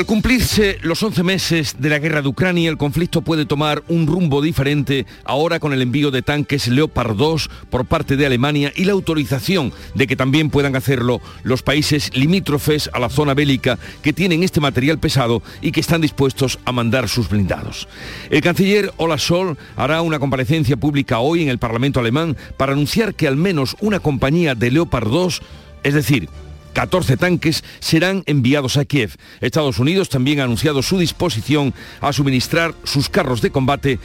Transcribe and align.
Al 0.00 0.06
cumplirse 0.06 0.78
los 0.80 1.02
11 1.02 1.22
meses 1.24 1.76
de 1.78 1.90
la 1.90 1.98
guerra 1.98 2.22
de 2.22 2.28
Ucrania, 2.28 2.70
el 2.70 2.78
conflicto 2.78 3.20
puede 3.20 3.44
tomar 3.44 3.82
un 3.86 4.06
rumbo 4.06 4.40
diferente 4.40 5.04
ahora 5.24 5.60
con 5.60 5.74
el 5.74 5.82
envío 5.82 6.10
de 6.10 6.22
tanques 6.22 6.68
Leopard 6.68 7.14
2 7.14 7.50
por 7.68 7.84
parte 7.84 8.16
de 8.16 8.24
Alemania 8.24 8.72
y 8.74 8.86
la 8.86 8.92
autorización 8.92 9.74
de 9.94 10.06
que 10.06 10.16
también 10.16 10.48
puedan 10.48 10.74
hacerlo 10.74 11.20
los 11.42 11.62
países 11.62 12.16
limítrofes 12.16 12.88
a 12.94 12.98
la 12.98 13.10
zona 13.10 13.34
bélica 13.34 13.78
que 14.00 14.14
tienen 14.14 14.42
este 14.42 14.58
material 14.58 14.98
pesado 14.98 15.42
y 15.60 15.70
que 15.70 15.80
están 15.80 16.00
dispuestos 16.00 16.58
a 16.64 16.72
mandar 16.72 17.06
sus 17.06 17.28
blindados. 17.28 17.86
El 18.30 18.40
canciller 18.40 18.94
Olaf 18.96 19.20
Scholz 19.20 19.58
hará 19.76 20.00
una 20.00 20.18
comparecencia 20.18 20.78
pública 20.78 21.18
hoy 21.18 21.42
en 21.42 21.50
el 21.50 21.58
Parlamento 21.58 22.00
alemán 22.00 22.38
para 22.56 22.72
anunciar 22.72 23.14
que 23.14 23.28
al 23.28 23.36
menos 23.36 23.76
una 23.80 24.00
compañía 24.00 24.54
de 24.54 24.70
Leopard 24.70 25.10
2, 25.10 25.42
es 25.82 25.92
decir, 25.92 26.30
14 26.72 27.16
tanques 27.16 27.64
serán 27.80 28.22
enviados 28.26 28.76
a 28.76 28.84
Kiev. 28.84 29.16
Estados 29.40 29.78
Unidos 29.78 30.08
también 30.08 30.40
ha 30.40 30.44
anunciado 30.44 30.82
su 30.82 30.98
disposición 30.98 31.74
a 32.00 32.12
suministrar 32.12 32.74
sus 32.84 33.08
carros 33.08 33.42
de 33.42 33.50
combate 33.50 33.98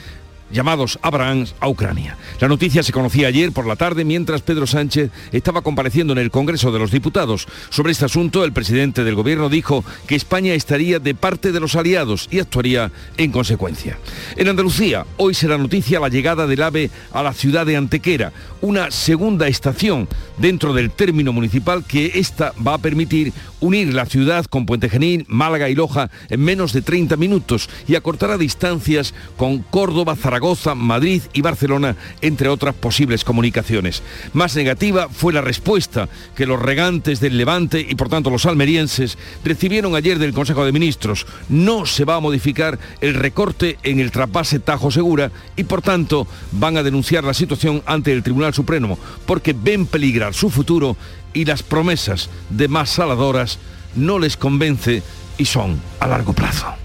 llamados 0.52 1.00
Abrahams 1.02 1.56
a 1.60 1.68
Ucrania. 1.68 2.18
La 2.40 2.48
noticia 2.48 2.84
se 2.84 2.92
conocía 2.92 3.28
ayer 3.28 3.52
por 3.52 3.66
la 3.66 3.76
tarde 3.76 4.06
mientras 4.06 4.42
Pedro 4.42 4.68
Sánchez 4.68 5.12
estaba 5.32 5.62
compareciendo 5.62 6.14
en 6.14 6.20
el 6.20 6.32
Congreso 6.32 6.72
de 6.72 6.80
los 6.80 6.92
Diputados. 6.92 7.48
Sobre 7.70 7.92
este 7.92 8.06
asunto, 8.06 8.44
el 8.44 8.54
presidente 8.54 9.04
del 9.04 9.16
Gobierno 9.16 9.50
dijo 9.50 9.84
que 10.08 10.16
España 10.16 10.54
estaría 10.54 11.00
de 11.00 11.16
parte 11.16 11.52
de 11.52 11.60
los 11.60 11.76
aliados 11.76 12.28
y 12.32 12.40
actuaría 12.40 12.92
en 13.18 13.32
consecuencia. 13.32 13.98
En 14.36 14.48
Andalucía, 14.48 15.06
hoy 15.18 15.34
será 15.34 15.58
noticia 15.58 16.00
la 16.00 16.10
llegada 16.10 16.48
del 16.48 16.62
AVE 16.62 16.90
a 17.12 17.24
la 17.24 17.34
ciudad 17.34 17.66
de 17.66 17.78
Antequera, 17.78 18.32
una 18.62 18.92
segunda 18.92 19.48
estación 19.48 20.08
dentro 20.38 20.74
del 20.74 20.92
término 20.92 21.34
municipal 21.34 21.84
que 21.86 22.12
esta 22.16 22.54
va 22.66 22.76
a 22.76 22.80
permitir 22.80 23.34
unir 23.60 23.94
la 23.94 24.06
ciudad 24.06 24.46
con 24.46 24.66
Puente 24.66 24.90
Genil, 24.90 25.26
Málaga 25.28 25.70
y 25.70 25.76
Loja 25.76 26.10
en 26.30 26.42
menos 26.42 26.74
de 26.74 26.82
30 26.82 27.16
minutos 27.18 27.70
y 27.88 27.96
acortará 27.96 28.38
distancias 28.38 29.14
con 29.38 29.60
Córdoba, 29.60 30.16
Zaragoza, 30.16 30.35
Madrid 30.76 31.22
y 31.34 31.42
Barcelona, 31.42 31.96
entre 32.22 32.50
otras 32.50 32.76
posibles 32.76 33.24
comunicaciones. 33.24 34.04
Más 34.34 34.56
negativa 34.56 35.08
fue 35.10 35.34
la 35.34 35.42
respuesta 35.42 36.10
que 36.36 36.46
los 36.46 36.62
regantes 36.62 37.20
del 37.20 37.38
Levante 37.38 37.86
y 37.88 37.96
por 37.96 38.10
tanto 38.10 38.30
los 38.30 38.46
almerienses 38.46 39.18
recibieron 39.44 39.96
ayer 39.96 40.20
del 40.20 40.34
Consejo 40.34 40.66
de 40.66 40.72
Ministros. 40.72 41.26
No 41.50 41.86
se 41.86 42.06
va 42.06 42.16
a 42.16 42.20
modificar 42.20 42.80
el 43.02 43.14
recorte 43.14 43.78
en 43.84 44.00
el 44.00 44.12
trapase 44.12 44.60
Tajo 44.60 44.92
Segura 44.92 45.32
y 45.56 45.64
por 45.64 45.82
tanto 45.82 46.28
van 46.52 46.78
a 46.78 46.84
denunciar 46.84 47.24
la 47.24 47.34
situación 47.34 47.84
ante 47.86 48.12
el 48.12 48.24
Tribunal 48.24 48.54
Supremo 48.54 48.98
porque 49.26 49.54
ven 49.54 49.86
peligrar 49.86 50.34
su 50.34 50.50
futuro 50.50 50.98
y 51.34 51.46
las 51.46 51.64
promesas 51.64 52.30
de 52.50 52.68
más 52.68 52.90
saladoras 52.90 53.60
no 53.96 54.20
les 54.20 54.38
convence 54.38 55.04
y 55.38 55.46
son 55.46 55.82
a 56.00 56.08
largo 56.08 56.34
plazo. 56.34 56.85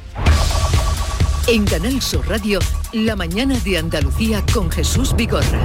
En 1.52 1.64
Canal 1.64 2.00
Sur 2.00 2.28
Radio, 2.28 2.60
La 2.92 3.16
mañana 3.16 3.58
de 3.64 3.76
Andalucía 3.76 4.44
con 4.54 4.70
Jesús 4.70 5.16
Vigorra. 5.16 5.60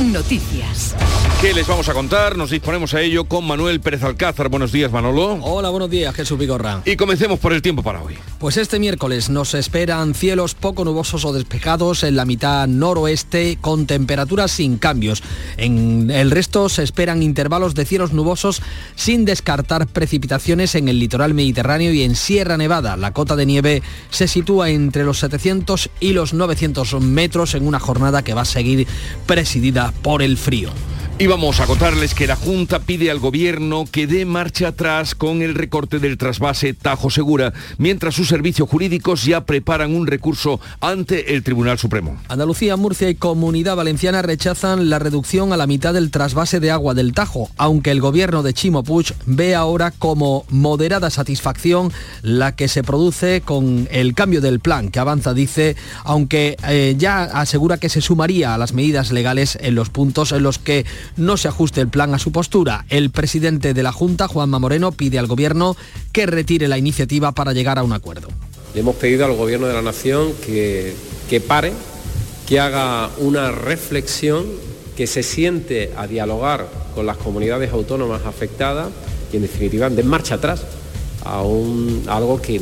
Noticias. 0.00 0.96
¿Qué 1.40 1.54
les 1.54 1.68
vamos 1.68 1.88
a 1.88 1.94
contar? 1.94 2.36
Nos 2.36 2.50
disponemos 2.50 2.94
a 2.94 3.00
ello 3.00 3.22
con 3.22 3.46
Manuel 3.46 3.80
Pérez 3.80 4.02
Alcázar. 4.02 4.48
Buenos 4.48 4.72
días, 4.72 4.90
Manolo. 4.90 5.38
Hola, 5.42 5.68
buenos 5.68 5.88
días, 5.88 6.12
Jesús 6.16 6.36
Vigorra. 6.36 6.82
Y 6.84 6.96
comencemos 6.96 7.38
por 7.38 7.52
el 7.52 7.62
tiempo 7.62 7.84
para 7.84 8.02
hoy. 8.02 8.18
Pues 8.38 8.56
este 8.56 8.78
miércoles 8.78 9.30
nos 9.30 9.54
esperan 9.54 10.14
cielos 10.14 10.54
poco 10.54 10.84
nubosos 10.84 11.24
o 11.24 11.32
despejados 11.32 12.04
en 12.04 12.14
la 12.14 12.24
mitad 12.24 12.68
noroeste 12.68 13.58
con 13.60 13.84
temperaturas 13.86 14.52
sin 14.52 14.78
cambios. 14.78 15.24
En 15.56 16.08
el 16.12 16.30
resto 16.30 16.68
se 16.68 16.84
esperan 16.84 17.24
intervalos 17.24 17.74
de 17.74 17.84
cielos 17.84 18.12
nubosos 18.12 18.62
sin 18.94 19.24
descartar 19.24 19.88
precipitaciones 19.88 20.76
en 20.76 20.86
el 20.86 21.00
litoral 21.00 21.34
mediterráneo 21.34 21.92
y 21.92 22.04
en 22.04 22.14
Sierra 22.14 22.56
Nevada. 22.56 22.96
La 22.96 23.12
cota 23.12 23.34
de 23.34 23.44
nieve 23.44 23.82
se 24.10 24.28
sitúa 24.28 24.70
entre 24.70 25.02
los 25.02 25.18
700 25.18 25.90
y 25.98 26.12
los 26.12 26.32
900 26.32 27.00
metros 27.00 27.56
en 27.56 27.66
una 27.66 27.80
jornada 27.80 28.22
que 28.22 28.34
va 28.34 28.42
a 28.42 28.44
seguir 28.44 28.86
presidida 29.26 29.92
por 30.02 30.22
el 30.22 30.36
frío. 30.36 30.70
Y 31.20 31.26
vamos 31.26 31.58
a 31.58 31.66
contarles 31.66 32.14
que 32.14 32.28
la 32.28 32.36
Junta 32.36 32.78
pide 32.78 33.10
al 33.10 33.18
Gobierno 33.18 33.86
que 33.90 34.06
dé 34.06 34.24
marcha 34.24 34.68
atrás 34.68 35.16
con 35.16 35.42
el 35.42 35.56
recorte 35.56 35.98
del 35.98 36.16
trasvase 36.16 36.74
Tajo 36.74 37.10
Segura, 37.10 37.52
mientras 37.76 38.14
sus 38.14 38.27
servicios 38.28 38.68
jurídicos 38.68 39.24
ya 39.24 39.44
preparan 39.44 39.94
un 39.94 40.06
recurso 40.06 40.60
ante 40.80 41.34
el 41.34 41.42
Tribunal 41.42 41.78
Supremo. 41.78 42.18
Andalucía, 42.28 42.76
Murcia 42.76 43.08
y 43.08 43.14
Comunidad 43.14 43.76
Valenciana 43.76 44.22
rechazan 44.22 44.90
la 44.90 44.98
reducción 44.98 45.52
a 45.52 45.56
la 45.56 45.66
mitad 45.66 45.94
del 45.94 46.10
trasvase 46.10 46.60
de 46.60 46.70
agua 46.70 46.94
del 46.94 47.12
Tajo, 47.12 47.50
aunque 47.56 47.90
el 47.90 48.00
Gobierno 48.00 48.42
de 48.42 48.54
Chimo 48.54 48.82
Puig 48.82 49.14
ve 49.26 49.54
ahora 49.54 49.90
como 49.90 50.44
moderada 50.50 51.10
satisfacción 51.10 51.92
la 52.22 52.54
que 52.54 52.68
se 52.68 52.82
produce 52.82 53.40
con 53.40 53.88
el 53.90 54.14
cambio 54.14 54.40
del 54.40 54.60
plan, 54.60 54.90
que 54.90 54.98
avanza, 54.98 55.34
dice, 55.34 55.76
aunque 56.04 56.56
eh, 56.68 56.94
ya 56.98 57.24
asegura 57.24 57.78
que 57.78 57.88
se 57.88 58.00
sumaría 58.00 58.54
a 58.54 58.58
las 58.58 58.72
medidas 58.72 59.12
legales 59.12 59.58
en 59.60 59.74
los 59.74 59.90
puntos 59.90 60.32
en 60.32 60.42
los 60.42 60.58
que 60.58 60.84
no 61.16 61.36
se 61.36 61.48
ajuste 61.48 61.80
el 61.80 61.88
plan 61.88 62.14
a 62.14 62.18
su 62.18 62.32
postura. 62.32 62.84
El 62.88 63.10
presidente 63.10 63.74
de 63.74 63.82
la 63.82 63.92
Junta, 63.92 64.28
Juanma 64.28 64.58
Moreno, 64.58 64.92
pide 64.92 65.18
al 65.18 65.26
Gobierno 65.26 65.76
que 66.12 66.26
retire 66.26 66.68
la 66.68 66.78
iniciativa 66.78 67.32
para 67.32 67.52
llegar 67.52 67.78
a 67.78 67.84
un 67.84 67.92
acuerdo. 67.92 68.17
Le 68.74 68.80
hemos 68.80 68.96
pedido 68.96 69.24
al 69.24 69.34
Gobierno 69.34 69.66
de 69.66 69.74
la 69.74 69.82
Nación 69.82 70.32
que, 70.44 70.94
que 71.28 71.40
pare, 71.40 71.72
que 72.46 72.60
haga 72.60 73.10
una 73.18 73.50
reflexión, 73.50 74.46
que 74.96 75.06
se 75.06 75.22
siente 75.22 75.92
a 75.96 76.06
dialogar 76.06 76.68
con 76.94 77.06
las 77.06 77.16
comunidades 77.16 77.72
autónomas 77.72 78.26
afectadas 78.26 78.88
y 79.32 79.36
en 79.36 79.42
definitiva 79.42 79.88
de 79.88 80.02
marcha 80.02 80.36
atrás 80.36 80.62
a, 81.24 81.42
un, 81.42 82.04
a 82.08 82.16
algo 82.16 82.40
que, 82.40 82.60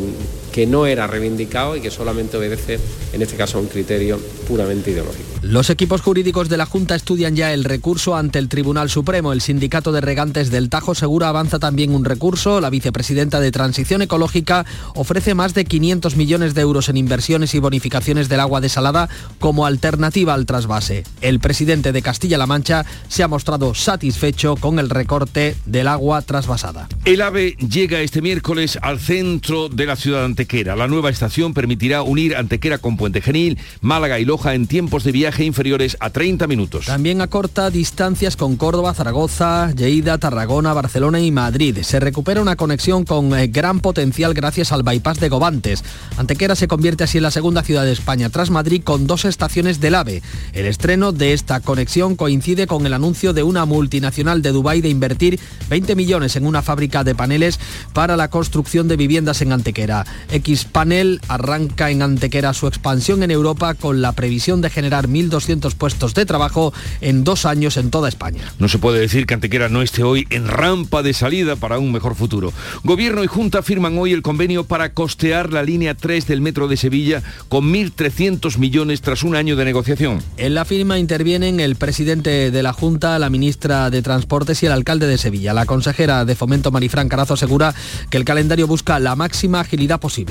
que 0.57 0.67
no 0.67 0.87
era 0.87 1.07
reivindicado 1.07 1.77
y 1.77 1.83
que 1.83 1.91
solamente 1.91 2.39
obedece, 2.39 2.81
en 3.13 3.21
este 3.21 3.37
caso, 3.37 3.59
a 3.59 3.61
un 3.61 3.67
criterio 3.67 4.19
puramente 4.49 4.91
ideológico. 4.91 5.37
Los 5.43 5.69
equipos 5.69 6.01
jurídicos 6.01 6.49
de 6.49 6.57
la 6.57 6.65
Junta 6.65 6.95
estudian 6.95 7.37
ya 7.37 7.53
el 7.53 7.63
recurso 7.63 8.17
ante 8.17 8.39
el 8.39 8.49
Tribunal 8.49 8.89
Supremo. 8.89 9.35
El 9.35 9.43
sindicato 9.43 9.93
de 9.93 10.01
regantes 10.01 10.51
del 10.51 10.71
Tajo 10.71 10.95
Segura 10.95 11.29
avanza 11.29 11.59
también 11.59 11.95
un 11.95 12.07
recurso. 12.07 12.63
La 12.63 12.71
vicepresidenta 12.71 13.39
de 13.39 13.53
Transición 13.53 14.01
Ecológica 14.01 14.65
ofrece 14.95 15.35
más 15.35 15.53
de 15.53 15.67
500 15.67 16.17
millones 16.17 16.55
de 16.55 16.63
euros 16.63 16.89
en 16.89 16.97
inversiones 16.97 17.55
y 17.55 17.59
bonificaciones 17.59 18.31
del 18.31 18.41
agua 18.41 18.63
desalada 18.63 19.11
como 19.39 19.67
alternativa 19.67 20.33
al 20.33 20.47
trasvase. 20.47 21.05
El 21.21 21.39
presidente 21.39 21.93
de 21.93 22.01
Castilla-La 22.01 22.47
Mancha 22.47 22.87
se 23.09 23.23
ha 23.23 23.29
mostrado 23.29 23.75
satisfecho 23.75 24.57
con 24.57 24.79
el 24.79 24.89
recorte 24.89 25.55
del 25.67 25.89
agua 25.89 26.23
trasvasada. 26.23 26.89
El 27.05 27.21
AVE 27.21 27.57
llega 27.57 28.01
este 28.01 28.23
miércoles 28.23 28.79
al 28.81 28.99
centro 28.99 29.69
de 29.69 29.85
la 29.85 29.97
ciudad 29.97 30.21
de 30.21 30.46
La 30.47 30.87
nueva 30.87 31.11
estación 31.11 31.55
permitirá 31.55 32.03
unir 32.03 32.37
Antequera 32.37 32.79
con 32.79 32.97
Puente 32.97 33.21
Genil, 33.21 33.59
Málaga 33.81 34.21
y 34.21 34.25
Loja 34.25 34.55
en 34.55 34.69
tiempos 34.69 35.03
de 35.03 35.11
viaje 35.11 35.45
inferiores 35.45 35.97
a 35.99 36.11
30 36.11 36.47
minutos. 36.47 36.87
También 36.87 37.21
acorta 37.21 37.69
distancias 37.69 38.37
con 38.37 38.57
Córdoba, 38.57 38.95
Zaragoza, 38.95 39.73
Lleida, 39.73 40.19
Tarragona, 40.19 40.73
Barcelona 40.73 41.21
y 41.21 41.33
Madrid. 41.33 41.79
Se 41.83 41.99
recupera 41.99 42.41
una 42.41 42.55
conexión 42.55 43.05
con 43.05 43.37
eh, 43.37 43.49
gran 43.49 43.81
potencial 43.81 44.35
gracias 44.35 44.71
al 44.71 44.85
bypass 44.85 45.19
de 45.19 45.29
Govantes. 45.29 45.83
Antequera 46.17 46.55
se 46.55 46.69
convierte 46.69 47.05
así 47.05 47.19
en 47.19 47.25
la 47.25 47.33
segunda 47.33 47.65
ciudad 47.65 47.85
de 47.85 47.93
España 47.93 48.31
tras 48.31 48.51
Madrid 48.51 48.83
con 48.85 49.09
dos 49.09 49.25
estaciones 49.25 49.81
del 49.81 49.97
AVE. 49.97 50.23
El 50.53 50.67
estreno 50.67 51.11
de 51.11 51.33
esta 51.33 51.59
conexión 51.59 52.15
coincide 52.15 52.69
con 52.69 52.87
el 52.87 52.95
anuncio 52.95 53.33
de 53.33 53.43
una 53.43 53.65
multinacional 53.65 54.43
de 54.43 54.53
Dubái 54.53 54.81
de 54.81 54.91
invertir 54.91 55.41
20 55.69 55.97
millones 55.97 56.37
en 56.37 56.47
una 56.47 56.63
fábrica 56.63 57.03
de 57.03 57.17
paneles 57.17 57.59
para 57.93 58.17
la 58.17 58.31
construcción 58.31 58.87
de 58.87 58.97
viviendas 58.97 59.43
en 59.43 59.53
Antequera. 59.53 60.07
X 60.37 60.65
Panel 60.65 61.21
arranca 61.29 61.91
en 61.91 62.03
Antequera 62.03 62.53
su 62.53 62.67
expansión 62.67 63.23
en 63.23 63.31
Europa 63.31 63.75
con 63.75 64.03
la 64.03 64.13
previsión 64.13 64.61
de 64.61 64.71
generar 64.71 65.09
1.200 65.09 65.75
puestos 65.75 66.15
de 66.15 66.27
trabajo 66.27 66.75
en 67.01 67.25
dos 67.25 67.47
años 67.47 67.77
en 67.77 67.91
toda 67.91 68.09
España. 68.09 68.43
No 68.59 68.69
se 68.69 68.79
puede 68.79 69.01
decir 69.01 69.27
que 69.27 69.35
Antequera 69.35 69.69
no 69.69 69.83
esté 69.83 70.03
hoy 70.03 70.27
en 70.31 70.47
rampa 70.47 71.03
de 71.03 71.15
salida 71.15 71.57
para 71.57 71.79
un 71.79 71.91
mejor 71.91 72.15
futuro. 72.15 72.53
Gobierno 72.85 73.25
y 73.25 73.27
Junta 73.27 73.63
firman 73.63 73.97
hoy 73.99 74.13
el 74.13 74.23
convenio 74.23 74.65
para 74.65 74.93
costear 74.93 75.53
la 75.53 75.63
línea 75.63 75.95
3 75.95 76.27
del 76.27 76.43
Metro 76.43 76.69
de 76.69 76.77
Sevilla 76.77 77.23
con 77.49 77.73
1.300 77.73 78.59
millones 78.59 79.01
tras 79.01 79.23
un 79.23 79.37
año 79.37 79.57
de 79.57 79.65
negociación. 79.65 80.23
En 80.37 80.55
la 80.55 80.67
firma 80.67 80.99
intervienen 80.99 81.61
el 81.61 81.77
presidente 81.77 82.51
de 82.51 82.63
la 82.63 82.75
Junta, 82.75 83.19
la 83.19 83.31
ministra 83.31 83.89
de 83.89 84.03
Transportes 84.03 84.63
y 84.63 84.67
el 84.67 84.73
alcalde 84.73 85.07
de 85.07 85.17
Sevilla. 85.17 85.55
La 85.55 85.65
consejera 85.65 86.25
de 86.25 86.35
Fomento 86.35 86.71
Marifran 86.71 87.09
Carazo 87.09 87.35
asegura 87.35 87.75
que 88.11 88.19
el 88.19 88.25
calendario 88.25 88.67
busca 88.67 88.99
la 88.99 89.17
máxima 89.17 89.61
agilidad 89.61 89.99
posible. 89.99 90.26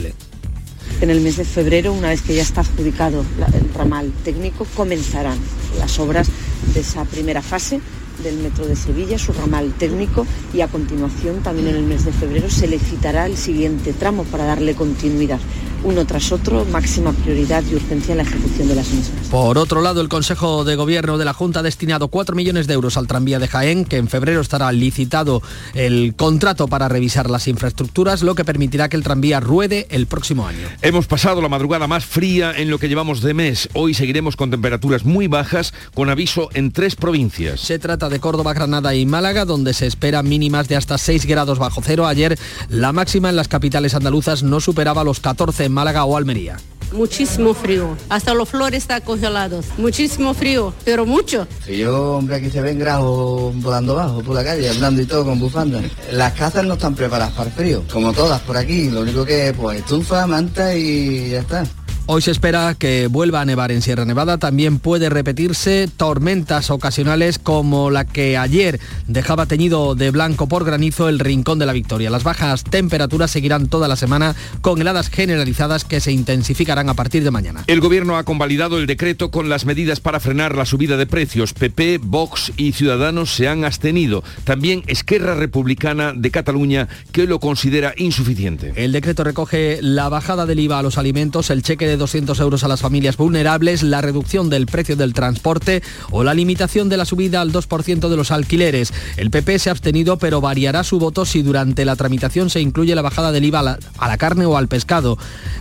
En 1.02 1.10
el 1.10 1.22
mes 1.22 1.38
de 1.38 1.46
febrero, 1.46 1.94
una 1.94 2.10
vez 2.10 2.22
que 2.22 2.36
ya 2.36 2.42
está 2.42 2.62
adjudicado 2.62 3.26
el 3.54 3.74
ramal 3.74 4.12
técnico, 4.24 4.66
comenzarán 4.76 5.38
las 5.78 6.00
obras 6.00 6.30
de 6.74 6.80
esa 6.80 7.04
primera 7.06 7.42
fase 7.42 7.82
del 8.24 8.38
Metro 8.38 8.66
de 8.66 8.76
Sevilla, 8.76 9.18
su 9.18 9.34
ramal 9.34 9.74
técnico, 9.74 10.26
y 10.54 10.62
a 10.62 10.68
continuación, 10.68 11.42
también 11.44 11.68
en 11.70 11.76
el 11.76 11.84
mes 11.84 12.06
de 12.06 12.12
febrero, 12.12 12.50
se 12.50 12.68
licitará 12.68 13.26
el 13.26 13.38
siguiente 13.38 13.94
tramo 13.94 14.24
para 14.26 14.46
darle 14.46 14.76
continuidad 14.76 15.40
uno 15.86 16.06
tras 16.06 16.32
otro, 16.32 16.66
máxima 16.66 17.14
prioridad 17.14 17.64
y 17.70 17.76
urgencia 17.76 18.14
en 18.14 18.18
la 18.18 18.24
ejecución 18.24 18.68
de 18.68 18.76
las 18.76 18.90
mismas. 18.90 19.28
Por 19.30 19.58
otro 19.58 19.82
lado, 19.82 20.02
el 20.02 20.10
Consejo 20.10 20.64
de 20.64 20.76
Gobierno 20.76 21.18
de 21.20 21.26
la 21.26 21.34
Junta 21.34 21.60
ha 21.60 21.64
destinado 21.64 22.08
4 22.08 22.36
millones 22.36 22.66
de 22.66 22.74
euros 22.74 22.98
al 22.98 23.08
tranvía 23.08 23.38
de 23.38 23.48
Jaén, 23.48 23.86
que 23.86 23.98
en 23.98 24.08
febrero 24.08 24.42
estará 24.42 24.72
licitado 24.72 25.44
el 25.76 26.16
contrato 26.16 26.68
para 26.68 26.90
revisar 26.90 27.30
las 27.30 27.48
infraestructuras, 27.48 28.24
lo 28.24 28.34
que 28.34 28.44
permitirá 28.44 28.90
que 28.90 28.98
el 28.98 29.04
tranvía 29.04 29.40
ruede 29.40 29.86
el 29.92 30.08
próximo 30.08 30.48
año. 30.48 30.68
Hemos 30.82 31.06
pasado 31.06 31.40
la 31.40 31.50
madrugada 31.50 31.88
más 31.88 32.04
fría 32.04 32.52
en 32.56 32.72
lo 32.72 32.80
que 32.80 32.90
llevamos 32.90 33.22
de 33.22 33.36
mes. 33.36 33.70
Hoy 33.74 33.94
seguiremos 33.94 34.36
con 34.36 34.50
temperaturas 34.50 35.06
muy 35.06 35.28
bajas, 35.28 35.74
con 35.94 36.10
aviso 36.10 36.50
en 36.54 36.72
tres 36.72 36.96
provincias. 36.96 37.60
Se 37.62 37.78
trata 37.78 38.05
de 38.10 38.20
Córdoba, 38.20 38.54
Granada 38.54 38.96
y 38.96 39.06
Málaga, 39.06 39.46
donde 39.46 39.74
se 39.74 39.88
esperan 39.88 40.28
mínimas 40.28 40.68
de 40.68 40.76
hasta 40.76 40.98
6 40.98 41.26
grados 41.26 41.60
bajo 41.60 41.82
cero. 41.84 42.08
Ayer 42.08 42.38
la 42.70 42.94
máxima 42.94 43.30
en 43.30 43.36
las 43.36 43.48
capitales 43.48 43.96
andaluzas 43.96 44.44
no 44.44 44.60
superaba 44.60 45.04
los 45.04 45.20
14 45.20 45.70
Málaga 45.70 46.06
o 46.06 46.18
Almería. 46.18 46.58
Muchísimo 46.92 47.54
frío, 47.54 47.98
hasta 48.10 48.34
los 48.34 48.48
flores 48.48 48.84
están 48.84 49.02
congelados. 49.02 49.66
Muchísimo 49.78 50.34
frío, 50.34 50.74
pero 50.86 51.06
mucho. 51.06 51.48
Yo, 51.68 52.18
hombre, 52.18 52.38
aquí 52.38 52.50
se 52.50 52.62
ven 52.62 52.80
grajos 52.80 53.54
volando 53.62 53.96
bajo 53.96 54.22
por 54.22 54.36
la 54.36 54.44
calle, 54.44 54.70
andando 54.70 55.02
y 55.02 55.06
todo 55.06 55.26
con 55.26 55.40
bufanda. 55.40 55.82
Las 56.12 56.34
casas 56.34 56.66
no 56.66 56.76
están 56.76 56.96
preparadas 56.96 57.34
para 57.34 57.50
el 57.50 57.56
frío, 57.56 57.84
como 57.92 58.14
todas 58.14 58.40
por 58.42 58.56
aquí. 58.56 58.90
Lo 58.90 59.02
único 59.02 59.26
que 59.26 59.54
pues 59.60 59.80
estufa, 59.80 60.26
manta 60.28 60.76
y 60.76 61.32
ya 61.32 61.40
está. 61.40 61.64
Hoy 62.08 62.22
se 62.22 62.30
espera 62.30 62.76
que 62.78 63.08
vuelva 63.08 63.42
a 63.42 63.46
nevar 63.46 63.72
en 63.72 63.82
Sierra 63.82 64.06
Nevada. 64.06 64.38
También 64.38 64.78
puede 64.78 65.10
repetirse 65.10 65.90
tormentas 65.98 66.70
ocasionales 66.70 67.40
como 67.40 67.90
la 67.90 68.06
que 68.06 68.38
ayer 68.38 68.80
dejaba 69.08 69.48
teñido 69.48 69.96
de 69.96 70.12
blanco 70.12 70.48
por 70.48 70.66
granizo 70.66 71.10
el 71.10 71.18
rincón 71.18 71.58
de 71.58 71.66
la 71.66 71.74
Victoria. 71.74 72.12
Las 72.12 72.24
bajas 72.24 72.64
temperaturas 72.64 73.32
seguirán 73.32 73.70
toda 73.70 73.88
la 73.88 73.96
semana 73.96 74.36
con 74.62 74.80
heladas 74.80 75.10
generalizadas 75.10 75.84
que 75.84 76.00
se 76.00 76.12
intensificarán 76.12 76.90
a 76.90 76.94
partir 76.94 77.24
de 77.24 77.32
mañana. 77.32 77.64
El 77.66 77.80
gobierno 77.80 78.18
ha 78.18 78.24
convalidado 78.24 78.78
el 78.78 78.86
decreto 78.86 79.32
con 79.32 79.50
las 79.50 79.66
medidas 79.66 80.00
para 80.00 80.20
frenar 80.20 80.56
la 80.56 80.68
subida 80.68 80.98
de 80.98 81.08
precios. 81.08 81.54
PP, 81.54 82.02
Vox 82.04 82.54
y 82.56 82.74
Ciudadanos 82.74 83.34
se 83.34 83.48
han 83.48 83.66
abstenido. 83.66 84.24
También 84.44 84.84
Esquerra 84.86 85.34
Republicana 85.34 86.14
de 86.16 86.30
Cataluña 86.30 86.88
que 87.12 87.26
lo 87.26 87.40
considera 87.40 87.96
insuficiente. 87.98 88.74
El 88.76 88.92
decreto 88.92 89.24
recoge 89.24 89.80
la 89.82 90.08
bajada 90.08 90.46
del 90.46 90.60
IVA 90.60 90.78
a 90.78 90.84
los 90.84 91.00
alimentos, 91.00 91.50
el 91.50 91.64
cheque 91.64 91.88
de 91.88 91.95
200 91.98 92.40
euros 92.40 92.64
a 92.64 92.68
las 92.68 92.82
familias 92.82 93.18
vulnerables, 93.18 93.84
la 93.84 94.02
reducción 94.02 94.50
del 94.50 94.66
precio 94.66 94.96
del 94.96 95.14
transporte 95.14 95.84
o 96.12 96.24
la 96.24 96.34
limitación 96.34 96.90
de 96.90 96.98
la 96.98 97.06
subida 97.06 97.42
al 97.42 97.52
2% 97.52 98.10
de 98.10 98.18
los 98.18 98.32
alquileres. 98.32 98.94
El 99.18 99.32
PP 99.32 99.60
se 99.60 99.70
ha 99.70 99.72
abstenido, 99.72 100.18
pero 100.18 100.42
variará 100.42 100.84
su 100.84 101.00
voto 101.00 101.26
si 101.26 101.42
durante 101.42 101.86
la 101.86 101.96
tramitación 101.96 102.50
se 102.50 102.62
incluye 102.62 102.96
la 102.96 103.02
bajada 103.02 103.32
del 103.32 103.46
IVA 103.46 103.78
a 103.98 104.08
la, 104.08 104.18
carne 104.18 104.46
o 104.46 104.58
al 104.58 104.68
pescado. 104.68 105.18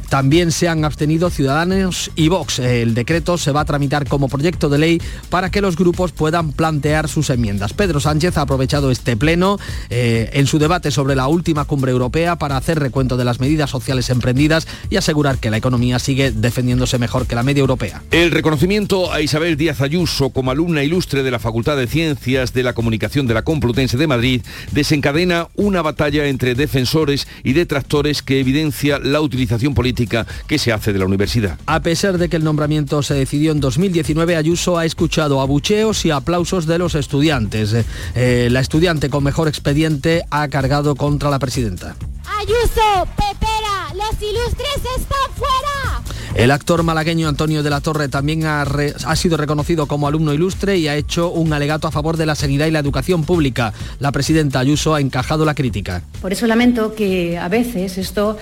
También 0.08 0.52
se 0.52 0.68
han 0.68 0.84
abstenido 0.84 1.30
Ciudadanos 1.30 2.10
y 2.14 2.28
Vox. 2.28 2.58
El 2.58 2.94
decreto 2.94 3.38
se 3.38 3.52
va 3.52 3.62
a 3.62 3.64
tramitar 3.64 4.06
como 4.08 4.28
proyecto 4.28 4.68
de 4.68 4.78
ley 4.78 5.02
para 5.28 5.50
que 5.50 5.60
los 5.60 5.76
grupos 5.76 6.12
puedan 6.12 6.52
plantear 6.52 7.08
sus 7.08 7.30
enmiendas. 7.30 7.72
Pedro 7.72 8.00
Sánchez 8.00 8.36
ha 8.36 8.42
aprovechado 8.42 8.90
este 8.90 9.16
pleno 9.16 9.58
eh, 9.90 10.30
en 10.32 10.46
su 10.46 10.58
debate 10.58 10.90
sobre 10.90 11.16
la 11.16 11.28
última 11.28 11.64
cumbre 11.64 11.92
europea 11.92 12.36
para 12.36 12.56
hacer 12.56 12.78
recuento 12.78 13.16
de 13.16 13.24
las 13.24 13.40
medidas 13.40 13.70
sociales 13.70 14.10
emprendidas 14.10 14.66
y 14.90 14.96
asegurar 14.96 15.38
que 15.38 15.50
la 15.50 15.56
economía 15.56 15.98
sigue 15.98 16.23
defendiéndose 16.32 16.98
mejor 16.98 17.26
que 17.26 17.34
la 17.34 17.42
media 17.42 17.60
europea. 17.60 18.02
El 18.10 18.30
reconocimiento 18.30 19.12
a 19.12 19.20
Isabel 19.20 19.56
Díaz 19.56 19.80
Ayuso 19.80 20.30
como 20.30 20.50
alumna 20.50 20.82
ilustre 20.82 21.22
de 21.22 21.30
la 21.30 21.38
Facultad 21.38 21.76
de 21.76 21.86
Ciencias 21.86 22.52
de 22.52 22.62
la 22.62 22.72
Comunicación 22.72 23.26
de 23.26 23.34
la 23.34 23.42
Complutense 23.42 23.96
de 23.96 24.06
Madrid 24.06 24.42
desencadena 24.72 25.48
una 25.54 25.82
batalla 25.82 26.26
entre 26.26 26.54
defensores 26.54 27.26
y 27.42 27.52
detractores 27.52 28.22
que 28.22 28.40
evidencia 28.40 28.98
la 28.98 29.20
utilización 29.20 29.74
política 29.74 30.26
que 30.46 30.58
se 30.58 30.72
hace 30.72 30.92
de 30.92 30.98
la 30.98 31.06
universidad. 31.06 31.58
A 31.66 31.80
pesar 31.80 32.18
de 32.18 32.28
que 32.28 32.36
el 32.36 32.44
nombramiento 32.44 33.02
se 33.02 33.14
decidió 33.14 33.52
en 33.52 33.60
2019, 33.60 34.36
Ayuso 34.36 34.78
ha 34.78 34.84
escuchado 34.84 35.40
abucheos 35.40 36.04
y 36.04 36.10
aplausos 36.10 36.66
de 36.66 36.78
los 36.78 36.94
estudiantes. 36.94 37.74
Eh, 38.14 38.48
la 38.50 38.60
estudiante 38.60 39.10
con 39.10 39.24
mejor 39.24 39.48
expediente 39.48 40.22
ha 40.30 40.48
cargado 40.48 40.94
contra 40.94 41.30
la 41.30 41.38
presidenta. 41.38 41.96
Ayuso, 42.40 43.08
Pepera, 43.16 43.94
los 43.94 44.20
ilustres 44.20 44.76
están 44.98 45.30
fuera. 45.36 46.13
El 46.34 46.50
actor 46.50 46.82
malagueño 46.82 47.28
Antonio 47.28 47.62
de 47.62 47.70
la 47.70 47.80
Torre 47.80 48.08
también 48.08 48.44
ha, 48.44 48.66
sido 49.14 49.36
reconocido 49.36 49.86
como 49.86 50.08
alumno 50.08 50.34
ilustre 50.34 50.76
y 50.78 50.88
ha 50.88 50.96
hecho 50.96 51.30
un 51.30 51.52
alegato 51.52 51.86
a 51.86 51.92
favor 51.92 52.16
de 52.16 52.26
la 52.26 52.34
sanidad 52.34 52.66
y 52.66 52.72
la 52.72 52.80
educación 52.80 53.22
pública. 53.24 53.72
La 54.00 54.10
presidenta 54.10 54.58
Ayuso 54.58 54.94
ha 54.94 55.00
encajado 55.00 55.44
la 55.44 55.54
crítica. 55.54 56.02
Por 56.20 56.32
eso 56.32 56.48
lamento 56.48 56.96
que 56.96 57.38
a 57.38 57.48
veces 57.48 57.98
esto 57.98 58.36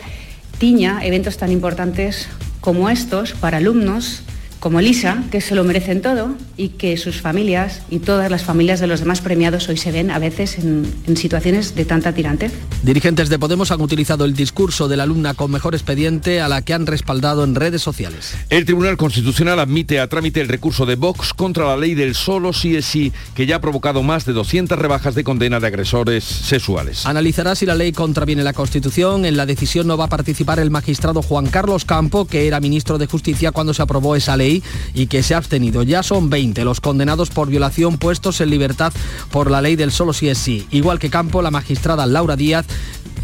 tiña 0.59 1.05
eventos 1.05 1.37
tan 1.37 1.53
importantes 1.53 2.29
como 2.63 2.89
estos 2.89 3.33
para 3.35 3.59
alumnos 3.59 4.23
como 4.63 4.79
Elisa, 4.79 5.25
que 5.33 5.41
se 5.41 5.57
lo 5.57 5.65
merecen 5.65 6.03
todo 6.03 6.37
y 6.57 6.69
que 6.69 6.97
sus 6.97 7.21
familias 7.21 7.83
y 7.91 7.99
todas 7.99 8.31
las 8.31 8.45
familias 8.45 8.79
de 8.79 8.87
los 8.87 9.01
demás 9.01 9.21
premiados 9.21 9.69
hoy 9.69 9.77
se 9.77 9.91
ven 9.91 10.13
a 10.13 10.21
veces 10.21 10.57
en, 10.57 10.87
en 11.09 11.17
situaciones 11.17 11.75
de 11.75 11.85
tanta 11.85 12.15
tirantez. 12.15 12.53
Dirigentes 12.85 13.29
de 13.29 13.41
Podemos 13.41 13.73
han 13.73 13.81
utilizado 13.81 14.25
el 14.25 14.35
discurso 14.35 14.87
de 14.87 14.97
la 14.97 15.03
alumna 15.03 15.35
con 15.35 15.51
mejor 15.51 15.75
expediente 15.75 16.41
a 16.41 16.47
la 16.47 16.63
que 16.63 16.75
han 16.75 16.87
respaldado 16.87 17.43
en 17.43 17.57
redes 17.57 17.83
sociales. 17.83 18.37
El 18.51 18.65
Tribunal 18.65 18.97
Constitucional 18.97 19.59
admite 19.59 19.99
a 19.99 20.07
trámite 20.07 20.41
el 20.41 20.47
recurso 20.47 20.87
de 20.87 20.95
Vox 20.95 21.35
contra 21.35 21.67
la 21.67 21.77
ley 21.77 21.97
del 21.97 22.15
solo 22.15 22.53
sí 22.53 22.77
es 22.77 22.85
sí, 22.85 23.13
que 23.35 23.47
ya 23.47 23.57
ha 23.57 23.61
provocado 23.61 24.05
más 24.05 24.27
de 24.27 24.33
200 24.33 24.79
rebajas 24.79 25.17
de 25.17 25.25
condena 25.25 25.59
de 25.59 25.67
agresores 25.67 26.23
sexuales. 26.23 27.05
Analizará 27.05 27.57
si 27.57 27.67
la 27.67 27.75
ley 27.75 27.91
contraviene 27.91 28.45
la 28.45 28.53
Constitución. 28.53 29.25
En 29.25 29.37
la 29.37 29.45
decisión 29.45 29.89
no 29.89 29.97
va 29.97 30.05
a 30.05 30.09
participar 30.09 30.61
el 30.61 30.71
magistrado 30.71 31.21
Juan 31.21 31.47
Carlos 31.47 31.85
Campo, 31.85 32.27
que 32.27 32.47
era 32.47 32.61
ministro 32.61 32.97
de 32.97 33.09
Justicia 33.09 33.51
cuando 33.51 33.75
se 33.75 33.83
aprobó 33.83 34.15
esa 34.15 34.37
ley 34.37 34.52
y 34.95 35.07
que 35.07 35.23
se 35.23 35.35
ha 35.35 35.39
abstenido. 35.39 35.83
Ya 35.83 36.03
son 36.03 36.29
20 36.29 36.65
los 36.65 36.81
condenados 36.81 37.31
por 37.31 37.49
violación 37.49 37.97
puestos 37.97 38.41
en 38.41 38.51
libertad 38.51 38.93
por 39.31 39.51
la 39.51 39.63
ley 39.63 39.77
del 39.77 39.93
solo 39.93 40.13
sí 40.13 40.29
es 40.29 40.39
sí. 40.39 40.67
Igual 40.71 40.99
que 40.99 41.11
Campo, 41.11 41.41
la 41.41 41.51
magistrada 41.51 42.07
Laura 42.07 42.37
Díaz 42.37 42.67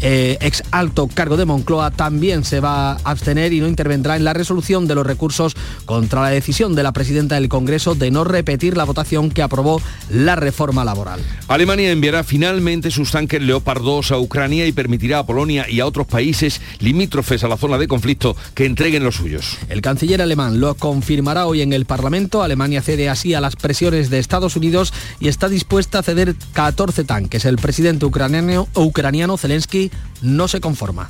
eh, 0.01 0.37
ex 0.41 0.63
alto 0.71 1.07
cargo 1.13 1.37
de 1.37 1.45
Moncloa, 1.45 1.91
también 1.91 2.43
se 2.43 2.59
va 2.59 2.91
a 2.91 2.97
abstener 3.03 3.53
y 3.53 3.59
no 3.59 3.67
intervendrá 3.67 4.15
en 4.15 4.23
la 4.23 4.33
resolución 4.33 4.87
de 4.87 4.95
los 4.95 5.05
recursos 5.05 5.55
contra 5.85 6.21
la 6.21 6.29
decisión 6.29 6.75
de 6.75 6.83
la 6.83 6.91
presidenta 6.91 7.35
del 7.35 7.49
Congreso 7.49 7.95
de 7.95 8.11
no 8.11 8.23
repetir 8.23 8.77
la 8.77 8.83
votación 8.83 9.29
que 9.29 9.41
aprobó 9.41 9.81
la 10.09 10.35
reforma 10.35 10.85
laboral. 10.85 11.19
Alemania 11.47 11.91
enviará 11.91 12.23
finalmente 12.23 12.91
sus 12.91 13.11
tanques 13.11 13.41
Leopard 13.41 13.81
2 13.81 14.11
a 14.11 14.19
Ucrania 14.19 14.67
y 14.67 14.71
permitirá 14.71 15.19
a 15.19 15.25
Polonia 15.25 15.65
y 15.69 15.79
a 15.79 15.85
otros 15.85 16.07
países 16.07 16.61
limítrofes 16.79 17.43
a 17.43 17.47
la 17.47 17.57
zona 17.57 17.77
de 17.77 17.87
conflicto 17.87 18.35
que 18.53 18.65
entreguen 18.65 19.03
los 19.03 19.15
suyos. 19.15 19.57
El 19.69 19.81
canciller 19.81 20.21
alemán 20.21 20.59
lo 20.59 20.75
confirmará 20.75 21.45
hoy 21.45 21.61
en 21.61 21.73
el 21.73 21.85
Parlamento. 21.85 22.43
Alemania 22.43 22.81
cede 22.81 23.09
así 23.09 23.33
a 23.33 23.41
las 23.41 23.55
presiones 23.55 24.09
de 24.09 24.19
Estados 24.19 24.55
Unidos 24.55 24.93
y 25.19 25.27
está 25.27 25.49
dispuesta 25.49 25.99
a 25.99 26.03
ceder 26.03 26.35
14 26.53 27.03
tanques. 27.03 27.45
El 27.45 27.57
presidente 27.57 28.05
ucraniano, 28.05 28.67
ucraniano 28.75 29.37
Zelensky 29.37 29.88
no 30.21 30.47
se 30.47 30.59
conforma. 30.59 31.07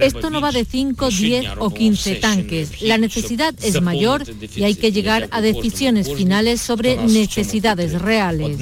Esto 0.00 0.30
no 0.30 0.40
va 0.40 0.52
de 0.52 0.64
5, 0.64 1.10
10 1.10 1.44
o 1.58 1.70
15 1.70 2.14
tanques. 2.16 2.82
La 2.82 2.98
necesidad 2.98 3.54
es 3.62 3.80
mayor 3.82 4.24
y 4.56 4.62
hay 4.62 4.76
que 4.76 4.92
llegar 4.92 5.28
a 5.32 5.40
decisiones 5.40 6.12
finales 6.14 6.60
sobre 6.60 6.96
necesidades 6.96 8.00
reales. 8.00 8.58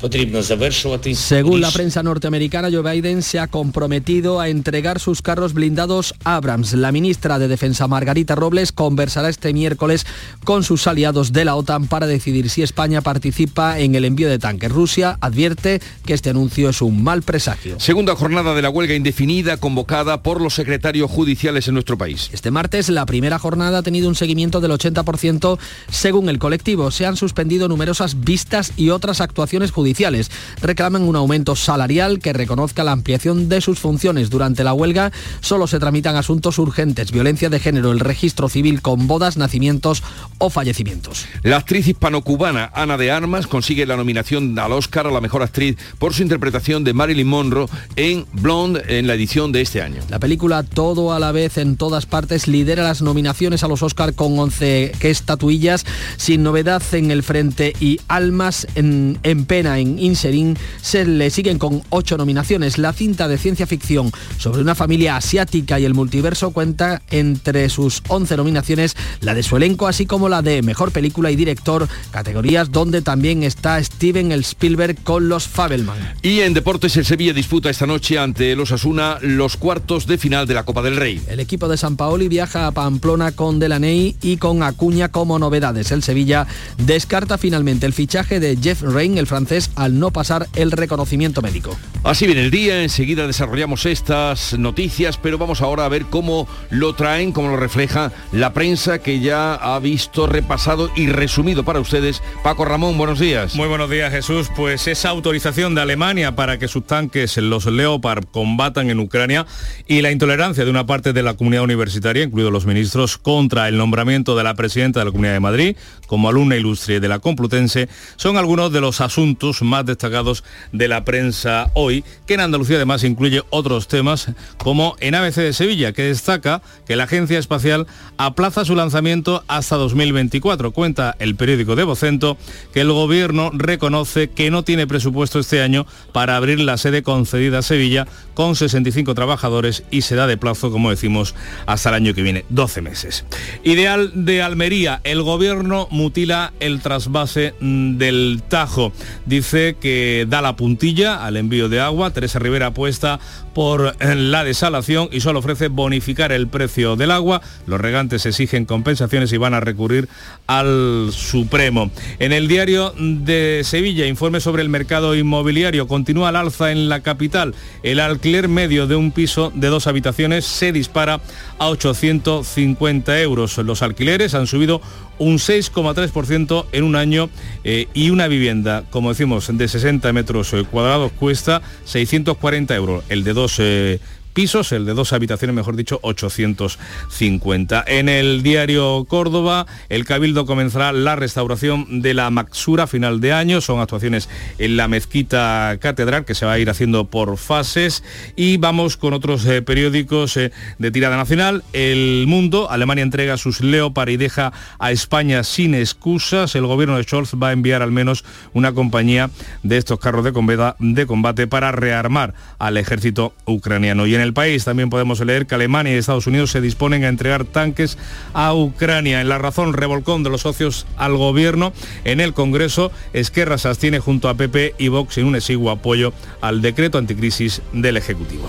Según 0.00 1.60
la 1.60 1.70
prensa 1.70 2.02
norteamericana, 2.02 2.70
Joe 2.72 2.90
Biden 2.90 3.22
se 3.22 3.38
ha 3.38 3.48
comprometido 3.48 4.40
a 4.40 4.48
entregar 4.48 4.98
sus 4.98 5.20
carros 5.20 5.52
blindados 5.52 6.14
Abrams. 6.24 6.72
La 6.72 6.90
ministra 6.90 7.38
de 7.38 7.48
Defensa, 7.48 7.86
Margarita 7.86 8.34
Robles, 8.34 8.72
conversará 8.72 9.28
este 9.28 9.52
miércoles 9.52 10.06
con 10.44 10.64
sus 10.64 10.86
aliados 10.86 11.34
de 11.34 11.44
la 11.44 11.54
OTAN 11.54 11.86
para 11.86 12.06
decidir 12.06 12.48
si 12.48 12.62
España 12.62 13.02
participa 13.02 13.78
en 13.78 13.94
el 13.94 14.06
envío 14.06 14.30
de 14.30 14.38
tanques. 14.38 14.72
Rusia 14.72 15.18
advierte 15.20 15.82
que 16.06 16.14
este 16.14 16.30
anuncio 16.30 16.70
es 16.70 16.80
un 16.80 17.02
mal 17.04 17.20
presagio. 17.20 17.78
Segunda 17.78 18.16
jornada 18.16 18.54
de 18.54 18.62
la 18.62 18.70
huelga 18.70 18.94
indefinida 18.94 19.58
convocada 19.58 20.22
por 20.22 20.40
los 20.40 20.54
secretarios 20.54 21.10
judiciales 21.10 21.68
en 21.68 21.74
nuestro 21.74 21.98
país. 21.98 22.30
Este 22.32 22.50
martes, 22.50 22.88
la 22.88 23.04
primera 23.04 23.38
jornada 23.38 23.78
ha 23.78 23.82
tenido 23.82 24.08
un 24.08 24.14
seguimiento 24.14 24.62
del 24.62 24.70
80% 24.70 25.58
según 25.90 26.30
el 26.30 26.38
colectivo. 26.38 26.90
Se 26.90 27.04
han 27.04 27.18
suspendido 27.18 27.68
numerosas 27.68 28.20
vistas 28.20 28.72
y 28.78 28.88
otras 28.88 29.20
actuaciones 29.20 29.70
judiciales 29.72 29.89
judiciales. 29.90 30.30
Reclaman 30.62 31.02
un 31.02 31.16
aumento 31.16 31.56
salarial 31.56 32.20
que 32.20 32.32
reconozca 32.32 32.84
la 32.84 32.92
ampliación 32.92 33.48
de 33.48 33.60
sus 33.60 33.80
funciones. 33.80 34.30
Durante 34.30 34.62
la 34.62 34.72
huelga 34.72 35.10
solo 35.40 35.66
se 35.66 35.80
tramitan 35.80 36.14
asuntos 36.14 36.58
urgentes, 36.58 37.10
violencia 37.10 37.50
de 37.50 37.58
género, 37.58 37.90
el 37.90 37.98
registro 37.98 38.48
civil 38.48 38.82
con 38.82 39.08
bodas, 39.08 39.36
nacimientos 39.36 40.04
o 40.38 40.48
fallecimientos. 40.48 41.26
La 41.42 41.56
actriz 41.56 41.88
hispano-cubana 41.88 42.70
Ana 42.72 42.96
de 42.98 43.10
Armas 43.10 43.48
consigue 43.48 43.84
la 43.84 43.96
nominación 43.96 44.56
al 44.60 44.72
Oscar 44.72 45.08
a 45.08 45.10
la 45.10 45.20
mejor 45.20 45.42
actriz 45.42 45.76
por 45.98 46.14
su 46.14 46.22
interpretación 46.22 46.84
de 46.84 46.92
Marilyn 46.92 47.26
Monroe 47.26 47.66
en 47.96 48.26
Blonde 48.32 48.84
en 48.86 49.08
la 49.08 49.14
edición 49.14 49.50
de 49.50 49.62
este 49.62 49.82
año. 49.82 50.02
La 50.08 50.20
película 50.20 50.62
Todo 50.62 51.12
a 51.12 51.18
la 51.18 51.32
vez 51.32 51.58
en 51.58 51.76
todas 51.76 52.06
partes 52.06 52.46
lidera 52.46 52.84
las 52.84 53.02
nominaciones 53.02 53.64
a 53.64 53.68
los 53.68 53.82
Oscar 53.82 54.14
con 54.14 54.38
11 54.38 54.92
estatuillas, 55.00 55.84
sin 56.16 56.44
novedad 56.44 56.82
en 56.92 57.10
el 57.10 57.24
frente 57.24 57.72
y 57.80 57.98
Almas 58.06 58.68
en, 58.76 59.18
en 59.24 59.46
pena 59.46 59.79
en 59.80 59.98
Inserin 59.98 60.56
se 60.80 61.04
le 61.04 61.30
siguen 61.30 61.58
con 61.58 61.82
8 61.90 62.16
nominaciones. 62.16 62.78
La 62.78 62.92
cinta 62.92 63.28
de 63.28 63.38
ciencia 63.38 63.66
ficción 63.66 64.12
sobre 64.38 64.62
una 64.62 64.74
familia 64.74 65.16
asiática 65.16 65.80
y 65.80 65.84
el 65.84 65.94
multiverso 65.94 66.50
cuenta 66.50 67.02
entre 67.10 67.68
sus 67.68 68.02
11 68.08 68.36
nominaciones 68.36 68.96
la 69.20 69.34
de 69.34 69.42
su 69.42 69.56
elenco, 69.56 69.86
así 69.86 70.06
como 70.06 70.28
la 70.28 70.42
de 70.42 70.62
mejor 70.62 70.92
película 70.92 71.30
y 71.30 71.36
director, 71.36 71.88
categorías 72.10 72.70
donde 72.70 73.02
también 73.02 73.42
está 73.42 73.82
Steven 73.82 74.32
Spielberg 74.32 75.02
con 75.02 75.28
los 75.28 75.46
Fabelman. 75.46 75.98
Y 76.22 76.40
en 76.40 76.54
deportes 76.54 76.96
el 76.96 77.04
Sevilla 77.04 77.32
disputa 77.32 77.70
esta 77.70 77.86
noche 77.86 78.18
ante 78.18 78.54
los 78.56 78.72
Asuna 78.72 79.18
los 79.20 79.56
cuartos 79.56 80.06
de 80.06 80.18
final 80.18 80.46
de 80.46 80.54
la 80.54 80.64
Copa 80.64 80.82
del 80.82 80.96
Rey. 80.96 81.20
El 81.28 81.40
equipo 81.40 81.68
de 81.68 81.76
San 81.76 81.96
Paoli 81.96 82.28
viaja 82.28 82.66
a 82.66 82.72
Pamplona 82.72 83.32
con 83.32 83.58
Delaney 83.58 84.16
y 84.22 84.36
con 84.36 84.62
Acuña 84.62 85.08
como 85.08 85.38
novedades. 85.38 85.92
El 85.92 86.02
Sevilla 86.02 86.46
descarta 86.78 87.38
finalmente 87.38 87.86
el 87.86 87.92
fichaje 87.92 88.40
de 88.40 88.58
Jeff 88.60 88.82
Rain, 88.82 89.18
el 89.18 89.26
francés, 89.26 89.69
al 89.76 89.98
no 89.98 90.10
pasar 90.10 90.48
el 90.54 90.70
reconocimiento 90.70 91.42
médico. 91.42 91.76
Así 92.02 92.26
viene 92.26 92.42
el 92.42 92.50
día, 92.50 92.82
enseguida 92.82 93.26
desarrollamos 93.26 93.84
estas 93.84 94.58
noticias, 94.58 95.18
pero 95.18 95.36
vamos 95.36 95.60
ahora 95.60 95.84
a 95.84 95.88
ver 95.88 96.06
cómo 96.06 96.48
lo 96.70 96.94
traen, 96.94 97.32
cómo 97.32 97.48
lo 97.48 97.56
refleja 97.56 98.12
la 98.32 98.54
prensa 98.54 99.00
que 99.00 99.20
ya 99.20 99.54
ha 99.54 99.78
visto, 99.78 100.26
repasado 100.26 100.90
y 100.96 101.08
resumido 101.08 101.64
para 101.64 101.80
ustedes. 101.80 102.22
Paco 102.42 102.64
Ramón, 102.64 102.96
buenos 102.96 103.18
días. 103.18 103.54
Muy 103.54 103.68
buenos 103.68 103.90
días, 103.90 104.10
Jesús. 104.10 104.48
Pues 104.56 104.86
esa 104.88 105.10
autorización 105.10 105.74
de 105.74 105.82
Alemania 105.82 106.34
para 106.34 106.58
que 106.58 106.68
sus 106.68 106.86
tanques, 106.86 107.36
los 107.36 107.66
Leopard, 107.66 108.24
combatan 108.30 108.88
en 108.88 108.98
Ucrania 108.98 109.46
y 109.86 110.00
la 110.00 110.10
intolerancia 110.10 110.64
de 110.64 110.70
una 110.70 110.86
parte 110.86 111.12
de 111.12 111.22
la 111.22 111.34
comunidad 111.34 111.64
universitaria, 111.64 112.24
incluidos 112.24 112.52
los 112.52 112.66
ministros, 112.66 113.18
contra 113.18 113.68
el 113.68 113.76
nombramiento 113.76 114.36
de 114.36 114.44
la 114.44 114.54
presidenta 114.54 115.00
de 115.00 115.06
la 115.06 115.10
Comunidad 115.10 115.34
de 115.34 115.40
Madrid 115.40 115.76
como 116.06 116.28
alumna 116.28 116.56
ilustre 116.56 116.98
de 116.98 117.06
la 117.06 117.20
Complutense, 117.20 117.88
son 118.16 118.36
algunos 118.36 118.72
de 118.72 118.80
los 118.80 119.00
asuntos 119.00 119.59
más 119.62 119.86
destacados 119.86 120.44
de 120.72 120.88
la 120.88 121.04
prensa 121.04 121.70
hoy, 121.74 122.04
que 122.26 122.34
en 122.34 122.40
Andalucía 122.40 122.76
además 122.76 123.04
incluye 123.04 123.42
otros 123.50 123.88
temas 123.88 124.28
como 124.56 124.96
en 125.00 125.14
ABC 125.14 125.36
de 125.36 125.52
Sevilla, 125.52 125.92
que 125.92 126.02
destaca 126.02 126.62
que 126.86 126.96
la 126.96 127.04
Agencia 127.04 127.38
Espacial 127.38 127.86
aplaza 128.16 128.64
su 128.64 128.74
lanzamiento 128.74 129.44
hasta 129.48 129.76
2024. 129.76 130.72
Cuenta 130.72 131.16
el 131.18 131.34
periódico 131.36 131.76
de 131.76 131.84
Vocento 131.84 132.36
que 132.72 132.80
el 132.80 132.92
gobierno 132.92 133.50
reconoce 133.52 134.30
que 134.30 134.50
no 134.50 134.62
tiene 134.62 134.86
presupuesto 134.86 135.38
este 135.38 135.62
año 135.62 135.86
para 136.12 136.36
abrir 136.36 136.60
la 136.60 136.76
sede 136.76 137.02
concedida 137.02 137.58
a 137.58 137.62
Sevilla 137.62 138.06
con 138.34 138.56
65 138.56 139.14
trabajadores 139.14 139.84
y 139.90 140.02
se 140.02 140.14
da 140.14 140.26
de 140.26 140.36
plazo, 140.36 140.70
como 140.70 140.90
decimos, 140.90 141.34
hasta 141.66 141.90
el 141.90 141.96
año 141.96 142.14
que 142.14 142.22
viene, 142.22 142.44
12 142.48 142.82
meses. 142.82 143.24
Ideal 143.64 144.12
de 144.14 144.42
Almería, 144.42 145.00
el 145.04 145.22
gobierno 145.22 145.88
mutila 145.90 146.52
el 146.60 146.80
trasvase 146.80 147.54
mm, 147.60 147.96
del 147.98 148.42
Tajo. 148.48 148.92
Dice 149.26 149.49
que 149.50 150.26
da 150.28 150.42
la 150.42 150.56
puntilla 150.56 151.24
al 151.24 151.36
envío 151.36 151.68
de 151.68 151.80
agua. 151.80 152.10
Teresa 152.10 152.38
Rivera 152.38 152.66
apuesta 152.66 153.18
por 153.54 153.96
eh, 153.98 154.14
la 154.14 154.44
desalación 154.44 155.08
y 155.10 155.20
solo 155.20 155.40
ofrece 155.40 155.68
bonificar 155.68 156.32
el 156.32 156.48
precio 156.48 156.96
del 156.96 157.10
agua. 157.10 157.40
Los 157.66 157.80
regantes 157.80 158.26
exigen 158.26 158.64
compensaciones 158.64 159.32
y 159.32 159.36
van 159.36 159.54
a 159.54 159.60
recurrir 159.60 160.08
al 160.46 161.10
Supremo. 161.12 161.90
En 162.18 162.32
el 162.32 162.48
diario 162.48 162.94
de 162.96 163.62
Sevilla, 163.64 164.06
informe 164.06 164.40
sobre 164.40 164.62
el 164.62 164.68
mercado 164.68 165.14
inmobiliario. 165.16 165.88
Continúa 165.88 166.30
el 166.30 166.36
alza 166.36 166.70
en 166.70 166.88
la 166.88 167.00
capital. 167.00 167.54
El 167.82 168.00
alquiler 168.00 168.48
medio 168.48 168.86
de 168.86 168.96
un 168.96 169.10
piso 169.10 169.52
de 169.54 169.68
dos 169.68 169.86
habitaciones 169.86 170.44
se 170.44 170.72
dispara 170.72 171.20
a 171.58 171.68
850 171.68 173.20
euros. 173.20 173.58
Los 173.58 173.82
alquileres 173.82 174.34
han 174.34 174.46
subido 174.46 174.80
un 175.20 175.36
6,3% 175.36 176.66
en 176.72 176.82
un 176.82 176.96
año 176.96 177.28
eh, 177.62 177.86
y 177.94 178.10
una 178.10 178.26
vivienda, 178.26 178.84
como 178.90 179.10
decimos, 179.10 179.48
de 179.52 179.68
60 179.68 180.12
metros 180.12 180.52
eh, 180.54 180.64
cuadrados 180.68 181.12
cuesta 181.12 181.62
640 181.84 182.74
euros. 182.74 183.04
El 183.08 183.22
de 183.22 183.34
dos 183.34 183.56
eh, 183.58 184.00
pisos, 184.40 184.72
el 184.72 184.86
de 184.86 184.94
dos 184.94 185.12
habitaciones, 185.12 185.54
mejor 185.54 185.76
dicho, 185.76 185.98
850. 186.00 187.84
En 187.86 188.08
el 188.08 188.42
diario 188.42 189.04
Córdoba, 189.06 189.66
el 189.90 190.06
Cabildo 190.06 190.46
comenzará 190.46 190.92
la 190.92 191.14
restauración 191.14 192.00
de 192.00 192.14
la 192.14 192.30
Maxura 192.30 192.84
a 192.84 192.86
final 192.86 193.20
de 193.20 193.34
año. 193.34 193.60
Son 193.60 193.80
actuaciones 193.80 194.30
en 194.56 194.78
la 194.78 194.88
mezquita 194.88 195.76
catedral 195.78 196.24
que 196.24 196.34
se 196.34 196.46
va 196.46 196.52
a 196.52 196.58
ir 196.58 196.70
haciendo 196.70 197.04
por 197.04 197.36
fases. 197.36 198.02
Y 198.34 198.56
vamos 198.56 198.96
con 198.96 199.12
otros 199.12 199.44
eh, 199.44 199.60
periódicos 199.60 200.38
eh, 200.38 200.52
de 200.78 200.90
tirada 200.90 201.18
nacional. 201.18 201.62
El 201.74 202.24
Mundo, 202.26 202.70
Alemania 202.70 203.02
entrega 203.02 203.36
sus 203.36 203.60
Leopard 203.60 204.08
y 204.08 204.16
deja 204.16 204.54
a 204.78 204.90
España 204.90 205.44
sin 205.44 205.74
excusas. 205.74 206.54
El 206.54 206.64
gobierno 206.64 206.96
de 206.96 207.02
Scholz 207.02 207.34
va 207.34 207.48
a 207.48 207.52
enviar 207.52 207.82
al 207.82 207.92
menos 207.92 208.24
una 208.54 208.72
compañía 208.72 209.28
de 209.62 209.76
estos 209.76 210.00
carros 210.00 210.24
de 210.24 210.32
combate, 210.32 211.46
para 211.46 211.72
rearmar 211.72 212.32
al 212.58 212.78
ejército 212.78 213.34
ucraniano. 213.44 214.06
Y 214.06 214.14
en 214.14 214.29
país 214.32 214.64
también 214.64 214.90
podemos 214.90 215.20
leer 215.20 215.46
que 215.46 215.54
Alemania 215.54 215.94
y 215.94 215.96
Estados 215.96 216.26
Unidos 216.26 216.50
se 216.50 216.60
disponen 216.60 217.04
a 217.04 217.08
entregar 217.08 217.44
tanques 217.44 217.98
a 218.32 218.54
Ucrania. 218.54 219.20
En 219.20 219.28
la 219.28 219.38
razón 219.38 219.72
revolcón 219.72 220.22
de 220.22 220.30
los 220.30 220.42
socios 220.42 220.86
al 220.96 221.16
gobierno 221.16 221.72
en 222.04 222.20
el 222.20 222.34
Congreso, 222.34 222.92
Esquerra 223.12 223.58
se 223.58 223.68
abstiene 223.68 223.98
junto 223.98 224.28
a 224.28 224.34
PP 224.34 224.74
y 224.78 224.88
Vox 224.88 225.18
en 225.18 225.26
un 225.26 225.36
exiguo 225.36 225.70
apoyo 225.70 226.12
al 226.40 226.62
decreto 226.62 226.98
anticrisis 226.98 227.62
del 227.72 227.96
Ejecutivo. 227.96 228.48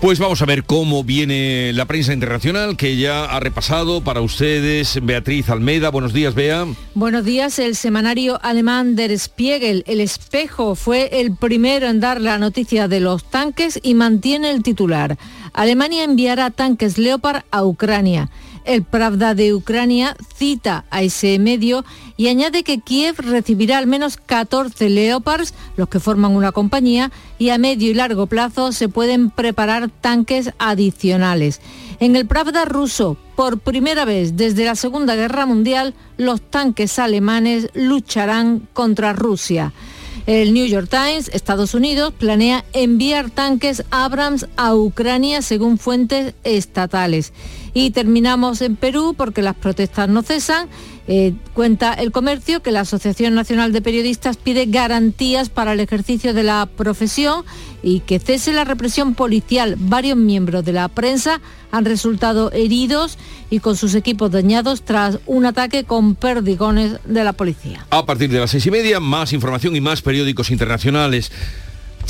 Pues 0.00 0.18
vamos 0.18 0.40
a 0.40 0.46
ver 0.46 0.64
cómo 0.64 1.04
viene 1.04 1.74
la 1.74 1.84
prensa 1.84 2.14
internacional 2.14 2.78
que 2.78 2.96
ya 2.96 3.26
ha 3.26 3.38
repasado 3.38 4.00
para 4.00 4.22
ustedes 4.22 4.98
Beatriz 5.02 5.50
Almeida. 5.50 5.90
Buenos 5.90 6.14
días, 6.14 6.34
Bea. 6.34 6.64
Buenos 6.94 7.22
días. 7.22 7.58
El 7.58 7.76
semanario 7.76 8.40
alemán 8.42 8.96
Der 8.96 9.16
Spiegel, 9.18 9.84
El 9.86 10.00
Espejo, 10.00 10.74
fue 10.74 11.20
el 11.20 11.36
primero 11.36 11.86
en 11.86 12.00
dar 12.00 12.18
la 12.18 12.38
noticia 12.38 12.88
de 12.88 13.00
los 13.00 13.24
tanques 13.24 13.78
y 13.82 13.92
mantiene 13.92 14.50
el 14.50 14.62
titular. 14.62 15.18
Alemania 15.52 16.04
enviará 16.04 16.50
tanques 16.50 16.98
Leopard 16.98 17.42
a 17.50 17.64
Ucrania. 17.64 18.30
El 18.64 18.82
Pravda 18.82 19.34
de 19.34 19.54
Ucrania 19.54 20.16
cita 20.36 20.84
a 20.90 21.02
ese 21.02 21.38
medio 21.38 21.84
y 22.16 22.28
añade 22.28 22.62
que 22.62 22.80
Kiev 22.80 23.16
recibirá 23.18 23.78
al 23.78 23.86
menos 23.86 24.18
14 24.18 24.90
Leopards, 24.90 25.54
los 25.76 25.88
que 25.88 26.00
forman 26.00 26.36
una 26.36 26.52
compañía, 26.52 27.10
y 27.38 27.48
a 27.48 27.58
medio 27.58 27.90
y 27.90 27.94
largo 27.94 28.26
plazo 28.26 28.72
se 28.72 28.88
pueden 28.90 29.30
preparar 29.30 29.88
tanques 29.88 30.52
adicionales. 30.58 31.60
En 31.98 32.16
el 32.16 32.26
Pravda 32.26 32.66
ruso, 32.66 33.16
por 33.36 33.58
primera 33.58 34.04
vez 34.04 34.36
desde 34.36 34.66
la 34.66 34.74
Segunda 34.74 35.16
Guerra 35.16 35.46
Mundial, 35.46 35.94
los 36.18 36.42
tanques 36.42 36.98
alemanes 36.98 37.70
lucharán 37.72 38.68
contra 38.74 39.14
Rusia. 39.14 39.72
El 40.26 40.52
New 40.52 40.66
York 40.66 40.88
Times, 40.88 41.30
Estados 41.32 41.74
Unidos, 41.74 42.12
planea 42.16 42.64
enviar 42.72 43.30
tanques 43.30 43.84
Abrams 43.90 44.46
a 44.56 44.74
Ucrania 44.74 45.42
según 45.42 45.78
fuentes 45.78 46.34
estatales. 46.44 47.32
Y 47.74 47.90
terminamos 47.90 48.60
en 48.62 48.76
Perú 48.76 49.14
porque 49.16 49.42
las 49.42 49.54
protestas 49.54 50.08
no 50.08 50.22
cesan. 50.22 50.68
Eh, 51.12 51.34
cuenta 51.54 51.92
el 51.92 52.12
comercio 52.12 52.62
que 52.62 52.70
la 52.70 52.82
Asociación 52.82 53.34
Nacional 53.34 53.72
de 53.72 53.82
Periodistas 53.82 54.36
pide 54.36 54.66
garantías 54.66 55.48
para 55.48 55.72
el 55.72 55.80
ejercicio 55.80 56.32
de 56.34 56.44
la 56.44 56.68
profesión 56.76 57.44
y 57.82 57.98
que 57.98 58.20
cese 58.20 58.52
la 58.52 58.62
represión 58.62 59.16
policial. 59.16 59.74
Varios 59.76 60.16
miembros 60.16 60.64
de 60.64 60.72
la 60.72 60.86
prensa 60.86 61.40
han 61.72 61.84
resultado 61.84 62.52
heridos 62.52 63.18
y 63.50 63.58
con 63.58 63.76
sus 63.76 63.96
equipos 63.96 64.30
dañados 64.30 64.82
tras 64.82 65.18
un 65.26 65.46
ataque 65.46 65.82
con 65.82 66.14
perdigones 66.14 66.98
de 67.04 67.24
la 67.24 67.32
policía. 67.32 67.84
A 67.90 68.06
partir 68.06 68.30
de 68.30 68.38
las 68.38 68.52
seis 68.52 68.66
y 68.66 68.70
media, 68.70 69.00
más 69.00 69.32
información 69.32 69.74
y 69.74 69.80
más 69.80 70.02
periódicos 70.02 70.52
internacionales. 70.52 71.32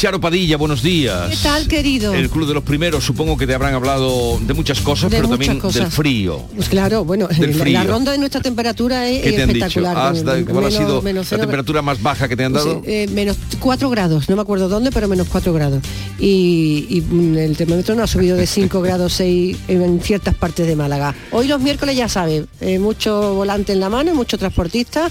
Charo 0.01 0.19
Padilla, 0.19 0.57
buenos 0.57 0.83
días. 0.83 1.29
¿Qué 1.29 1.37
tal, 1.43 1.69
querido? 1.69 2.15
El 2.15 2.31
Club 2.31 2.49
de 2.49 2.55
los 2.55 2.63
Primeros, 2.65 3.05
supongo 3.05 3.37
que 3.37 3.47
te 3.47 3.53
habrán 3.55 3.75
hablado 3.75 4.39
de 4.41 4.55
muchas 4.55 4.81
cosas, 4.81 5.11
De 5.11 5.19
pero 5.19 5.29
muchas 5.29 5.47
también 5.47 5.61
cosas. 5.61 5.83
del 5.83 5.91
frío. 5.93 6.41
Pues 6.57 6.71
claro, 6.71 7.05
bueno, 7.05 7.29
Del 7.29 7.51
la- 7.51 7.57
frío. 7.63 7.75
la 7.75 7.85
ronda 7.85 8.13
de 8.13 8.17
nuestra 8.17 8.41
temperatura 8.41 9.07
es 9.11 9.21
¿Qué 9.23 9.33
te 9.33 9.43
han 9.43 9.53
dicho? 9.53 9.67
espectacular. 9.67 9.99
¿Has 10.13 10.25
da- 10.25 10.43
¿Cuál 10.43 10.65
ha 10.65 10.71
sido 10.71 11.03
menos 11.03 11.31
la 11.31 11.37
temperatura 11.41 11.83
más 11.83 12.01
baja 12.01 12.29
que 12.29 12.35
te 12.37 12.45
han 12.45 12.55
dado? 12.55 12.81
Eh, 12.87 13.09
menos 13.13 13.37
4 13.59 13.91
grados, 13.91 14.27
no 14.31 14.37
me 14.37 14.43
acuerdo 14.43 14.71
dónde, 14.71 14.91
pero 14.91 15.07
menos 15.07 15.29
4 15.29 15.53
grados. 15.53 15.83
Y, 16.19 16.87
y, 16.89 17.03
mm, 17.03 17.37
el 17.37 17.57
termómetro 17.59 17.95
no 17.95 18.03
ha 18.03 18.07
subido 18.07 18.39
de 18.39 18.47
5 18.47 18.81
grados 18.81 19.13
6 19.13 19.55
en 19.69 20.01
ciertas 20.01 20.35
partes 20.35 20.67
de 20.67 20.77
Málaga. 20.77 21.15
Hoy 21.31 21.47
los 21.47 21.61
miércoles 21.61 21.95
ya 21.95 22.09
sabes, 22.09 22.45
eh, 22.63 22.79
mucho 22.79 23.35
volante 23.35 23.75
en 23.75 23.81
la 23.81 23.91
mano, 23.91 24.15
mucho 24.15 24.39
transportista, 24.39 25.11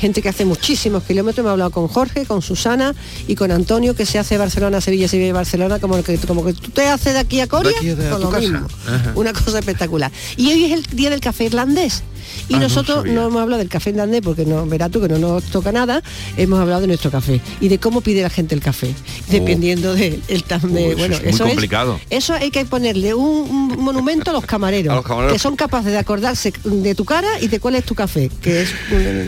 gente 0.00 0.22
que 0.22 0.28
hace 0.28 0.44
muchísimos 0.44 1.02
kilómetros. 1.04 1.44
Me 1.44 1.48
he 1.50 1.52
hablado 1.52 1.70
con 1.70 1.86
Jorge, 1.88 2.26
con 2.26 2.42
Susana 2.42 2.94
y 3.28 3.34
con 3.34 3.50
Antonio, 3.50 3.94
que 3.94 4.06
se 4.06 4.18
hace 4.18 4.38
Barcelona, 4.38 4.80
Sevilla, 4.80 5.06
Sevilla, 5.08 5.32
Barcelona, 5.32 5.78
como 5.78 6.02
que, 6.02 6.16
como 6.18 6.44
que 6.44 6.52
tú 6.54 6.70
te 6.70 6.88
haces 6.88 7.12
de 7.14 7.20
aquí 7.20 7.40
a 7.40 7.46
Corea, 7.46 7.72
De 7.72 7.78
aquí 7.78 7.90
a 7.90 7.94
pues 7.96 8.20
tu 8.22 8.30
lo 8.32 8.38
mismo. 8.40 8.66
Una 9.14 9.32
cosa 9.32 9.58
espectacular. 9.58 10.10
Y 10.36 10.50
hoy 10.52 10.64
es 10.64 10.72
el 10.72 10.82
día 10.96 11.10
del 11.10 11.20
café 11.20 11.44
irlandés. 11.44 12.02
Y 12.48 12.54
Ah, 12.54 12.56
no 12.58 12.62
nosotros 12.64 13.06
no, 13.06 13.26
hemos 13.26 13.40
hablado 13.42 13.58
del 13.58 13.68
café 13.68 13.90
irlandés 13.90 14.20
porque 14.22 14.44
no, 14.44 14.64
verás 14.66 14.90
tú 14.90 15.00
que 15.00 15.08
no 15.08 15.18
nos 15.18 15.44
toca 15.44 15.72
nada, 15.72 16.02
hemos 16.36 16.60
hablado 16.60 16.82
de 16.82 16.86
nuestro 16.86 17.10
café 17.10 17.40
y 17.60 17.68
de 17.68 17.78
cómo 17.78 18.02
pide 18.02 18.22
la 18.22 18.30
gente 18.30 18.54
el 18.54 18.60
café, 18.60 18.94
dependiendo 19.28 19.94
del 19.94 20.22
de, 20.26 20.44
tam- 20.44 20.60
de- 20.70 20.80
Oh, 20.84 20.88
eso 20.90 20.98
bueno, 20.98 21.16
es 21.16 21.40
muy 21.40 21.48
complicado. 21.50 22.00
eso 22.10 22.34
hay 22.34 22.50
que 22.50 22.64
ponerle 22.66 23.14
un, 23.14 23.26
un 23.50 23.82
monumento 23.82 24.30
a 24.30 24.34
los 24.34 24.44
camareros, 24.44 24.92
A 24.92 24.96
los 24.96 25.04
camareros. 25.04 25.32
que 25.32 25.38
son 25.38 25.56
capaces 25.56 25.92
de 25.92 25.98
acordarse 25.98 26.52
de 26.64 26.94
tu 26.94 27.04
cara 27.04 27.28
y 27.40 27.48
de 27.48 27.58
cuál 27.58 27.74
es 27.76 27.84
tu 27.84 27.94
café, 27.94 28.30
que 28.42 28.62
es 28.62 28.70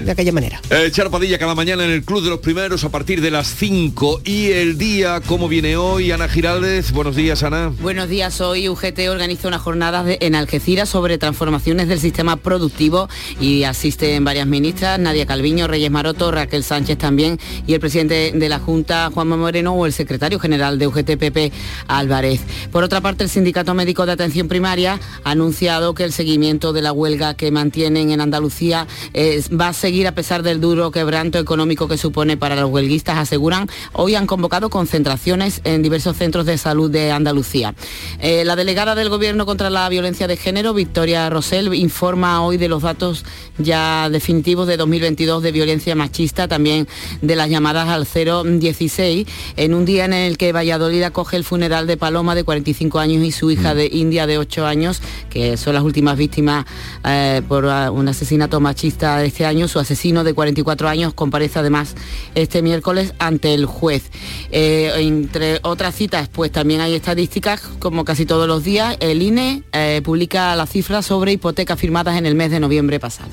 de 0.04 0.10
aquella 0.10 0.32
manera. 0.32 0.60
Eh, 0.70 0.90
Charo 0.90 1.10
Padilla 1.10 1.38
cada 1.38 1.54
mañana 1.54 1.84
en 1.84 1.90
el 1.90 2.02
Club 2.02 2.22
de 2.24 2.30
los 2.30 2.38
Primeros 2.38 2.82
a 2.84 2.88
partir 2.88 3.20
de 3.20 3.30
las 3.30 3.54
5 3.56 4.22
y 4.24 4.52
el 4.52 4.78
día, 4.78 5.20
¿cómo 5.26 5.46
viene 5.46 5.76
hoy? 5.76 6.10
Ana 6.12 6.28
Giraldez, 6.28 6.92
buenos 6.92 7.14
días 7.14 7.42
Ana. 7.42 7.70
Buenos 7.82 8.08
días, 8.08 8.40
hoy 8.40 8.70
UGT 8.70 9.10
organiza 9.10 9.48
una 9.48 9.58
jornada 9.58 10.02
de- 10.02 10.16
en 10.22 10.34
Algeciras 10.34 10.88
sobre 10.88 11.18
transformaciones 11.18 11.88
del 11.88 12.00
sistema 12.00 12.36
productivo 12.36 13.10
y 13.38 13.64
asisten 13.64 14.24
varias 14.24 14.46
ministras, 14.46 14.98
Nadia 14.98 15.26
Calviño, 15.26 15.66
Reyes 15.68 15.90
Maroto, 15.90 16.30
Raquel 16.30 16.64
Sánchez 16.64 16.96
también 16.96 17.38
y 17.66 17.74
el 17.74 17.80
presidente 17.80 18.32
de 18.34 18.48
la 18.48 18.58
Junta, 18.58 19.10
Juanma 19.12 19.36
Moreno, 19.36 19.74
o 19.74 19.84
el 19.84 19.92
secretario 19.92 20.38
general 20.38 20.78
de 20.78 20.86
UGT, 20.86 21.18
Pepe 21.18 21.52
Álvarez. 21.86 22.40
Por 22.70 22.82
otra 22.82 23.02
parte, 23.02 23.24
el 23.24 23.28
Sindicato 23.30 23.74
Médico 23.74 24.06
de 24.06 24.12
Atención 24.12 24.48
Primaria 24.48 24.98
ha 25.22 25.30
anunciado 25.32 25.92
que 25.94 26.04
el 26.04 26.14
seguimiento 26.14 26.72
de 26.72 26.80
la 26.80 26.92
huelga 26.92 27.34
que 27.34 27.50
mantienen 27.50 28.10
en 28.10 28.22
Andalucía 28.22 28.86
eh, 29.12 29.42
va 29.52 29.68
a 29.68 29.72
seguir 29.74 30.06
a 30.08 30.12
pesar 30.14 30.42
del 30.52 30.60
duro 30.60 30.90
quebranto 30.90 31.38
económico 31.38 31.88
que 31.88 31.96
supone 31.96 32.36
para 32.36 32.56
los 32.56 32.70
huelguistas, 32.70 33.16
aseguran. 33.16 33.70
Hoy 33.94 34.16
han 34.16 34.26
convocado 34.26 34.68
concentraciones 34.68 35.62
en 35.64 35.80
diversos 35.80 36.18
centros 36.18 36.44
de 36.44 36.58
salud 36.58 36.90
de 36.90 37.10
Andalucía. 37.10 37.74
Eh, 38.18 38.44
la 38.44 38.54
delegada 38.54 38.94
del 38.94 39.08
Gobierno 39.08 39.46
contra 39.46 39.70
la 39.70 39.88
violencia 39.88 40.26
de 40.26 40.36
género, 40.36 40.74
Victoria 40.74 41.30
Rosell, 41.30 41.72
informa 41.72 42.44
hoy 42.44 42.58
de 42.58 42.68
los 42.68 42.82
datos 42.82 43.24
ya 43.62 44.08
definitivos 44.10 44.66
de 44.66 44.76
2022 44.76 45.42
de 45.42 45.52
violencia 45.52 45.94
machista, 45.94 46.48
también 46.48 46.88
de 47.20 47.36
las 47.36 47.48
llamadas 47.48 47.88
al 47.88 48.06
016, 48.06 49.26
en 49.56 49.74
un 49.74 49.84
día 49.84 50.04
en 50.04 50.12
el 50.12 50.38
que 50.38 50.52
Valladolid 50.52 51.02
acoge 51.02 51.36
el 51.36 51.44
funeral 51.44 51.86
de 51.86 51.96
Paloma 51.96 52.34
de 52.34 52.44
45 52.44 52.98
años 52.98 53.24
y 53.24 53.32
su 53.32 53.50
hija 53.50 53.74
de 53.74 53.86
India 53.86 54.26
de 54.26 54.38
8 54.38 54.66
años, 54.66 55.02
que 55.30 55.56
son 55.56 55.74
las 55.74 55.82
últimas 55.82 56.16
víctimas 56.16 56.66
eh, 57.04 57.42
por 57.48 57.66
ah, 57.66 57.90
un 57.90 58.08
asesinato 58.08 58.60
machista 58.60 59.18
de 59.18 59.26
este 59.26 59.46
año. 59.46 59.68
Su 59.68 59.78
asesino 59.78 60.24
de 60.24 60.34
44 60.34 60.88
años 60.88 61.14
comparece 61.14 61.58
además 61.58 61.94
este 62.34 62.62
miércoles 62.62 63.14
ante 63.18 63.54
el 63.54 63.66
juez. 63.66 64.10
Eh, 64.50 64.92
entre 64.96 65.60
otras 65.62 65.94
citas, 65.94 66.28
pues 66.28 66.50
también 66.52 66.80
hay 66.80 66.94
estadísticas, 66.94 67.60
como 67.78 68.04
casi 68.04 68.26
todos 68.26 68.46
los 68.46 68.64
días. 68.64 68.96
El 69.00 69.22
INE 69.22 69.62
eh, 69.72 70.00
publica 70.04 70.54
las 70.56 70.70
cifras 70.70 71.06
sobre 71.06 71.32
hipotecas 71.32 71.78
firmadas 71.78 72.16
en 72.16 72.26
el 72.26 72.34
mes 72.34 72.50
de 72.50 72.60
noviembre 72.60 73.00
pasado. 73.00 73.30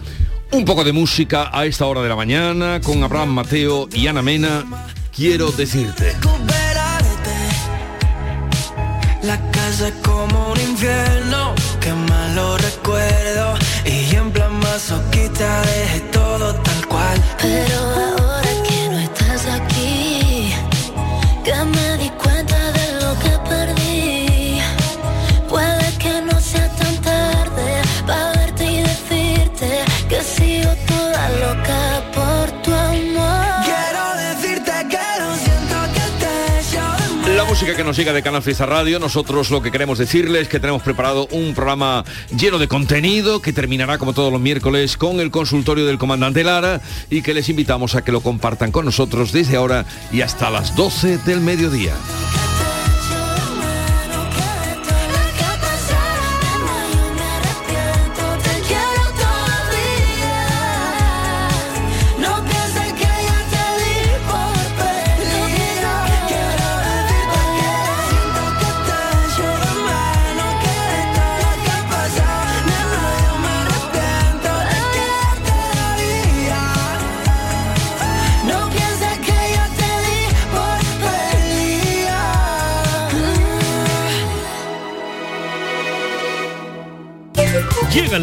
Un 0.52 0.66
poco 0.66 0.84
de 0.84 0.94
música 0.94 1.50
a 1.54 1.66
esta 1.66 1.86
hora 1.86 2.02
de 2.02 2.10
la 2.10 2.16
mañana 2.16 2.82
con 2.82 3.04
Abraham 3.04 3.30
Mateo 3.30 3.88
y 3.94 4.08
Ana 4.08 4.22
Mena. 4.22 4.66
Quiero 5.16 5.52
decirte. 5.52 6.16
La 9.22 9.38
casa 9.52 9.90
es 9.90 9.94
como 10.04 10.54
un 10.54 10.60
infierno, 10.60 11.54
que 11.80 11.94
malo 11.94 12.58
recuerdo. 12.58 13.56
Y 13.86 14.16
en 14.16 14.32
plan 14.32 14.58
masoquista 14.60 15.62
dejé 15.62 16.00
todo 16.12 16.56
tal 16.56 16.88
cual. 16.88 17.22
Pero 17.40 17.80
ahora 17.80 18.29
música 37.50 37.76
que 37.76 37.84
nos 37.84 37.98
llega 37.98 38.14
de 38.14 38.22
Canal 38.22 38.44
Fiesta 38.44 38.68
Radio, 38.68 39.00
nosotros 39.00 39.50
lo 39.50 39.60
que 39.64 39.72
queremos 39.72 39.98
decirles 39.98 40.44
es 40.44 40.48
que 40.48 40.60
tenemos 40.60 40.84
preparado 40.84 41.28
un 41.32 41.56
programa 41.56 42.06
lleno 42.38 42.60
de 42.60 42.68
contenido 42.68 43.42
que 43.42 43.54
terminará 43.54 43.98
como 43.98 44.14
todos 44.14 44.32
los 44.32 44.40
miércoles 44.40 44.98
con 44.98 45.20
el 45.20 45.32
consultorio 45.32 45.88
del 45.88 45.98
comandante 45.98 46.44
Lara 46.44 46.80
y 47.10 47.24
que 47.24 47.34
les 47.34 47.50
invitamos 47.50 47.96
a 47.96 48.04
que 48.04 48.12
lo 48.12 48.22
compartan 48.22 48.72
con 48.72 48.86
nosotros 48.86 49.32
desde 49.32 49.58
ahora 49.58 49.86
y 50.12 50.22
hasta 50.22 50.52
las 50.52 50.76
12 50.76 51.18
del 51.26 51.42
mediodía. 51.42 51.96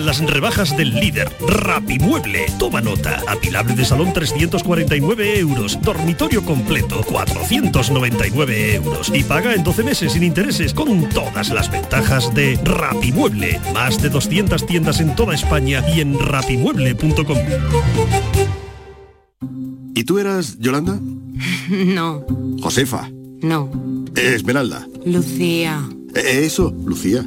Las 0.06 0.20
rebajas 0.20 0.76
del 0.76 0.94
líder, 0.94 1.28
Rapimueble. 1.46 2.46
Toma 2.58 2.80
nota. 2.80 3.20
Apilable 3.28 3.74
de 3.74 3.84
salón 3.84 4.12
349 4.12 5.38
euros. 5.40 5.78
Dormitorio 5.82 6.44
completo 6.44 7.02
499 7.04 8.74
euros. 8.76 9.10
Y 9.14 9.24
paga 9.24 9.52
en 9.54 9.64
12 9.64 9.82
meses 9.82 10.12
sin 10.12 10.22
intereses 10.22 10.72
con 10.72 11.08
todas 11.08 11.50
las 11.50 11.70
ventajas 11.70 12.32
de 12.34 12.58
Rapimueble. 12.64 13.60
Más 13.74 14.00
de 14.00 14.08
200 14.08 14.64
tiendas 14.66 15.00
en 15.00 15.14
toda 15.16 15.34
España 15.34 15.84
y 15.94 16.00
en 16.00 16.18
rapimueble.com. 16.18 17.38
¿Y 19.94 20.04
tú 20.04 20.18
eras 20.18 20.58
Yolanda? 20.58 20.98
No, 21.68 22.24
Josefa. 22.62 23.10
no. 23.42 23.70
Esmeralda. 24.14 24.86
Lucía. 25.04 25.86
Eh, 26.14 26.44
Eso, 26.46 26.72
Lucía. 26.84 27.26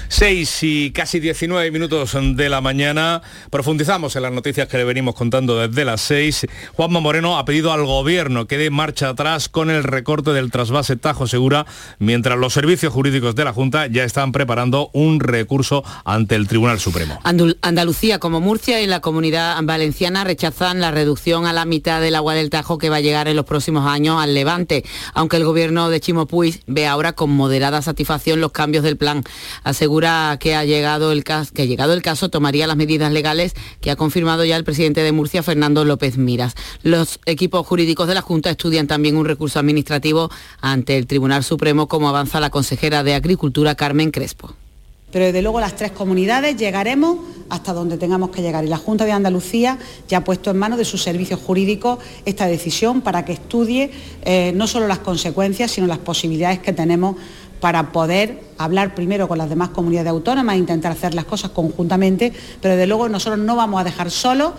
6 0.11 0.63
y 0.63 0.91
casi 0.91 1.21
19 1.21 1.71
minutos 1.71 2.17
de 2.21 2.49
la 2.49 2.59
mañana. 2.59 3.21
Profundizamos 3.49 4.13
en 4.17 4.23
las 4.23 4.33
noticias 4.33 4.67
que 4.67 4.75
le 4.75 4.83
venimos 4.83 5.15
contando 5.15 5.57
desde 5.57 5.85
las 5.85 6.01
6. 6.01 6.47
Juanma 6.73 6.99
Moreno 6.99 7.37
ha 7.37 7.45
pedido 7.45 7.71
al 7.71 7.85
gobierno 7.85 8.45
que 8.45 8.57
dé 8.57 8.69
marcha 8.69 9.07
atrás 9.07 9.47
con 9.47 9.69
el 9.69 9.85
recorte 9.85 10.33
del 10.33 10.51
trasvase 10.51 10.97
Tajo 10.97 11.27
Segura, 11.27 11.65
mientras 11.99 12.37
los 12.37 12.51
servicios 12.51 12.91
jurídicos 12.91 13.35
de 13.35 13.45
la 13.45 13.53
Junta 13.53 13.87
ya 13.87 14.03
están 14.03 14.33
preparando 14.33 14.89
un 14.91 15.21
recurso 15.21 15.81
ante 16.03 16.35
el 16.35 16.45
Tribunal 16.45 16.81
Supremo. 16.81 17.17
Andalucía 17.23 18.19
como 18.19 18.41
Murcia 18.41 18.81
y 18.81 18.87
la 18.87 18.99
comunidad 18.99 19.57
valenciana 19.63 20.25
rechazan 20.25 20.81
la 20.81 20.91
reducción 20.91 21.45
a 21.45 21.53
la 21.53 21.63
mitad 21.63 22.01
del 22.01 22.15
agua 22.15 22.33
del 22.33 22.49
Tajo 22.49 22.77
que 22.77 22.89
va 22.89 22.97
a 22.97 23.01
llegar 23.01 23.29
en 23.29 23.37
los 23.37 23.45
próximos 23.45 23.87
años 23.87 24.21
al 24.21 24.33
Levante, 24.33 24.83
aunque 25.13 25.37
el 25.37 25.45
gobierno 25.45 25.89
de 25.89 26.01
Chimo 26.01 26.25
Puig 26.25 26.61
ve 26.67 26.85
ahora 26.85 27.13
con 27.13 27.29
moderada 27.29 27.81
satisfacción 27.81 28.41
los 28.41 28.51
cambios 28.51 28.83
del 28.83 28.97
plan. 28.97 29.23
Asegura 29.63 30.00
que 30.39 30.55
ha 30.55 30.65
llegado 30.65 31.11
el 31.11 31.23
caso, 31.23 31.53
que 31.53 31.67
llegado 31.67 31.93
el 31.93 32.01
caso 32.01 32.29
tomaría 32.29 32.65
las 32.65 32.75
medidas 32.75 33.11
legales 33.11 33.53
que 33.81 33.91
ha 33.91 33.95
confirmado 33.95 34.43
ya 34.43 34.57
el 34.57 34.63
presidente 34.63 35.03
de 35.03 35.11
Murcia, 35.11 35.43
Fernando 35.43 35.85
López 35.85 36.17
Miras. 36.17 36.55
Los 36.81 37.19
equipos 37.25 37.67
jurídicos 37.67 38.07
de 38.07 38.15
la 38.15 38.21
Junta 38.21 38.49
estudian 38.49 38.87
también 38.87 39.15
un 39.15 39.25
recurso 39.25 39.59
administrativo 39.59 40.31
ante 40.59 40.97
el 40.97 41.05
Tribunal 41.05 41.43
Supremo, 41.43 41.87
como 41.87 42.09
avanza 42.09 42.39
la 42.39 42.49
consejera 42.49 43.03
de 43.03 43.13
Agricultura, 43.13 43.75
Carmen 43.75 44.09
Crespo. 44.09 44.55
Pero 45.11 45.25
desde 45.25 45.41
luego 45.41 45.59
las 45.59 45.75
tres 45.75 45.91
comunidades 45.91 46.55
llegaremos 46.55 47.17
hasta 47.49 47.73
donde 47.73 47.97
tengamos 47.97 48.29
que 48.29 48.41
llegar. 48.41 48.63
Y 48.63 48.67
la 48.67 48.77
Junta 48.77 49.05
de 49.05 49.11
Andalucía 49.11 49.77
ya 50.07 50.19
ha 50.19 50.23
puesto 50.23 50.51
en 50.51 50.57
manos 50.57 50.77
de 50.77 50.85
sus 50.85 51.03
servicios 51.03 51.39
jurídicos 51.39 51.99
esta 52.25 52.47
decisión 52.47 53.01
para 53.01 53.25
que 53.25 53.33
estudie 53.33 53.91
eh, 54.23 54.53
no 54.55 54.67
solo 54.67 54.87
las 54.87 54.99
consecuencias, 54.99 55.71
sino 55.71 55.85
las 55.87 55.97
posibilidades 55.97 56.59
que 56.59 56.71
tenemos 56.71 57.17
para 57.61 57.91
poder 57.93 58.41
hablar 58.57 58.93
primero 58.93 59.29
con 59.29 59.37
las 59.37 59.49
demás 59.49 59.69
comunidades 59.69 60.09
autónomas 60.09 60.55
e 60.55 60.59
intentar 60.59 60.91
hacer 60.91 61.13
las 61.13 61.25
cosas 61.25 61.51
conjuntamente, 61.51 62.33
pero 62.59 62.75
desde 62.75 62.87
luego 62.87 63.07
nosotros 63.07 63.39
no 63.39 63.55
vamos 63.55 63.79
a 63.79 63.85
dejar 63.85 64.11
solo 64.11 64.53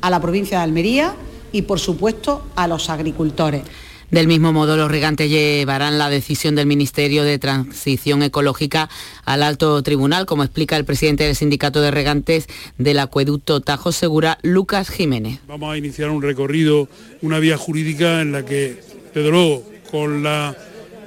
a 0.00 0.10
la 0.10 0.20
provincia 0.20 0.58
de 0.58 0.64
Almería 0.64 1.14
y 1.52 1.62
por 1.62 1.78
supuesto 1.78 2.44
a 2.56 2.66
los 2.66 2.90
agricultores. 2.90 3.62
Del 4.10 4.28
mismo 4.28 4.52
modo, 4.52 4.76
los 4.76 4.88
regantes 4.88 5.28
llevarán 5.28 5.98
la 5.98 6.08
decisión 6.08 6.54
del 6.54 6.66
Ministerio 6.66 7.24
de 7.24 7.40
Transición 7.40 8.22
Ecológica 8.22 8.88
al 9.24 9.42
alto 9.42 9.82
tribunal, 9.82 10.26
como 10.26 10.44
explica 10.44 10.76
el 10.76 10.84
presidente 10.84 11.24
del 11.24 11.34
Sindicato 11.34 11.80
de 11.80 11.90
Regantes 11.90 12.46
del 12.78 13.00
Acueducto 13.00 13.60
Tajo 13.60 13.90
Segura, 13.90 14.38
Lucas 14.42 14.90
Jiménez. 14.90 15.40
Vamos 15.48 15.74
a 15.74 15.76
iniciar 15.76 16.10
un 16.10 16.22
recorrido, 16.22 16.88
una 17.20 17.40
vía 17.40 17.58
jurídica 17.58 18.20
en 18.20 18.30
la 18.30 18.44
que, 18.44 18.80
desde 19.12 19.28
luego, 19.28 19.64
con 19.90 20.22
la 20.22 20.56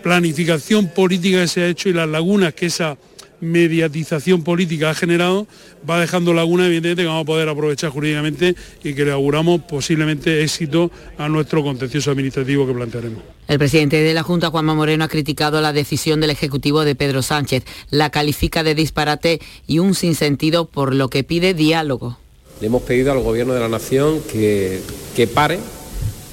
planificación 0.02 0.88
política 0.88 1.42
que 1.42 1.48
se 1.48 1.62
ha 1.62 1.68
hecho 1.68 1.90
y 1.90 1.94
las 1.94 2.08
lagunas 2.08 2.54
que 2.54 2.68
esa 2.68 2.98
mediatización 3.42 4.44
política 4.44 4.90
ha 4.90 4.96
generado, 4.96 5.48
va 5.90 6.00
dejando 6.00 6.34
lagunas 6.34 6.68
evidentemente 6.68 7.04
que 7.04 7.08
vamos 7.08 7.24
a 7.24 7.26
poder 7.26 7.50
aprovechar 7.50 7.90
jurídicamente 7.90 8.56
y 8.84 8.94
que 8.94 9.06
le 9.06 9.12
auguramos 9.12 9.62
posiblemente 9.62 10.44
éxito 10.44 10.92
a 11.18 11.30
nuestro 11.30 11.64
contencioso 11.64 12.12
administrativo 12.12 12.68
que 12.68 12.74
plantearemos. 12.74 13.22
El 13.48 13.58
presidente 13.58 13.98
de 14.02 14.14
la 14.14 14.24
Junta, 14.24 14.50
Juanma 14.50 14.76
Moreno, 14.76 15.06
ha 15.06 15.08
criticado 15.08 15.62
la 15.62 15.74
decisión 15.74 16.22
del 16.22 16.30
Ejecutivo 16.30 16.84
de 16.84 16.96
Pedro 16.96 17.22
Sánchez. 17.22 17.64
La 17.90 18.10
califica 18.10 18.64
de 18.64 18.76
disparate 18.76 19.40
y 19.68 19.80
un 19.80 19.96
sinsentido 19.96 20.66
por 20.66 20.94
lo 20.94 21.10
que 21.10 21.24
pide 21.24 21.54
diálogo. 21.54 22.18
Le 22.62 22.68
hemos 22.68 22.84
pedido 22.84 23.12
al 23.12 23.20
Gobierno 23.20 23.54
de 23.54 23.62
la 23.62 23.70
Nación 23.70 24.20
que, 24.32 24.82
que 25.16 25.28
pare, 25.28 25.60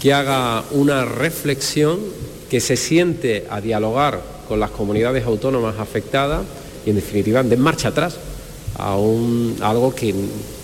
que 0.00 0.12
haga 0.12 0.64
una 0.72 1.04
reflexión, 1.04 2.00
que 2.50 2.60
se 2.60 2.76
siente 2.76 3.46
a 3.50 3.60
dialogar 3.60 4.20
con 4.48 4.60
las 4.60 4.70
comunidades 4.70 5.24
autónomas 5.24 5.78
afectadas 5.78 6.42
y 6.84 6.90
en 6.90 6.96
definitiva 6.96 7.42
de 7.42 7.56
marcha 7.56 7.88
atrás 7.88 8.16
a, 8.78 8.96
un, 8.96 9.56
algo 9.60 9.94
que, 9.94 10.14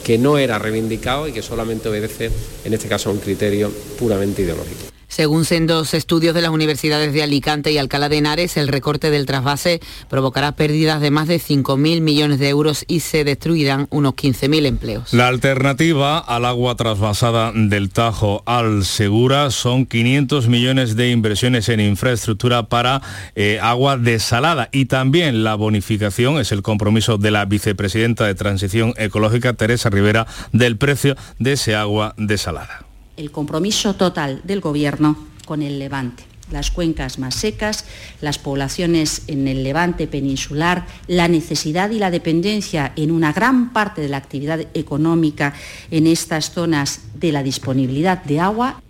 que 0.05 0.19
no 0.19 0.39
era 0.39 0.59
reivindicado 0.59 1.27
y 1.29 1.33
que 1.33 1.43
solamente 1.43 1.89
obedece 1.89 2.31
en 2.65 2.75
este 2.75 2.89
caso 2.89 3.11
a 3.11 3.13
un 3.13 3.19
criterio 3.19 3.71
puramente 3.99 4.43
ideológico. 4.43 4.92
Según 5.13 5.45
sendos 5.45 5.93
estudios 5.93 6.35
de 6.35 6.41
las 6.41 6.53
universidades 6.53 7.13
de 7.13 7.23
Alicante 7.23 7.71
y 7.71 7.77
Alcalá 7.77 8.09
de 8.09 8.17
Henares, 8.17 8.57
el 8.57 8.69
recorte 8.69 9.11
del 9.11 9.27
trasvase 9.27 9.81
provocará 10.09 10.53
pérdidas 10.53 11.03
de 11.03 11.11
más 11.11 11.29
de 11.29 11.39
5.000 11.39 12.01
millones 12.01 12.39
de 12.39 12.49
euros 12.49 12.87
y 12.89 13.01
se 13.01 13.23
destruirán 13.23 13.89
unos 13.91 14.15
15.000 14.15 14.65
empleos. 14.65 15.13
La 15.13 15.29
alternativa 15.29 16.19
al 16.19 16.47
agua 16.47 16.77
trasvasada 16.77 17.53
del 17.55 17.91
Tajo 17.91 18.43
al 18.47 18.87
Segura 18.87 19.51
son 19.51 19.85
500 19.85 20.49
millones 20.49 20.97
de 20.97 21.11
inversiones 21.11 21.69
en 21.69 21.81
infraestructura 21.81 22.71
para 22.71 23.03
eh, 23.35 23.59
agua 23.61 23.99
desalada 23.99 24.71
y 24.73 24.87
también 24.87 25.45
la 25.45 25.57
bonificación, 25.57 26.39
es 26.39 26.53
el 26.53 26.63
compromiso 26.63 27.19
de 27.19 27.33
la 27.33 27.45
vicepresidenta 27.45 28.25
de 28.25 28.35
Transición 28.35 28.95
Ecológica, 28.97 29.53
Teresa 29.53 29.91
Rivera, 29.91 30.27
del 30.53 30.79
precio 30.79 31.17
de 31.39 31.53
ese 31.53 31.75
agua 31.75 32.15
desalada 32.17 32.92
el 33.23 33.31
compromiso 33.31 33.95
total 33.95 34.41
del 34.43 34.61
Gobierno 34.61 35.17
con 35.47 35.63
el 35.63 35.79
Levante. 35.79 36.25
Las 36.51 36.73
cuencas 36.73 37.19
más 37.21 37.37
secas, 37.37 37.85
las 38.21 38.39
poblaciones 38.39 39.23
en 39.29 39.47
el 39.47 39.63
levante 39.63 40.07
peninsular, 40.07 40.87
la 41.07 41.29
necesidad 41.29 41.91
y 41.91 41.99
la 41.99 42.11
dependencia 42.11 42.93
en 42.97 43.11
una 43.11 43.33
gran 43.33 43.73
parte 43.73 44.03
de 44.03 44.09
la 44.09 44.19
actividad 44.19 44.61
económica 44.75 45.55
en 45.91 46.07
estas 46.07 46.51
zonas 46.51 47.03
de 47.15 47.33
la 47.33 47.43
disponibilidad 47.43 48.23
de 48.25 48.41
agua 48.41 48.83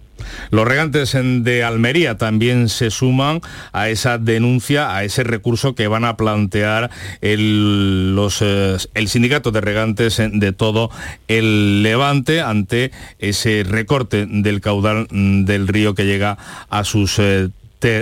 los 0.51 0.66
regantes 0.66 1.12
de 1.14 1.64
Almería 1.64 2.16
también 2.16 2.68
se 2.68 2.90
suman 2.90 3.40
a 3.73 3.88
esa 3.88 4.18
denuncia, 4.18 4.95
a 4.95 5.05
ese 5.05 5.25
recurso 5.25 5.75
que 5.75 5.88
van 5.88 6.05
a 6.05 6.16
plantear 6.16 6.90
el, 7.21 8.14
los, 8.14 8.42
eh, 8.42 8.77
el 8.95 9.09
sindicato 9.09 9.51
de 9.51 9.61
regantes 9.61 10.21
de 10.21 10.53
todo 10.53 10.90
el 11.29 11.83
Levante 11.83 12.40
ante 12.40 12.92
ese 13.18 13.64
recorte 13.66 14.27
del 14.27 14.61
caudal 14.61 15.07
mm, 15.11 15.45
del 15.45 15.68
río 15.68 15.95
que 15.95 16.05
llega 16.05 16.38
a 16.68 16.85
sus, 16.85 17.18
eh, 17.18 17.51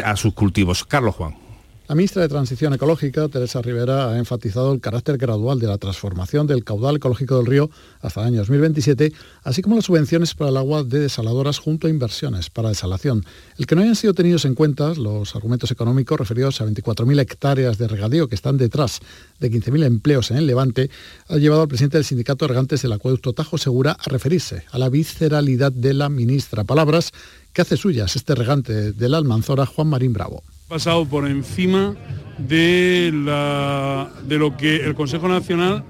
a 0.04 0.16
sus 0.16 0.34
cultivos. 0.34 0.84
Carlos 0.84 1.14
Juan. 1.14 1.49
La 1.90 1.96
ministra 1.96 2.22
de 2.22 2.28
Transición 2.28 2.72
Ecológica, 2.72 3.26
Teresa 3.26 3.60
Rivera, 3.60 4.12
ha 4.12 4.18
enfatizado 4.18 4.72
el 4.72 4.80
carácter 4.80 5.18
gradual 5.18 5.58
de 5.58 5.66
la 5.66 5.76
transformación 5.76 6.46
del 6.46 6.62
caudal 6.62 6.94
ecológico 6.94 7.38
del 7.38 7.46
río 7.46 7.68
hasta 8.00 8.20
el 8.20 8.28
año 8.28 8.38
2027, 8.38 9.12
así 9.42 9.60
como 9.60 9.74
las 9.74 9.86
subvenciones 9.86 10.36
para 10.36 10.50
el 10.50 10.56
agua 10.56 10.84
de 10.84 11.00
desaladoras 11.00 11.58
junto 11.58 11.88
a 11.88 11.90
inversiones 11.90 12.48
para 12.48 12.68
desalación. 12.68 13.24
El 13.58 13.66
que 13.66 13.74
no 13.74 13.82
hayan 13.82 13.96
sido 13.96 14.14
tenidos 14.14 14.44
en 14.44 14.54
cuenta 14.54 14.94
los 14.94 15.34
argumentos 15.34 15.72
económicos 15.72 16.16
referidos 16.16 16.60
a 16.60 16.66
24.000 16.66 17.20
hectáreas 17.22 17.76
de 17.76 17.88
regadío 17.88 18.28
que 18.28 18.36
están 18.36 18.56
detrás 18.56 19.00
de 19.40 19.50
15.000 19.50 19.84
empleos 19.84 20.30
en 20.30 20.36
el 20.36 20.46
Levante, 20.46 20.90
ha 21.26 21.38
llevado 21.38 21.62
al 21.62 21.68
presidente 21.68 21.96
del 21.98 22.04
Sindicato 22.04 22.44
de 22.44 22.50
Regantes 22.50 22.82
del 22.82 22.92
Acueducto 22.92 23.32
Tajo 23.32 23.58
Segura 23.58 23.96
a 23.98 24.08
referirse 24.08 24.62
a 24.70 24.78
la 24.78 24.90
visceralidad 24.90 25.72
de 25.72 25.92
la 25.94 26.08
ministra. 26.08 26.62
Palabras 26.62 27.10
que 27.52 27.62
hace 27.62 27.76
suyas 27.76 28.14
este 28.14 28.36
regante 28.36 28.92
de 28.92 29.08
la 29.08 29.16
Almanzora, 29.16 29.66
Juan 29.66 29.88
Marín 29.88 30.12
Bravo 30.12 30.44
pasado 30.70 31.04
por 31.04 31.26
encima 31.26 31.96
de, 32.38 33.10
la, 33.12 34.08
de 34.22 34.38
lo 34.38 34.56
que 34.56 34.76
el 34.76 34.94
Consejo 34.94 35.26
Nacional 35.26 35.82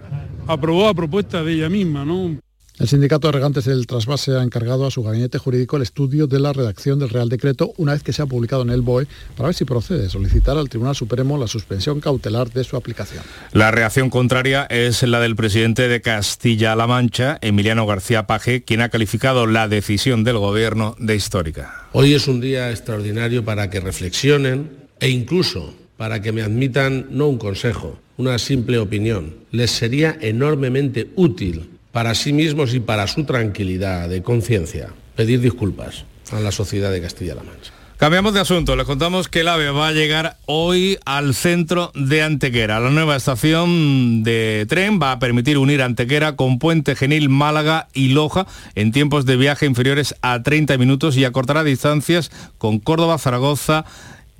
aprobó 0.46 0.88
a 0.88 0.94
propuesta 0.94 1.44
de 1.44 1.52
ella 1.52 1.68
misma. 1.68 2.06
¿no? 2.06 2.38
El 2.80 2.88
sindicato 2.88 3.28
de 3.28 3.32
regantes 3.32 3.66
del 3.66 3.86
trasvase 3.86 4.38
ha 4.38 4.42
encargado 4.42 4.86
a 4.86 4.90
su 4.90 5.02
gabinete 5.02 5.36
jurídico 5.36 5.76
el 5.76 5.82
estudio 5.82 6.26
de 6.26 6.40
la 6.40 6.54
redacción 6.54 6.98
del 6.98 7.10
Real 7.10 7.28
Decreto 7.28 7.74
una 7.76 7.92
vez 7.92 8.02
que 8.02 8.14
se 8.14 8.22
ha 8.22 8.26
publicado 8.26 8.62
en 8.62 8.70
el 8.70 8.80
BOE 8.80 9.06
para 9.36 9.48
ver 9.48 9.54
si 9.54 9.66
procede 9.66 10.08
solicitar 10.08 10.56
al 10.56 10.70
Tribunal 10.70 10.96
Supremo 10.96 11.36
la 11.36 11.46
suspensión 11.46 12.00
cautelar 12.00 12.50
de 12.50 12.64
su 12.64 12.78
aplicación. 12.78 13.22
La 13.52 13.70
reacción 13.70 14.08
contraria 14.08 14.64
es 14.64 15.02
la 15.02 15.20
del 15.20 15.36
presidente 15.36 15.88
de 15.88 16.00
Castilla-La 16.00 16.86
Mancha, 16.86 17.36
Emiliano 17.42 17.86
García 17.86 18.26
Paje, 18.26 18.62
quien 18.62 18.80
ha 18.80 18.88
calificado 18.88 19.46
la 19.46 19.68
decisión 19.68 20.24
del 20.24 20.38
gobierno 20.38 20.96
de 20.98 21.16
histórica. 21.16 21.86
Hoy 21.92 22.14
es 22.14 22.28
un 22.28 22.40
día 22.40 22.70
extraordinario 22.70 23.44
para 23.44 23.68
que 23.68 23.80
reflexionen 23.80 24.70
e 25.00 25.10
incluso 25.10 25.74
para 25.98 26.22
que 26.22 26.32
me 26.32 26.40
admitan 26.40 27.08
no 27.10 27.28
un 27.28 27.36
consejo, 27.36 27.98
una 28.16 28.38
simple 28.38 28.78
opinión. 28.78 29.34
Les 29.50 29.70
sería 29.70 30.16
enormemente 30.18 31.10
útil 31.16 31.79
para 31.92 32.14
sí 32.14 32.32
mismos 32.32 32.74
y 32.74 32.80
para 32.80 33.06
su 33.06 33.24
tranquilidad 33.24 34.08
de 34.08 34.22
conciencia, 34.22 34.88
pedir 35.16 35.40
disculpas 35.40 36.04
a 36.32 36.40
la 36.40 36.52
sociedad 36.52 36.90
de 36.92 37.00
Castilla-La 37.00 37.42
Mancha. 37.42 37.72
Cambiamos 38.00 38.32
de 38.32 38.40
asunto, 38.40 38.76
les 38.76 38.86
contamos 38.86 39.28
que 39.28 39.40
el 39.40 39.48
AVE 39.48 39.72
va 39.72 39.88
a 39.88 39.92
llegar 39.92 40.38
hoy 40.46 40.98
al 41.04 41.34
centro 41.34 41.92
de 41.94 42.22
Antequera. 42.22 42.80
La 42.80 42.88
nueva 42.88 43.14
estación 43.14 44.22
de 44.22 44.64
tren 44.70 44.98
va 45.02 45.12
a 45.12 45.18
permitir 45.18 45.58
unir 45.58 45.82
Antequera 45.82 46.34
con 46.34 46.58
Puente 46.58 46.96
Genil, 46.96 47.28
Málaga 47.28 47.88
y 47.92 48.08
Loja 48.08 48.46
en 48.74 48.90
tiempos 48.90 49.26
de 49.26 49.36
viaje 49.36 49.66
inferiores 49.66 50.14
a 50.22 50.42
30 50.42 50.78
minutos 50.78 51.18
y 51.18 51.26
acortará 51.26 51.62
distancias 51.62 52.30
con 52.56 52.78
Córdoba, 52.78 53.18
Zaragoza, 53.18 53.84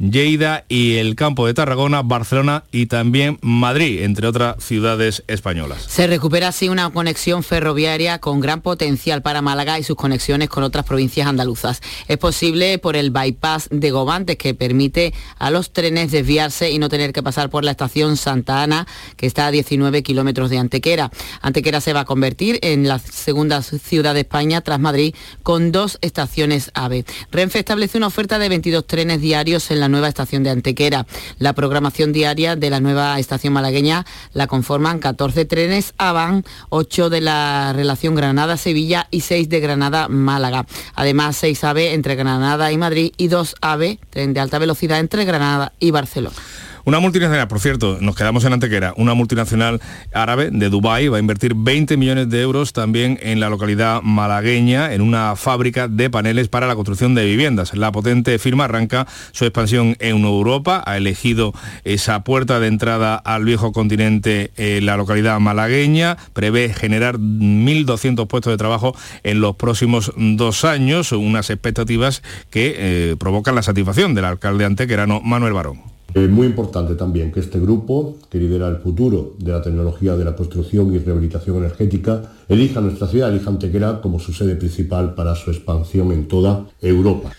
Lleida 0.00 0.64
y 0.66 0.96
el 0.96 1.14
campo 1.14 1.46
de 1.46 1.52
Tarragona, 1.52 2.00
Barcelona 2.00 2.64
y 2.72 2.86
también 2.86 3.38
Madrid, 3.42 4.02
entre 4.02 4.26
otras 4.26 4.56
ciudades 4.64 5.22
españolas. 5.26 5.82
Se 5.82 6.06
recupera 6.06 6.48
así 6.48 6.70
una 6.70 6.88
conexión 6.88 7.42
ferroviaria 7.42 8.18
con 8.18 8.40
gran 8.40 8.62
potencial 8.62 9.20
para 9.20 9.42
Málaga 9.42 9.78
y 9.78 9.84
sus 9.84 9.96
conexiones 9.96 10.48
con 10.48 10.62
otras 10.62 10.86
provincias 10.86 11.26
andaluzas. 11.26 11.82
Es 12.08 12.16
posible 12.16 12.78
por 12.78 12.96
el 12.96 13.10
bypass 13.10 13.68
de 13.70 13.90
Gobantes 13.90 14.38
que 14.38 14.54
permite 14.54 15.12
a 15.38 15.50
los 15.50 15.70
trenes 15.70 16.10
desviarse 16.10 16.70
y 16.70 16.78
no 16.78 16.88
tener 16.88 17.12
que 17.12 17.22
pasar 17.22 17.50
por 17.50 17.62
la 17.62 17.72
estación 17.72 18.16
Santa 18.16 18.62
Ana, 18.62 18.86
que 19.18 19.26
está 19.26 19.48
a 19.48 19.50
19 19.50 20.02
kilómetros 20.02 20.48
de 20.48 20.56
Antequera. 20.56 21.10
Antequera 21.42 21.82
se 21.82 21.92
va 21.92 22.00
a 22.00 22.04
convertir 22.06 22.58
en 22.62 22.88
la 22.88 22.98
segunda 23.00 23.60
ciudad 23.60 24.14
de 24.14 24.20
España 24.20 24.62
tras 24.62 24.80
Madrid 24.80 25.14
con 25.42 25.72
dos 25.72 25.98
estaciones 26.00 26.70
AVE. 26.72 27.04
Renfe 27.30 27.58
establece 27.58 27.98
una 27.98 28.06
oferta 28.06 28.38
de 28.38 28.48
22 28.48 28.86
trenes 28.86 29.20
diarios 29.20 29.70
en 29.70 29.80
la 29.80 29.89
nueva 29.90 30.08
estación 30.08 30.42
de 30.42 30.50
Antequera. 30.50 31.06
La 31.38 31.52
programación 31.52 32.12
diaria 32.12 32.56
de 32.56 32.70
la 32.70 32.80
nueva 32.80 33.18
estación 33.18 33.52
malagueña 33.52 34.06
la 34.32 34.46
conforman 34.46 34.98
14 34.98 35.44
trenes 35.44 35.94
AVAN, 35.98 36.44
8 36.70 37.10
de 37.10 37.20
la 37.20 37.72
relación 37.74 38.14
Granada-Sevilla 38.14 39.08
y 39.10 39.20
6 39.20 39.48
de 39.48 39.60
Granada-Málaga. 39.60 40.66
Además, 40.94 41.36
6 41.36 41.64
AVE 41.64 41.94
entre 41.94 42.14
Granada 42.14 42.72
y 42.72 42.78
Madrid 42.78 43.12
y 43.16 43.28
2 43.28 43.56
AVE, 43.60 43.98
tren 44.10 44.32
de 44.32 44.40
alta 44.40 44.58
velocidad 44.58 44.98
entre 44.98 45.24
Granada 45.24 45.72
y 45.78 45.90
Barcelona. 45.90 46.36
Una 46.84 46.98
multinacional, 46.98 47.46
por 47.46 47.60
cierto, 47.60 47.98
nos 48.00 48.16
quedamos 48.16 48.44
en 48.44 48.54
Antequera, 48.54 48.94
una 48.96 49.14
multinacional 49.14 49.80
árabe 50.12 50.50
de 50.50 50.70
Dubái 50.70 51.08
va 51.08 51.18
a 51.18 51.20
invertir 51.20 51.54
20 51.54 51.96
millones 51.96 52.30
de 52.30 52.40
euros 52.40 52.72
también 52.72 53.18
en 53.22 53.38
la 53.38 53.50
localidad 53.50 54.00
malagueña, 54.02 54.94
en 54.94 55.02
una 55.02 55.36
fábrica 55.36 55.88
de 55.88 56.08
paneles 56.08 56.48
para 56.48 56.66
la 56.66 56.74
construcción 56.74 57.14
de 57.14 57.24
viviendas. 57.24 57.74
La 57.74 57.92
potente 57.92 58.38
firma 58.38 58.64
arranca 58.64 59.06
su 59.32 59.44
expansión 59.44 59.96
en 60.00 60.24
Europa, 60.24 60.82
ha 60.86 60.96
elegido 60.96 61.52
esa 61.84 62.24
puerta 62.24 62.60
de 62.60 62.68
entrada 62.68 63.16
al 63.16 63.44
viejo 63.44 63.72
continente 63.72 64.50
en 64.56 64.86
la 64.86 64.96
localidad 64.96 65.38
malagueña, 65.38 66.16
prevé 66.32 66.72
generar 66.72 67.18
1.200 67.18 68.26
puestos 68.26 68.52
de 68.52 68.56
trabajo 68.56 68.96
en 69.22 69.40
los 69.40 69.56
próximos 69.56 70.12
dos 70.16 70.64
años, 70.64 71.12
unas 71.12 71.50
expectativas 71.50 72.22
que 72.50 72.74
eh, 72.76 73.16
provocan 73.18 73.54
la 73.54 73.62
satisfacción 73.62 74.14
del 74.14 74.24
alcalde 74.24 74.64
antequerano 74.64 75.20
Manuel 75.20 75.52
Barón. 75.52 75.99
Es 76.12 76.28
muy 76.28 76.46
importante 76.48 76.96
también 76.96 77.30
que 77.30 77.40
este 77.40 77.60
grupo, 77.60 78.16
que 78.28 78.38
lidera 78.38 78.68
el 78.68 78.78
futuro 78.78 79.34
de 79.38 79.52
la 79.52 79.62
tecnología 79.62 80.16
de 80.16 80.24
la 80.24 80.34
construcción 80.34 80.92
y 80.92 80.98
rehabilitación 80.98 81.58
energética, 81.58 82.32
elija 82.48 82.80
nuestra 82.80 83.06
ciudad, 83.06 83.30
elija 83.30 83.50
Antequera 83.50 84.00
como 84.00 84.18
su 84.18 84.32
sede 84.32 84.56
principal 84.56 85.14
para 85.14 85.36
su 85.36 85.50
expansión 85.50 86.10
en 86.10 86.26
toda 86.26 86.66
Europa. 86.80 87.30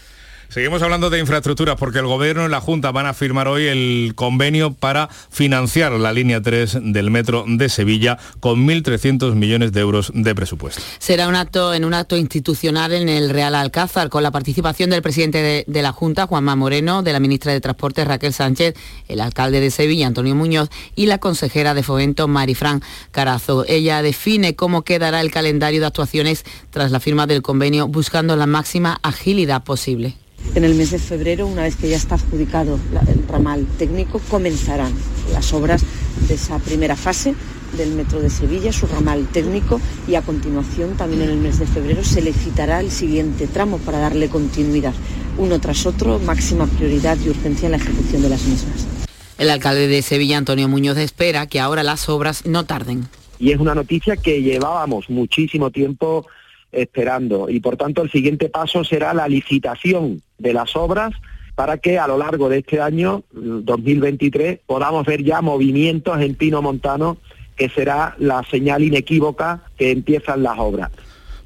Seguimos 0.52 0.82
hablando 0.82 1.10
de 1.10 1.18
infraestructuras 1.18 1.78
porque 1.78 2.00
el 2.00 2.08
Gobierno 2.08 2.46
y 2.46 2.50
la 2.50 2.60
Junta 2.60 2.92
van 2.92 3.06
a 3.06 3.14
firmar 3.14 3.48
hoy 3.48 3.68
el 3.68 4.12
convenio 4.16 4.74
para 4.74 5.08
financiar 5.08 5.94
la 5.94 6.12
línea 6.12 6.42
3 6.42 6.80
del 6.92 7.10
metro 7.10 7.46
de 7.48 7.70
Sevilla 7.70 8.20
con 8.42 8.68
1.300 8.68 9.34
millones 9.36 9.72
de 9.72 9.80
euros 9.80 10.12
de 10.14 10.36
presupuesto. 10.36 10.82
Será 11.00 11.30
un 11.30 11.36
acto 11.36 11.74
en 11.74 11.86
un 11.86 11.94
acto 11.94 12.18
institucional 12.18 12.92
en 12.92 13.08
el 13.08 13.30
Real 13.30 13.56
Alcázar 13.56 14.10
con 14.10 14.24
la 14.24 14.32
participación 14.32 14.90
del 14.90 15.02
presidente 15.02 15.42
de, 15.42 15.64
de 15.66 15.82
la 15.82 15.94
Junta, 15.94 16.28
Juanma 16.28 16.58
Moreno, 16.58 17.02
de 17.02 17.14
la 17.14 17.22
ministra 17.22 17.54
de 17.54 17.62
Transportes, 17.62 18.06
Raquel 18.06 18.34
Sánchez, 18.34 18.76
el 19.08 19.22
alcalde 19.22 19.62
de 19.62 19.72
Sevilla, 19.72 20.08
Antonio 20.08 20.36
Muñoz, 20.36 20.68
y 20.98 21.06
la 21.06 21.20
consejera 21.20 21.74
de 21.74 21.84
Fomento, 21.84 22.28
Marifran 22.28 22.82
Carazo. 23.12 23.64
Ella 23.70 24.02
define 24.02 24.58
cómo 24.58 24.82
quedará 24.82 25.22
el 25.22 25.32
calendario 25.32 25.80
de 25.80 25.86
actuaciones 25.86 26.44
tras 26.72 26.92
la 26.92 27.00
firma 27.00 27.26
del 27.26 27.42
convenio, 27.42 27.88
buscando 27.88 28.36
la 28.36 28.48
máxima 28.48 29.00
agilidad 29.02 29.64
posible. 29.64 30.18
En 30.54 30.66
el 30.66 30.76
mes 30.76 30.92
de 30.92 31.00
febrero, 31.00 31.48
una 31.48 31.64
vez 31.64 31.76
que 31.76 31.90
ya 31.90 31.96
está 31.96 32.16
adjudicado 32.16 32.78
el 33.08 33.28
ramal 33.28 33.66
técnico, 33.78 34.20
comenzarán 34.30 34.94
las 35.32 35.54
obras 35.54 35.84
de 36.28 36.34
esa 36.34 36.60
primera 36.60 36.96
fase 36.96 37.36
del 37.78 37.92
Metro 37.94 38.20
de 38.20 38.30
Sevilla, 38.30 38.74
su 38.74 38.86
ramal 38.86 39.28
técnico, 39.32 39.80
y 40.08 40.16
a 40.16 40.22
continuación, 40.22 40.98
también 40.98 41.22
en 41.22 41.30
el 41.30 41.38
mes 41.38 41.60
de 41.60 41.66
febrero, 41.66 42.04
se 42.04 42.22
licitará 42.22 42.82
el 42.82 42.92
siguiente 42.92 43.48
tramo 43.48 43.78
para 43.78 44.00
darle 44.00 44.28
continuidad, 44.28 44.94
uno 45.38 45.60
tras 45.60 45.86
otro, 45.86 46.20
máxima 46.20 46.68
prioridad 46.68 47.18
y 47.24 47.30
urgencia 47.30 47.68
en 47.68 47.72
la 47.72 47.78
ejecución 47.78 48.22
de 48.22 48.30
las 48.30 48.44
mismas. 48.44 48.88
El 49.38 49.50
alcalde 49.50 49.88
de 49.88 50.02
Sevilla, 50.02 50.38
Antonio 50.38 50.68
Muñoz, 50.68 50.98
espera 50.98 51.48
que 51.48 51.60
ahora 51.60 51.82
las 51.84 52.10
obras 52.10 52.46
no 52.46 52.66
tarden. 52.66 53.08
y 53.40 53.52
es 53.52 53.60
una 53.60 53.74
noticia 53.74 54.18
que 54.18 54.42
llevábamos 54.42 55.10
muchísimo 55.10 55.72
tiempo 55.72 56.28
esperando 56.72 57.50
y 57.50 57.60
por 57.60 57.78
tanto 57.78 58.02
el 58.02 58.12
siguiente 58.12 58.50
paso 58.50 58.84
será 58.84 59.14
la 59.14 59.28
licitación 59.28 60.22
de 60.38 60.54
las 60.54 60.76
obras 60.76 61.14
para 61.56 61.78
que 61.78 62.00
a 62.00 62.08
lo 62.08 62.18
largo 62.18 62.50
de 62.50 62.60
este 62.60 62.80
año 62.80 63.24
mm, 63.34 63.60
2023 63.64 64.60
podamos 64.66 65.06
ver 65.06 65.24
ya 65.24 65.42
movimientos 65.42 66.20
en 66.22 66.36
Pino 66.36 66.62
Montano 66.62 67.18
que 67.56 67.70
será 67.70 68.16
la 68.18 68.44
señal 68.50 68.84
inequívoca 68.84 69.64
que 69.78 69.92
empiezan 69.92 70.42
las 70.42 70.58
obras. 70.58 70.90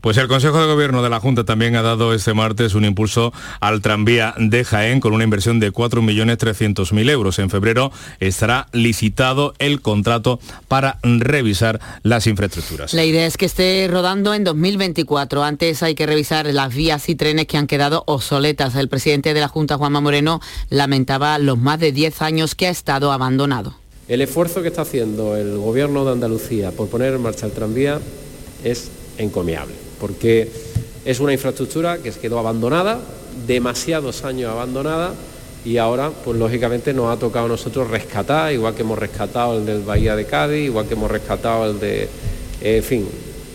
Pues 0.05 0.17
el 0.17 0.27
Consejo 0.27 0.61
de 0.61 0.67
Gobierno 0.67 1.01
de 1.01 1.09
la 1.09 1.19
Junta 1.19 1.45
también 1.45 1.75
ha 1.75 1.81
dado 1.81 2.13
este 2.13 2.35
martes 2.35 2.75
un 2.75 2.85
impulso 2.85 3.33
al 3.59 3.81
tranvía 3.81 4.35
de 4.37 4.63
Jaén 4.63 4.99
con 4.99 5.13
una 5.13 5.23
inversión 5.23 5.59
de 5.59 5.73
4.300.000 5.73 7.09
euros. 7.09 7.39
En 7.39 7.49
febrero 7.49 7.91
estará 8.19 8.67
licitado 8.71 9.55
el 9.57 9.81
contrato 9.81 10.39
para 10.67 10.99
revisar 11.01 11.79
las 12.03 12.27
infraestructuras. 12.27 12.93
La 12.93 13.03
idea 13.03 13.25
es 13.25 13.35
que 13.35 13.47
esté 13.47 13.87
rodando 13.89 14.35
en 14.35 14.43
2024. 14.43 15.43
Antes 15.43 15.81
hay 15.81 15.95
que 15.95 16.05
revisar 16.05 16.45
las 16.53 16.75
vías 16.75 17.09
y 17.09 17.15
trenes 17.15 17.47
que 17.47 17.57
han 17.57 17.65
quedado 17.65 18.03
obsoletas. 18.05 18.75
El 18.75 18.89
presidente 18.89 19.33
de 19.33 19.39
la 19.39 19.47
Junta, 19.47 19.75
Juanma 19.79 20.01
Moreno, 20.01 20.39
lamentaba 20.69 21.39
los 21.39 21.57
más 21.57 21.79
de 21.79 21.91
10 21.91 22.21
años 22.21 22.53
que 22.53 22.67
ha 22.67 22.69
estado 22.69 23.11
abandonado. 23.11 23.73
El 24.07 24.21
esfuerzo 24.21 24.61
que 24.61 24.67
está 24.67 24.83
haciendo 24.83 25.35
el 25.35 25.57
gobierno 25.57 26.05
de 26.05 26.11
Andalucía 26.11 26.69
por 26.69 26.89
poner 26.89 27.15
en 27.15 27.23
marcha 27.23 27.47
el 27.47 27.53
tranvía 27.53 27.99
es 28.63 28.91
encomiable, 29.17 29.73
porque 29.99 30.49
es 31.05 31.19
una 31.19 31.33
infraestructura 31.33 31.99
que 31.99 32.11
se 32.11 32.19
quedó 32.19 32.39
abandonada, 32.39 32.99
demasiados 33.47 34.23
años 34.23 34.51
abandonada, 34.51 35.13
y 35.65 35.77
ahora, 35.77 36.11
pues 36.11 36.37
lógicamente 36.37 36.93
nos 36.93 37.11
ha 37.11 37.19
tocado 37.19 37.45
a 37.45 37.49
nosotros 37.49 37.89
rescatar, 37.89 38.53
igual 38.53 38.75
que 38.75 38.83
hemos 38.83 38.99
rescatado 38.99 39.57
el 39.57 39.65
del 39.65 39.81
Bahía 39.81 40.15
de 40.15 40.25
Cádiz, 40.25 40.65
igual 40.65 40.87
que 40.87 40.93
hemos 40.93 41.09
rescatado 41.09 41.71
el 41.71 41.79
de, 41.79 42.07
en 42.61 42.83
fin, 42.83 43.07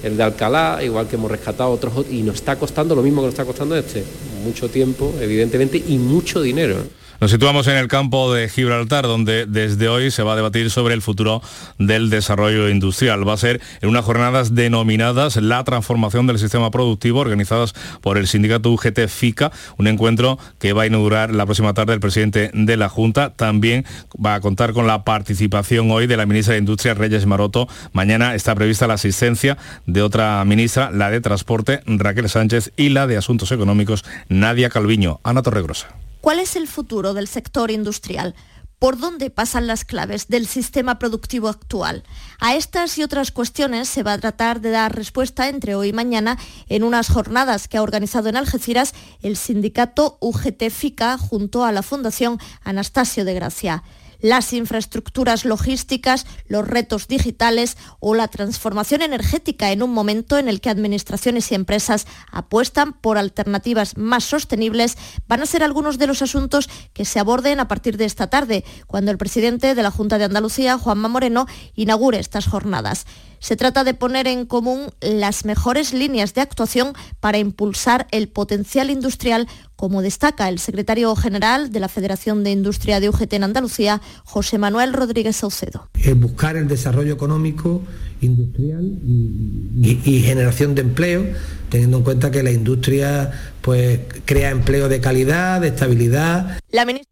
el 0.02 0.16
de 0.16 0.22
Alcalá, 0.22 0.80
igual 0.82 1.06
que 1.06 1.14
hemos 1.16 1.30
rescatado 1.30 1.70
otros, 1.70 2.06
y 2.10 2.22
nos 2.22 2.36
está 2.36 2.56
costando 2.56 2.96
lo 2.96 3.02
mismo 3.02 3.20
que 3.22 3.26
nos 3.26 3.34
está 3.34 3.44
costando 3.44 3.76
este, 3.76 4.02
mucho 4.44 4.68
tiempo, 4.68 5.14
evidentemente, 5.20 5.82
y 5.86 5.98
mucho 5.98 6.42
dinero. 6.42 6.76
Nos 7.20 7.32
situamos 7.32 7.66
en 7.66 7.76
el 7.76 7.86
campo 7.86 8.32
de 8.32 8.48
Gibraltar, 8.48 9.04
donde 9.04 9.44
desde 9.44 9.88
hoy 9.90 10.10
se 10.10 10.22
va 10.22 10.32
a 10.32 10.36
debatir 10.36 10.70
sobre 10.70 10.94
el 10.94 11.02
futuro 11.02 11.42
del 11.76 12.08
desarrollo 12.08 12.70
industrial. 12.70 13.28
Va 13.28 13.34
a 13.34 13.36
ser 13.36 13.60
en 13.82 13.90
unas 13.90 14.06
jornadas 14.06 14.54
denominadas 14.54 15.36
La 15.36 15.62
transformación 15.62 16.26
del 16.26 16.38
sistema 16.38 16.70
productivo, 16.70 17.20
organizadas 17.20 17.74
por 18.00 18.16
el 18.16 18.26
sindicato 18.26 18.70
UGT 18.70 19.06
FICA, 19.06 19.52
un 19.76 19.86
encuentro 19.86 20.38
que 20.58 20.72
va 20.72 20.84
a 20.84 20.86
inaugurar 20.86 21.34
la 21.34 21.44
próxima 21.44 21.74
tarde 21.74 21.92
el 21.92 22.00
presidente 22.00 22.50
de 22.54 22.76
la 22.78 22.88
Junta. 22.88 23.34
También 23.36 23.84
va 24.14 24.36
a 24.36 24.40
contar 24.40 24.72
con 24.72 24.86
la 24.86 25.04
participación 25.04 25.90
hoy 25.90 26.06
de 26.06 26.16
la 26.16 26.24
ministra 26.24 26.54
de 26.54 26.60
Industria, 26.60 26.94
Reyes 26.94 27.26
Maroto. 27.26 27.68
Mañana 27.92 28.34
está 28.34 28.54
prevista 28.54 28.86
la 28.86 28.94
asistencia 28.94 29.58
de 29.84 30.00
otra 30.00 30.42
ministra, 30.46 30.90
la 30.90 31.10
de 31.10 31.20
Transporte, 31.20 31.82
Raquel 31.84 32.30
Sánchez, 32.30 32.72
y 32.78 32.88
la 32.88 33.06
de 33.06 33.18
Asuntos 33.18 33.52
Económicos, 33.52 34.06
Nadia 34.30 34.70
Calviño. 34.70 35.20
Ana 35.22 35.42
Torregrosa. 35.42 35.88
¿Cuál 36.20 36.38
es 36.38 36.54
el 36.54 36.68
futuro 36.68 37.14
del 37.14 37.28
sector 37.28 37.70
industrial? 37.70 38.34
¿Por 38.78 38.98
dónde 38.98 39.30
pasan 39.30 39.66
las 39.66 39.86
claves 39.86 40.28
del 40.28 40.46
sistema 40.46 40.98
productivo 40.98 41.48
actual? 41.48 42.04
A 42.38 42.56
estas 42.56 42.98
y 42.98 43.02
otras 43.02 43.30
cuestiones 43.30 43.88
se 43.88 44.02
va 44.02 44.12
a 44.12 44.18
tratar 44.18 44.60
de 44.60 44.70
dar 44.70 44.94
respuesta 44.94 45.48
entre 45.48 45.74
hoy 45.74 45.88
y 45.88 45.92
mañana 45.94 46.38
en 46.68 46.84
unas 46.84 47.08
jornadas 47.08 47.68
que 47.68 47.78
ha 47.78 47.82
organizado 47.82 48.28
en 48.28 48.36
Algeciras 48.36 48.94
el 49.22 49.38
sindicato 49.38 50.18
UGT 50.20 50.68
FICA 50.70 51.16
junto 51.16 51.64
a 51.64 51.72
la 51.72 51.82
Fundación 51.82 52.38
Anastasio 52.64 53.24
de 53.24 53.34
Gracia 53.34 53.82
las 54.20 54.52
infraestructuras 54.52 55.44
logísticas, 55.44 56.26
los 56.46 56.66
retos 56.66 57.08
digitales 57.08 57.76
o 57.98 58.14
la 58.14 58.28
transformación 58.28 59.02
energética 59.02 59.72
en 59.72 59.82
un 59.82 59.92
momento 59.92 60.38
en 60.38 60.48
el 60.48 60.60
que 60.60 60.70
administraciones 60.70 61.50
y 61.50 61.54
empresas 61.54 62.06
apuestan 62.30 62.92
por 62.92 63.18
alternativas 63.18 63.96
más 63.96 64.24
sostenibles 64.24 64.96
van 65.28 65.42
a 65.42 65.46
ser 65.46 65.62
algunos 65.62 65.98
de 65.98 66.06
los 66.06 66.22
asuntos 66.22 66.68
que 66.92 67.04
se 67.04 67.18
aborden 67.18 67.60
a 67.60 67.68
partir 67.68 67.96
de 67.96 68.04
esta 68.04 68.28
tarde, 68.28 68.64
cuando 68.86 69.10
el 69.10 69.18
presidente 69.18 69.74
de 69.74 69.82
la 69.82 69.90
Junta 69.90 70.18
de 70.18 70.24
Andalucía, 70.24 70.78
Juanma 70.78 71.08
Moreno, 71.08 71.46
inaugure 71.74 72.18
estas 72.18 72.46
jornadas. 72.46 73.06
Se 73.40 73.56
trata 73.56 73.84
de 73.84 73.94
poner 73.94 74.26
en 74.26 74.44
común 74.44 74.92
las 75.00 75.46
mejores 75.46 75.94
líneas 75.94 76.34
de 76.34 76.42
actuación 76.42 76.92
para 77.20 77.38
impulsar 77.38 78.06
el 78.10 78.28
potencial 78.28 78.90
industrial, 78.90 79.48
como 79.80 80.02
destaca 80.02 80.50
el 80.50 80.58
secretario 80.58 81.16
general 81.16 81.72
de 81.72 81.80
la 81.80 81.88
Federación 81.88 82.44
de 82.44 82.50
Industria 82.50 83.00
de 83.00 83.08
UGT 83.08 83.32
en 83.32 83.44
Andalucía, 83.44 84.02
José 84.24 84.58
Manuel 84.58 84.92
Rodríguez 84.92 85.36
Saucedo. 85.36 85.88
buscar 86.16 86.56
el 86.58 86.68
desarrollo 86.68 87.14
económico, 87.14 87.80
industrial 88.20 88.84
y, 89.06 89.80
y- 89.82 90.00
y 90.04 90.20
generación 90.20 90.74
de 90.74 90.82
empleo, 90.82 91.24
teniendo 91.70 91.96
en 91.96 92.02
cuenta 92.04 92.30
que 92.30 92.42
la 92.42 92.50
industria 92.50 93.30
pues, 93.62 94.00
crea 94.26 94.50
empleo 94.50 94.90
de 94.90 95.00
calidad, 95.00 95.62
de 95.62 95.68
estabilidad. 95.68 96.58
La 96.70 96.84
ministra 96.84 97.09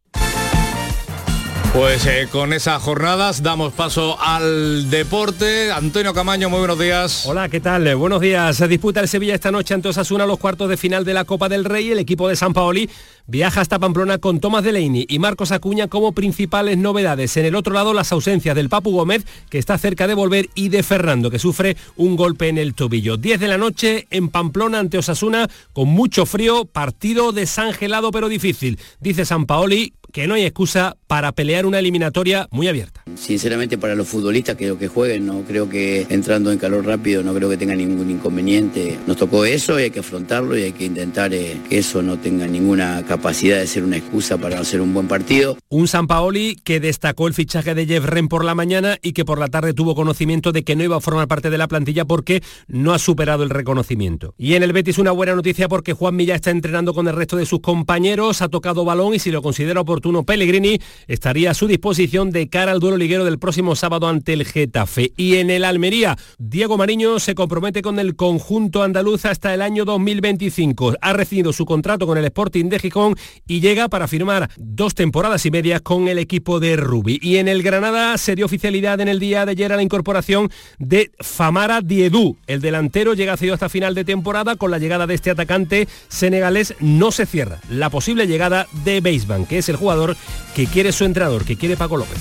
Pues 1.73 2.07
eh, 2.07 2.29
con 2.33 2.53
esas 2.55 2.83
jornadas 2.83 3.43
damos 3.43 3.73
paso 3.73 4.19
al 4.21 4.89
deporte. 4.91 5.71
Antonio 5.71 6.15
Camaño, 6.15 6.49
muy 6.49 6.61
buenos 6.61 6.79
días. 6.79 7.27
Hola, 7.27 7.49
¿qué 7.49 7.61
tal? 7.61 7.95
Buenos 7.95 8.21
días. 8.21 8.57
Se 8.57 8.67
disputa 8.67 9.01
el 9.01 9.09
Sevilla 9.09 9.35
esta 9.35 9.53
noche 9.53 9.75
ante 9.75 9.89
Osasuna 9.89 10.27
los 10.27 10.39
cuartos 10.39 10.71
de 10.71 10.77
final 10.77 11.05
de 11.05 11.15
la 11.15 11.25
Copa 11.25 11.49
del 11.49 11.65
Rey. 11.65 11.91
El 11.91 11.99
equipo 11.99 12.27
de 12.29 12.37
San 12.37 12.55
Paoli 12.55 12.89
viaja 13.29 13.61
hasta 13.61 13.79
Pamplona 13.79 14.19
con 14.19 14.41
Tomás 14.41 14.65
Delaney 14.65 15.07
y 15.07 15.19
Marcos 15.19 15.53
Acuña 15.53 15.87
como 15.87 16.13
principales 16.13 16.79
novedades. 16.79 17.37
En 17.37 17.45
el 17.45 17.55
otro 17.55 17.75
lado, 17.75 17.93
las 17.93 18.11
ausencias 18.11 18.57
del 18.57 18.71
Papu 18.71 18.91
Gómez, 18.91 19.25
que 19.51 19.59
está 19.59 19.77
cerca 19.77 20.07
de 20.07 20.15
volver, 20.15 20.49
y 20.55 20.71
de 20.71 20.83
Fernando, 20.83 21.31
que 21.31 21.39
sufre 21.39 21.77
un 21.97 22.17
golpe 22.17 22.49
en 22.49 22.57
el 22.57 22.75
tobillo. 22.75 23.19
10 23.19 23.39
de 23.39 23.49
la 23.49 23.59
noche 23.59 24.07
en 24.11 24.31
Pamplona 24.31 24.79
ante 24.79 24.99
Osasuna, 24.99 25.49
con 25.75 25.89
mucho 25.89 26.25
frío, 26.25 26.65
partido 26.65 27.33
desangelado 27.33 28.11
pero 28.11 28.29
difícil. 28.29 28.79
Dice 29.01 29.27
San 29.27 29.45
Paoli 29.45 29.93
que 30.13 30.27
no 30.27 30.35
hay 30.35 30.45
excusa 30.45 30.97
para 31.07 31.33
pelear 31.33 31.67
una 31.67 31.79
eliminatoria 31.79 32.49
muy 32.51 32.69
abierta. 32.69 33.03
Sinceramente 33.15 33.79
para 33.79 33.95
los 33.95 34.09
futbolistas 34.09 34.57
creo 34.57 34.79
que 34.79 34.89
jueguen, 34.89 35.27
no 35.27 35.43
creo 35.43 35.69
que 35.69 36.07
entrando 36.09 36.51
en 36.51 36.59
calor 36.59 36.85
rápido 36.87 37.23
no 37.23 37.35
creo 37.35 37.49
que 37.49 37.57
tenga 37.57 37.75
ningún 37.75 38.11
inconveniente. 38.11 38.99
Nos 39.07 39.17
tocó 39.17 39.45
eso 39.45 39.79
y 39.79 39.85
hay 39.85 39.91
que 39.91 40.01
afrontarlo 40.01 40.57
y 40.57 40.63
hay 40.63 40.73
que 40.73 40.85
intentar 40.85 41.33
eh, 41.35 41.59
que 41.69 41.79
eso 41.79 42.03
no 42.03 42.19
tenga 42.19 42.47
ninguna 42.47 43.05
de 43.23 43.67
ser 43.67 43.85
una 43.85 43.97
excusa 43.97 44.39
para 44.39 44.57
no 44.57 44.63
hacer 44.63 44.81
un 44.81 44.95
buen 44.95 45.07
partido. 45.07 45.57
Un 45.69 45.87
San 45.87 46.07
Paoli 46.07 46.57
que 46.65 46.81
destacó 46.81 47.29
el 47.29 47.35
fichaje 47.35 47.75
de 47.75 47.85
Jeff 47.85 48.05
Ren 48.05 48.29
por 48.29 48.45
la 48.45 48.55
mañana 48.55 48.97
y 49.03 49.13
que 49.13 49.25
por 49.25 49.39
la 49.39 49.49
tarde 49.49 49.75
tuvo 49.75 49.95
conocimiento 49.95 50.51
de 50.51 50.65
que 50.65 50.77
no 50.77 50.85
iba 50.85 50.97
a 50.97 51.01
formar 51.01 51.29
parte 51.29 51.51
de 51.51 51.59
la 51.59 51.69
plantilla 51.69 52.05
porque 52.05 52.43
no 52.69 52.95
ha 52.95 52.99
superado 52.99 53.43
el 53.43 53.51
reconocimiento. 53.51 54.35
Y 54.39 54.55
en 54.55 54.63
el 54.63 54.73
Betis 54.73 54.99
una 54.99 55.13
buena 55.13 55.35
noticia 55.35 55.69
porque 55.69 55.93
Juan 55.93 56.17
Milla 56.17 56.37
está 56.37 56.51
entrenando 56.51 56.95
con 56.95 57.07
el 57.07 57.15
resto 57.15 57.37
de 57.37 57.45
sus 57.45 57.61
compañeros, 57.61 58.41
ha 58.41 58.49
tocado 58.49 58.85
balón 58.85 59.15
y 59.15 59.19
si 59.19 59.31
lo 59.31 59.43
considera 59.43 59.81
oportuno, 59.81 60.25
Pellegrini 60.25 60.81
estaría 61.07 61.51
a 61.51 61.55
su 61.55 61.67
disposición 61.67 62.31
de 62.31 62.49
cara 62.49 62.73
al 62.73 62.81
duelo 62.81 62.97
liguero 62.97 63.25
del 63.25 63.39
próximo 63.39 63.77
sábado 63.77 64.09
ante 64.09 64.33
el 64.33 64.47
Getafe. 64.47 65.13
Y 65.17 65.37
en 65.37 65.51
el 65.51 65.65
Almería, 65.65 66.17
Diego 66.39 66.79
Mariño 66.79 67.19
se 67.19 67.35
compromete 67.35 67.83
con 67.83 67.99
el 67.99 68.17
conjunto 68.17 68.83
andaluz 68.83 69.27
hasta 69.27 69.53
el 69.53 69.61
año 69.61 69.85
2025. 69.85 70.95
Ha 71.01 71.13
recibido 71.13 71.53
su 71.53 71.67
contrato 71.67 72.07
con 72.07 72.17
el 72.17 72.25
Sporting 72.25 72.67
de 72.71 72.79
Gijón 72.79 73.08
y 73.47 73.61
llega 73.61 73.89
para 73.89 74.09
firmar 74.09 74.51
dos 74.57 74.95
temporadas 74.95 75.45
y 75.47 75.51
media 75.51 75.81
con 75.81 76.09
el 76.09 76.19
equipo 76.19 76.61
de 76.61 76.77
Rubi. 76.77 77.19
Y 77.23 77.37
en 77.37 77.49
el 77.49 77.63
Granada 77.63 78.17
se 78.19 78.35
dio 78.35 78.47
oficialidad 78.47 79.01
en 79.01 79.09
el 79.09 79.21
día 79.21 79.45
de 79.45 79.53
ayer 79.53 79.73
a 79.73 79.77
la 79.77 79.83
incorporación 79.83 80.51
de 80.79 81.11
Famara 81.21 81.81
Diedú. 81.81 82.37
El 82.47 82.61
delantero 82.61 83.15
llega 83.15 83.37
cedido 83.37 83.55
hasta 83.55 83.69
final 83.69 83.95
de 83.95 84.05
temporada. 84.05 84.57
Con 84.57 84.71
la 84.71 84.79
llegada 84.79 85.07
de 85.07 85.15
este 85.15 85.31
atacante 85.31 85.89
senegalés 86.09 86.75
no 86.81 87.13
se 87.13 87.27
cierra 87.27 87.61
la 87.71 87.91
posible 87.91 88.27
llegada 88.27 88.67
de 88.85 89.01
Beisban, 89.01 89.47
que 89.47 89.59
es 89.59 89.69
el 89.69 89.77
jugador 89.77 90.17
que 90.55 90.67
quiere 90.67 90.93
su 90.93 91.05
entrenador, 91.05 91.45
que 91.45 91.57
quiere 91.57 91.77
Paco 91.77 91.97
López. 91.97 92.19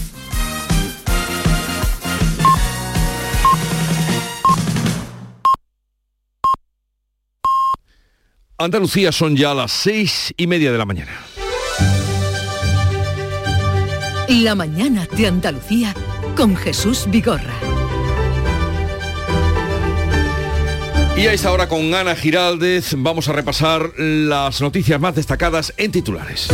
Andalucía 8.60 9.12
son 9.12 9.36
ya 9.36 9.54
las 9.54 9.72
seis 9.72 10.34
y 10.36 10.48
media 10.48 10.72
de 10.72 10.80
la 10.80 10.86
mañana. 10.86 11.12
La 14.30 14.56
mañana 14.56 15.08
de 15.15 15.28
Andalucía 15.28 15.93
con 16.36 16.56
Jesús 16.56 17.06
Vigorra. 17.08 17.54
Y 21.15 21.28
a 21.28 21.34
esta 21.34 21.52
hora 21.52 21.67
con 21.67 21.93
Ana 21.93 22.15
Giraldez 22.15 22.96
vamos 22.98 23.28
a 23.28 23.34
repasar 23.34 23.91
las 23.98 24.60
noticias 24.60 25.00
más 25.00 25.13
destacadas 25.13 25.72
en 25.78 25.91
titulares. 25.91 26.48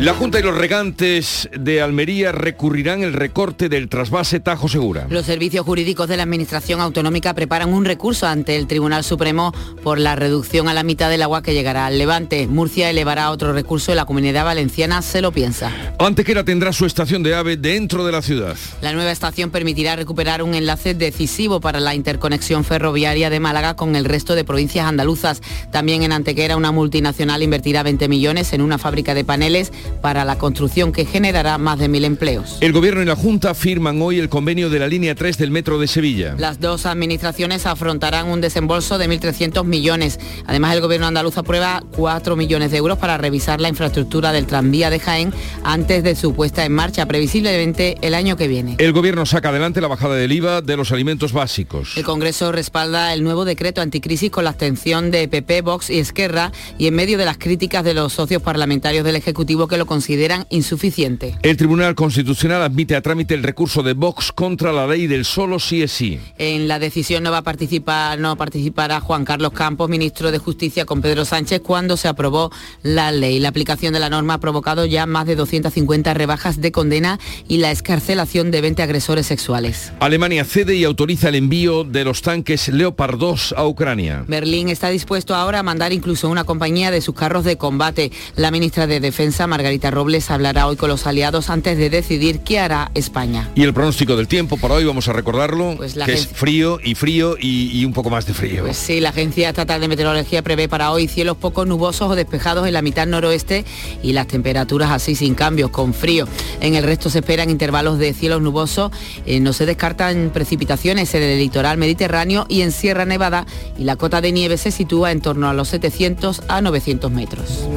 La 0.00 0.14
Junta 0.14 0.40
y 0.40 0.42
los 0.42 0.56
regantes 0.56 1.50
de 1.52 1.82
Almería 1.82 2.32
recurrirán 2.32 3.02
el 3.02 3.12
recorte 3.12 3.68
del 3.68 3.90
trasvase 3.90 4.40
Tajo 4.40 4.66
Segura. 4.66 5.06
Los 5.10 5.26
servicios 5.26 5.66
jurídicos 5.66 6.08
de 6.08 6.16
la 6.16 6.22
Administración 6.22 6.80
Autonómica 6.80 7.34
preparan 7.34 7.74
un 7.74 7.84
recurso 7.84 8.26
ante 8.26 8.56
el 8.56 8.66
Tribunal 8.66 9.04
Supremo 9.04 9.52
por 9.82 9.98
la 9.98 10.16
reducción 10.16 10.68
a 10.68 10.74
la 10.74 10.84
mitad 10.84 11.10
del 11.10 11.20
agua 11.20 11.42
que 11.42 11.52
llegará 11.52 11.84
al 11.84 11.98
Levante. 11.98 12.46
Murcia 12.46 12.88
elevará 12.88 13.30
otro 13.30 13.52
recurso 13.52 13.92
y 13.92 13.94
la 13.94 14.06
Comunidad 14.06 14.46
Valenciana 14.46 15.02
se 15.02 15.20
lo 15.20 15.32
piensa. 15.32 15.70
Antequera 15.98 16.44
tendrá 16.44 16.72
su 16.72 16.86
estación 16.86 17.22
de 17.22 17.34
AVE 17.34 17.58
dentro 17.58 18.06
de 18.06 18.12
la 18.12 18.22
ciudad. 18.22 18.56
La 18.80 18.94
nueva 18.94 19.10
estación 19.10 19.50
permitirá 19.50 19.96
recuperar 19.96 20.42
un 20.42 20.54
enlace 20.54 20.94
decisivo 20.94 21.60
para 21.60 21.78
la 21.78 21.94
interconexión 21.94 22.64
ferroviaria 22.64 23.28
de 23.28 23.38
Málaga 23.38 23.76
con 23.76 23.94
el 23.94 24.06
resto 24.06 24.34
de 24.34 24.44
provincias 24.44 24.86
andaluzas. 24.86 25.42
También 25.70 26.04
en 26.04 26.12
Antequera 26.12 26.56
una 26.56 26.72
multinacional 26.72 27.42
invertirá 27.42 27.82
20 27.82 28.08
millones 28.08 28.54
en 28.54 28.62
una 28.62 28.78
fábrica 28.78 29.12
de 29.12 29.24
paneles 29.24 29.70
para 30.00 30.24
la 30.24 30.38
construcción 30.38 30.92
que 30.92 31.04
generará 31.04 31.58
más 31.58 31.78
de 31.78 31.88
mil 31.88 32.04
empleos. 32.04 32.58
El 32.60 32.72
Gobierno 32.72 33.02
y 33.02 33.04
la 33.04 33.16
Junta 33.16 33.54
firman 33.54 34.00
hoy 34.02 34.18
el 34.18 34.28
convenio 34.28 34.70
de 34.70 34.78
la 34.78 34.88
línea 34.88 35.14
3 35.14 35.38
del 35.38 35.50
Metro 35.50 35.78
de 35.78 35.86
Sevilla. 35.86 36.34
Las 36.38 36.60
dos 36.60 36.86
administraciones 36.86 37.66
afrontarán 37.66 38.28
un 38.28 38.40
desembolso 38.40 38.98
de 38.98 39.08
1.300 39.08 39.64
millones. 39.64 40.18
Además, 40.46 40.74
el 40.74 40.80
Gobierno 40.80 41.06
andaluz 41.06 41.36
aprueba 41.38 41.82
4 41.96 42.36
millones 42.36 42.70
de 42.70 42.78
euros 42.78 42.98
para 42.98 43.18
revisar 43.18 43.60
la 43.60 43.68
infraestructura 43.68 44.32
del 44.32 44.46
tranvía 44.46 44.90
de 44.90 45.00
Jaén 45.00 45.32
antes 45.64 46.02
de 46.02 46.14
su 46.14 46.34
puesta 46.34 46.64
en 46.64 46.72
marcha, 46.72 47.06
previsiblemente 47.06 47.96
el 48.02 48.14
año 48.14 48.36
que 48.36 48.48
viene. 48.48 48.76
El 48.78 48.92
Gobierno 48.92 49.26
saca 49.26 49.50
adelante 49.50 49.80
la 49.80 49.88
bajada 49.88 50.14
del 50.14 50.32
IVA 50.32 50.62
de 50.62 50.76
los 50.76 50.92
alimentos 50.92 51.32
básicos. 51.32 51.96
El 51.96 52.04
Congreso 52.04 52.52
respalda 52.52 53.12
el 53.12 53.22
nuevo 53.22 53.44
decreto 53.44 53.80
anticrisis 53.80 54.30
con 54.30 54.44
la 54.44 54.50
abstención 54.50 55.10
de 55.10 55.28
PP, 55.28 55.62
Vox 55.62 55.90
y 55.90 55.98
Esquerra 55.98 56.52
y 56.78 56.86
en 56.86 56.94
medio 56.94 57.18
de 57.18 57.24
las 57.24 57.38
críticas 57.38 57.84
de 57.84 57.94
los 57.94 58.12
socios 58.12 58.42
parlamentarios 58.42 59.04
del 59.04 59.16
Ejecutivo 59.16 59.68
que 59.68 59.76
lo 59.80 59.86
consideran 59.86 60.46
insuficiente. 60.50 61.38
El 61.42 61.56
Tribunal 61.56 61.94
Constitucional 61.94 62.60
admite 62.60 62.94
a 62.96 63.00
trámite 63.00 63.32
el 63.32 63.42
recurso 63.42 63.82
de 63.82 63.94
Vox 63.94 64.30
contra 64.30 64.74
la 64.74 64.86
ley 64.86 65.06
del 65.06 65.24
solo 65.24 65.58
sí 65.58 65.82
es 65.82 65.90
sí. 65.90 66.20
En 66.36 66.68
la 66.68 66.78
decisión 66.78 67.22
no 67.22 67.30
va 67.30 67.38
a 67.38 67.42
participar, 67.42 68.18
no 68.18 68.36
participará 68.36 69.00
Juan 69.00 69.24
Carlos 69.24 69.52
Campos, 69.54 69.88
ministro 69.88 70.32
de 70.32 70.36
Justicia, 70.36 70.84
con 70.84 71.00
Pedro 71.00 71.24
Sánchez 71.24 71.62
cuando 71.62 71.96
se 71.96 72.08
aprobó 72.08 72.52
la 72.82 73.10
ley. 73.10 73.40
La 73.40 73.48
aplicación 73.48 73.94
de 73.94 74.00
la 74.00 74.10
norma 74.10 74.34
ha 74.34 74.38
provocado 74.38 74.84
ya 74.84 75.06
más 75.06 75.26
de 75.26 75.34
250 75.34 76.12
rebajas 76.12 76.60
de 76.60 76.72
condena 76.72 77.18
y 77.48 77.56
la 77.56 77.70
escarcelación 77.70 78.50
de 78.50 78.60
20 78.60 78.82
agresores 78.82 79.24
sexuales. 79.26 79.94
Alemania 80.00 80.44
cede 80.44 80.76
y 80.76 80.84
autoriza 80.84 81.30
el 81.30 81.36
envío 81.36 81.84
de 81.84 82.04
los 82.04 82.20
tanques 82.20 82.68
Leopard 82.68 83.16
2 83.16 83.54
a 83.56 83.66
Ucrania. 83.66 84.26
Berlín 84.28 84.68
está 84.68 84.90
dispuesto 84.90 85.34
ahora 85.34 85.60
a 85.60 85.62
mandar 85.62 85.94
incluso 85.94 86.28
una 86.28 86.44
compañía 86.44 86.90
de 86.90 87.00
sus 87.00 87.14
carros 87.14 87.44
de 87.44 87.56
combate. 87.56 88.12
La 88.36 88.50
ministra 88.50 88.86
de 88.86 89.00
Defensa, 89.00 89.46
Margarita 89.46 89.69
Robles, 89.78 90.30
hablará 90.30 90.66
hoy 90.66 90.76
con 90.76 90.88
los 90.88 91.06
aliados 91.06 91.50
antes 91.50 91.78
de 91.78 91.90
decidir 91.90 92.40
qué 92.40 92.58
hará 92.58 92.90
España. 92.94 93.48
Y 93.54 93.62
el 93.62 93.72
pronóstico 93.72 94.16
del 94.16 94.26
tiempo 94.26 94.56
para 94.56 94.74
hoy, 94.74 94.84
vamos 94.84 95.08
a 95.08 95.12
recordarlo, 95.12 95.74
Pues 95.76 95.96
la 95.96 96.06
que 96.06 96.14
es 96.14 96.26
frío 96.26 96.78
y 96.82 96.94
frío 96.94 97.36
y, 97.38 97.70
y 97.72 97.84
un 97.84 97.92
poco 97.92 98.10
más 98.10 98.26
de 98.26 98.34
frío. 98.34 98.64
Pues 98.64 98.76
sí, 98.76 99.00
la 99.00 99.10
Agencia 99.10 99.50
Estatal 99.50 99.80
de 99.80 99.88
Meteorología 99.88 100.42
prevé 100.42 100.68
para 100.68 100.90
hoy 100.90 101.08
cielos 101.08 101.36
poco 101.36 101.64
nubosos 101.64 102.10
o 102.10 102.14
despejados 102.14 102.66
en 102.66 102.72
la 102.72 102.82
mitad 102.82 103.06
noroeste 103.06 103.64
y 104.02 104.12
las 104.12 104.26
temperaturas 104.26 104.90
así 104.90 105.14
sin 105.14 105.34
cambios, 105.34 105.70
con 105.70 105.94
frío. 105.94 106.26
En 106.60 106.74
el 106.74 106.84
resto 106.84 107.10
se 107.10 107.20
esperan 107.20 107.50
intervalos 107.50 107.98
de 107.98 108.12
cielos 108.12 108.42
nubosos, 108.42 108.90
eh, 109.26 109.40
no 109.40 109.52
se 109.52 109.66
descartan 109.66 110.30
precipitaciones 110.32 111.14
en 111.14 111.22
el 111.22 111.38
litoral 111.38 111.78
mediterráneo 111.78 112.46
y 112.48 112.62
en 112.62 112.72
Sierra 112.72 113.04
Nevada 113.04 113.46
y 113.78 113.84
la 113.84 113.96
cota 113.96 114.20
de 114.20 114.32
nieve 114.32 114.56
se 114.56 114.70
sitúa 114.70 115.12
en 115.12 115.20
torno 115.20 115.48
a 115.48 115.54
los 115.54 115.68
700 115.68 116.42
a 116.48 116.60
900 116.60 117.10
metros. 117.10 117.68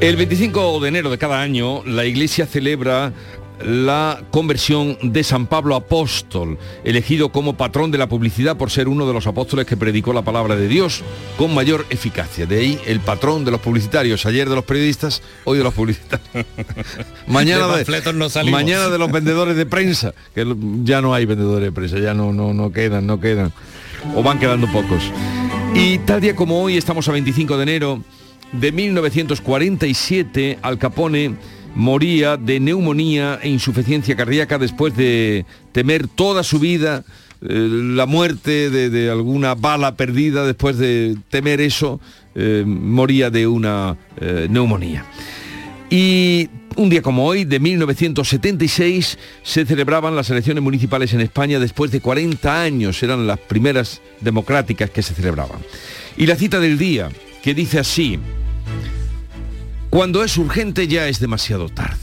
El 0.00 0.16
25 0.16 0.80
de 0.80 0.88
enero 0.88 1.10
de 1.10 1.18
cada 1.18 1.42
año 1.42 1.84
la 1.84 2.06
Iglesia 2.06 2.46
celebra 2.46 3.12
la 3.62 4.22
conversión 4.30 4.96
de 5.02 5.22
San 5.22 5.46
Pablo 5.46 5.76
Apóstol, 5.76 6.56
elegido 6.84 7.30
como 7.30 7.58
patrón 7.58 7.90
de 7.90 7.98
la 7.98 8.08
publicidad 8.08 8.56
por 8.56 8.70
ser 8.70 8.88
uno 8.88 9.06
de 9.06 9.12
los 9.12 9.26
apóstoles 9.26 9.66
que 9.66 9.76
predicó 9.76 10.14
la 10.14 10.22
palabra 10.22 10.56
de 10.56 10.68
Dios 10.68 11.02
con 11.36 11.54
mayor 11.54 11.84
eficacia. 11.90 12.46
De 12.46 12.60
ahí 12.60 12.80
el 12.86 13.00
patrón 13.00 13.44
de 13.44 13.50
los 13.50 13.60
publicitarios, 13.60 14.24
ayer 14.24 14.48
de 14.48 14.54
los 14.54 14.64
periodistas, 14.64 15.20
hoy 15.44 15.58
de 15.58 15.64
los 15.64 15.74
publicitarios. 15.74 16.46
mañana, 17.26 17.66
De 17.76 18.12
no 18.14 18.28
mañana 18.50 18.88
de 18.88 18.98
los 18.98 19.12
vendedores 19.12 19.54
de 19.54 19.66
prensa, 19.66 20.14
que 20.34 20.46
ya 20.82 21.02
no 21.02 21.12
hay 21.12 21.26
vendedores 21.26 21.66
de 21.66 21.72
prensa, 21.72 21.98
ya 21.98 22.14
no, 22.14 22.32
no, 22.32 22.54
no 22.54 22.72
quedan, 22.72 23.06
no 23.06 23.20
quedan, 23.20 23.52
o 24.16 24.22
van 24.22 24.38
quedando 24.38 24.66
pocos. 24.72 25.02
Y 25.74 25.98
tal 25.98 26.22
día 26.22 26.34
como 26.34 26.62
hoy, 26.62 26.78
estamos 26.78 27.06
a 27.06 27.12
25 27.12 27.58
de 27.58 27.62
enero, 27.62 28.02
de 28.52 28.72
1947, 28.72 30.58
Al 30.62 30.78
Capone 30.78 31.34
moría 31.74 32.36
de 32.36 32.60
neumonía 32.60 33.38
e 33.42 33.48
insuficiencia 33.48 34.16
cardíaca 34.16 34.58
después 34.58 34.96
de 34.96 35.44
temer 35.72 36.08
toda 36.08 36.42
su 36.42 36.58
vida 36.58 37.04
eh, 37.42 37.68
la 37.70 38.04
muerte 38.04 38.68
de, 38.70 39.10
alguna 39.10 39.54
bala 39.54 39.96
perdida, 39.96 40.44
después 40.44 40.76
de 40.76 41.16
temer 41.30 41.60
eso, 41.60 42.00
eh, 42.34 42.64
moría 42.66 43.30
de 43.30 43.46
una 43.46 43.96
eh, 44.20 44.46
neumonía. 44.50 45.06
Y 45.88 46.48
un 46.76 46.90
día 46.90 47.02
como 47.02 47.24
hoy, 47.26 47.44
de 47.44 47.58
1976, 47.58 49.18
se 49.42 49.64
celebraban 49.64 50.14
las 50.14 50.28
elecciones 50.30 50.62
municipales 50.62 51.14
en 51.14 51.20
España 51.20 51.58
después 51.58 51.90
de 51.90 52.00
40 52.00 52.62
años, 52.62 53.02
eran 53.02 53.26
las 53.26 53.38
primeras 53.38 54.02
democráticas 54.20 54.90
que 54.90 55.02
se 55.02 55.14
celebraban. 55.14 55.60
Y 56.16 56.26
la 56.26 56.36
cita 56.36 56.60
del 56.60 56.76
día, 56.76 57.08
que 57.42 57.54
dice 57.54 57.78
así, 57.78 58.18
cuando 59.90 60.22
es 60.22 60.36
urgente 60.38 60.86
ya 60.86 61.08
es 61.08 61.18
demasiado 61.20 61.68
tarde. 61.68 61.98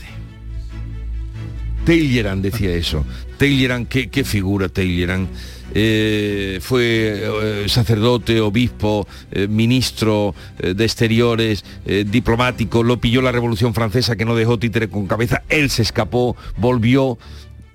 Talleyrand 1.86 2.44
decía 2.44 2.76
eso. 2.76 3.06
Talleyrand, 3.38 3.88
qué, 3.88 4.24
figura 4.26 4.68
Talleyrand. 4.68 5.30
Eh, 5.74 6.60
fue 6.62 6.84
eh, 6.84 7.70
sacerdote, 7.70 8.42
obispo, 8.42 9.08
eh, 9.32 9.48
ministro 9.48 10.36
eh, 10.60 10.74
de 10.74 10.84
exteriores, 10.84 11.64
diplomático, 12.06 12.84
lo 12.84 13.00
pilló 13.00 13.22
la 13.22 13.32
Revolución 13.32 13.74
Francesa 13.74 14.16
que 14.16 14.26
no 14.26 14.36
dejó 14.36 14.60
títere 14.60 14.90
con 14.90 15.08
cabeza, 15.08 15.44
él 15.50 15.70
se 15.70 15.82
escapó, 15.82 16.36
volvió. 16.58 17.18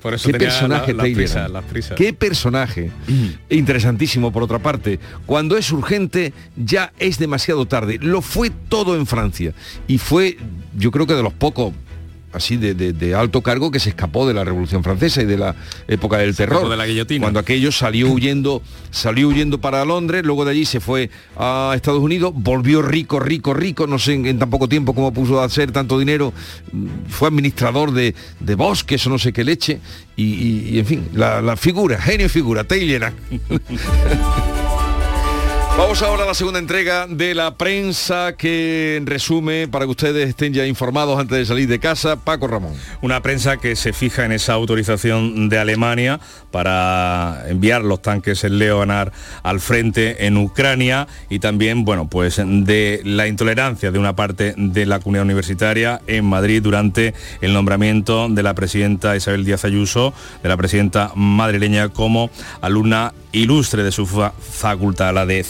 Por 0.02 0.14
eso 0.14 0.26
Qué 0.26 0.32
tenía 0.32 0.48
personaje 0.48 0.88
la- 0.92 0.96
las 0.96 1.02
Talleyrand. 1.04 1.16
prisas, 1.16 1.50
las 1.50 1.64
prisas. 1.64 1.96
Qué 1.96 2.12
personaje. 2.12 2.90
Interesantísimo 3.50 4.32
por 4.32 4.42
otra 4.42 4.58
parte. 4.58 4.98
Cuando 5.26 5.56
es 5.56 5.70
urgente 5.70 6.32
ya 6.56 6.92
es 6.98 7.18
demasiado 7.18 7.66
tarde. 7.66 7.98
Lo 8.00 8.20
fue 8.22 8.50
todo 8.68 8.96
en 8.96 9.06
Francia. 9.06 9.52
Y 9.86 9.98
fue, 9.98 10.38
yo 10.76 10.90
creo 10.90 11.06
que 11.06 11.14
de 11.14 11.22
los 11.22 11.32
pocos 11.32 11.72
así 12.32 12.56
de, 12.56 12.74
de- 12.74 12.92
de 12.92 13.14
alto 13.14 13.42
cargo 13.42 13.70
que 13.70 13.78
se 13.80 13.88
escapó 13.90 14.26
de 14.26 14.34
la 14.34 14.44
Revolución 14.44 14.82
Francesa 14.82 15.22
y 15.22 15.26
de 15.26 15.36
la 15.38 15.54
época 15.88 16.18
del 16.18 16.34
terror. 16.36 16.68
de 16.68 16.76
la 16.76 16.86
guillotina. 16.86 17.22
Cuando 17.24 17.40
aquello 17.40 17.70
salió 17.72 18.08
huyendo, 18.10 18.62
salió 18.90 19.28
huyendo 19.28 19.60
para 19.60 19.84
Londres, 19.84 20.22
luego 20.24 20.44
de 20.44 20.52
allí 20.52 20.64
se 20.64 20.80
fue 20.80 21.10
a 21.36 21.72
Estados 21.74 22.00
Unidos, 22.00 22.32
volvió 22.34 22.82
rico, 22.82 23.20
rico, 23.20 23.54
rico, 23.54 23.86
no 23.86 23.98
sé 23.98 24.14
en, 24.14 24.26
en 24.26 24.38
tan 24.38 24.50
poco 24.50 24.68
tiempo 24.68 24.94
cómo 24.94 25.12
puso 25.12 25.40
a 25.40 25.44
hacer 25.44 25.72
tanto 25.72 25.98
dinero, 25.98 26.32
mm, 26.72 26.86
fue 27.08 27.28
administrador 27.28 27.92
de, 27.92 28.14
de 28.40 28.54
bosques 28.54 29.06
o 29.06 29.10
no 29.10 29.18
sé 29.18 29.32
qué 29.32 29.44
leche, 29.44 29.80
y, 30.16 30.24
y- 30.24 30.68
y, 30.72 30.78
en 30.78 30.86
fin, 30.86 31.08
la, 31.14 31.40
la 31.42 31.56
figura, 31.56 31.98
genio 32.00 32.28
figura, 32.28 32.64
Taylor. 32.64 33.12
Vamos 35.74 36.02
ahora 36.02 36.24
a 36.24 36.26
la 36.26 36.34
segunda 36.34 36.58
entrega 36.58 37.06
de 37.06 37.34
la 37.34 37.54
prensa 37.56 38.34
que 38.36 39.00
resume 39.06 39.68
para 39.68 39.86
que 39.86 39.90
ustedes 39.90 40.28
estén 40.28 40.52
ya 40.52 40.66
informados 40.66 41.18
antes 41.18 41.38
de 41.38 41.46
salir 41.46 41.66
de 41.66 41.78
casa. 41.80 42.16
Paco 42.16 42.46
Ramón. 42.46 42.74
Una 43.00 43.22
prensa 43.22 43.56
que 43.56 43.74
se 43.74 43.94
fija 43.94 44.26
en 44.26 44.32
esa 44.32 44.52
autorización 44.52 45.48
de 45.48 45.58
Alemania 45.58 46.20
para 46.50 47.44
enviar 47.48 47.82
los 47.82 48.02
tanques 48.02 48.44
Leonard 48.44 49.12
al 49.42 49.60
frente 49.60 50.26
en 50.26 50.36
Ucrania 50.36 51.08
y 51.30 51.38
también, 51.38 51.86
bueno, 51.86 52.06
pues 52.06 52.36
de 52.36 53.00
la 53.04 53.26
intolerancia 53.26 53.90
de 53.90 53.98
una 53.98 54.14
parte 54.14 54.54
de 54.58 54.84
la 54.84 55.00
comunidad 55.00 55.24
universitaria 55.24 56.02
en 56.06 56.26
Madrid 56.26 56.62
durante 56.62 57.14
el 57.40 57.54
nombramiento 57.54 58.28
de 58.28 58.42
la 58.42 58.54
presidenta 58.54 59.16
Isabel 59.16 59.46
Díaz 59.46 59.64
Ayuso, 59.64 60.12
de 60.42 60.50
la 60.50 60.58
presidenta 60.58 61.12
madrileña 61.14 61.88
como 61.88 62.30
alumna 62.60 63.14
ilustre 63.32 63.82
de 63.82 63.92
su 63.92 64.06
facultad, 64.06 65.14
la 65.14 65.24
de 65.24 65.42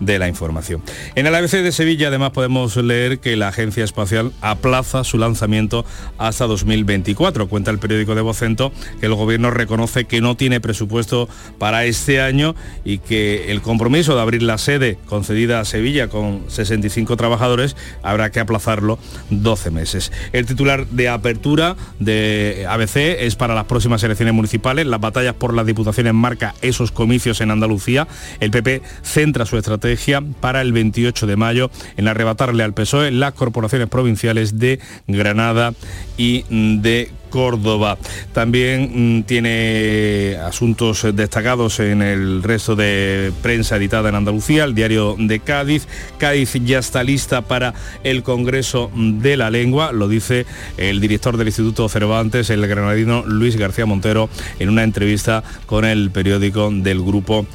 De 0.00 0.18
la 0.18 0.28
Información. 0.28 0.82
En 1.14 1.26
el 1.26 1.34
ABC 1.34 1.62
de 1.62 1.72
Sevilla 1.72 2.08
además 2.08 2.30
podemos 2.30 2.76
leer 2.76 3.18
que 3.18 3.36
la 3.36 3.48
Agencia 3.48 3.84
Espacial 3.84 4.32
aplaza 4.40 5.04
su 5.04 5.18
lanzamiento 5.18 5.84
hasta 6.18 6.46
2024. 6.46 7.48
Cuenta 7.48 7.70
el 7.70 7.78
periódico 7.78 8.14
de 8.14 8.22
Vocento 8.22 8.72
que 9.00 9.06
el 9.06 9.14
gobierno 9.14 9.50
reconoce 9.50 10.04
que 10.04 10.20
no 10.20 10.36
tiene 10.36 10.60
presupuesto 10.60 11.28
para 11.58 11.84
este 11.84 12.20
año 12.20 12.54
y 12.84 12.98
que 12.98 13.50
el 13.52 13.62
compromiso 13.62 14.14
de 14.14 14.22
abrir 14.22 14.42
la 14.42 14.58
sede 14.58 14.98
concedida 15.06 15.60
a 15.60 15.64
Sevilla 15.64 16.08
con 16.08 16.44
65 16.48 17.16
trabajadores 17.16 17.76
habrá 18.02 18.30
que 18.30 18.40
aplazarlo 18.40 18.98
12 19.30 19.70
meses. 19.70 20.12
El 20.32 20.46
titular 20.46 20.86
de 20.86 21.08
apertura 21.08 21.76
de 21.98 22.66
ABC 22.68 22.96
es 22.96 23.36
para 23.36 23.54
las 23.54 23.64
próximas 23.64 24.02
elecciones 24.02 24.34
municipales. 24.34 24.86
Las 24.86 25.00
batallas 25.00 25.34
por 25.34 25.54
las 25.54 25.66
diputaciones 25.66 26.14
marca 26.14 26.54
esos 26.62 26.90
comicios 26.90 27.40
en 27.40 27.50
Andalucía. 27.50 28.06
El 28.40 28.50
PP 28.50 28.82
centra 29.24 29.46
su 29.46 29.56
estrategia 29.56 30.22
para 30.40 30.60
el 30.60 30.74
28 30.74 31.26
de 31.26 31.36
mayo 31.36 31.70
en 31.96 32.08
arrebatarle 32.08 32.62
al 32.62 32.74
PSOE 32.74 33.10
las 33.10 33.32
corporaciones 33.32 33.88
provinciales 33.88 34.58
de 34.58 34.80
Granada 35.06 35.72
y 36.18 36.44
de 36.50 37.10
Córdoba. 37.34 37.98
También 38.32 39.18
mm, 39.18 39.22
tiene 39.24 40.36
asuntos 40.40 41.04
destacados 41.14 41.80
en 41.80 42.00
el 42.00 42.44
resto 42.44 42.76
de 42.76 43.32
prensa 43.42 43.74
editada 43.74 44.08
en 44.08 44.14
Andalucía, 44.14 44.62
el 44.62 44.76
diario 44.76 45.16
de 45.18 45.40
Cádiz. 45.40 45.88
Cádiz 46.16 46.52
ya 46.64 46.78
está 46.78 47.02
lista 47.02 47.42
para 47.42 47.74
el 48.04 48.22
Congreso 48.22 48.88
de 48.94 49.36
la 49.36 49.50
Lengua, 49.50 49.90
lo 49.90 50.06
dice 50.06 50.46
el 50.76 51.00
director 51.00 51.36
del 51.36 51.48
Instituto 51.48 51.88
Cervantes, 51.88 52.50
el 52.50 52.64
granadino 52.68 53.24
Luis 53.26 53.56
García 53.56 53.84
Montero, 53.84 54.28
en 54.60 54.68
una 54.68 54.84
entrevista 54.84 55.42
con 55.66 55.84
el 55.84 56.12
periódico 56.12 56.70
del 56.70 57.02
grupo 57.02 57.48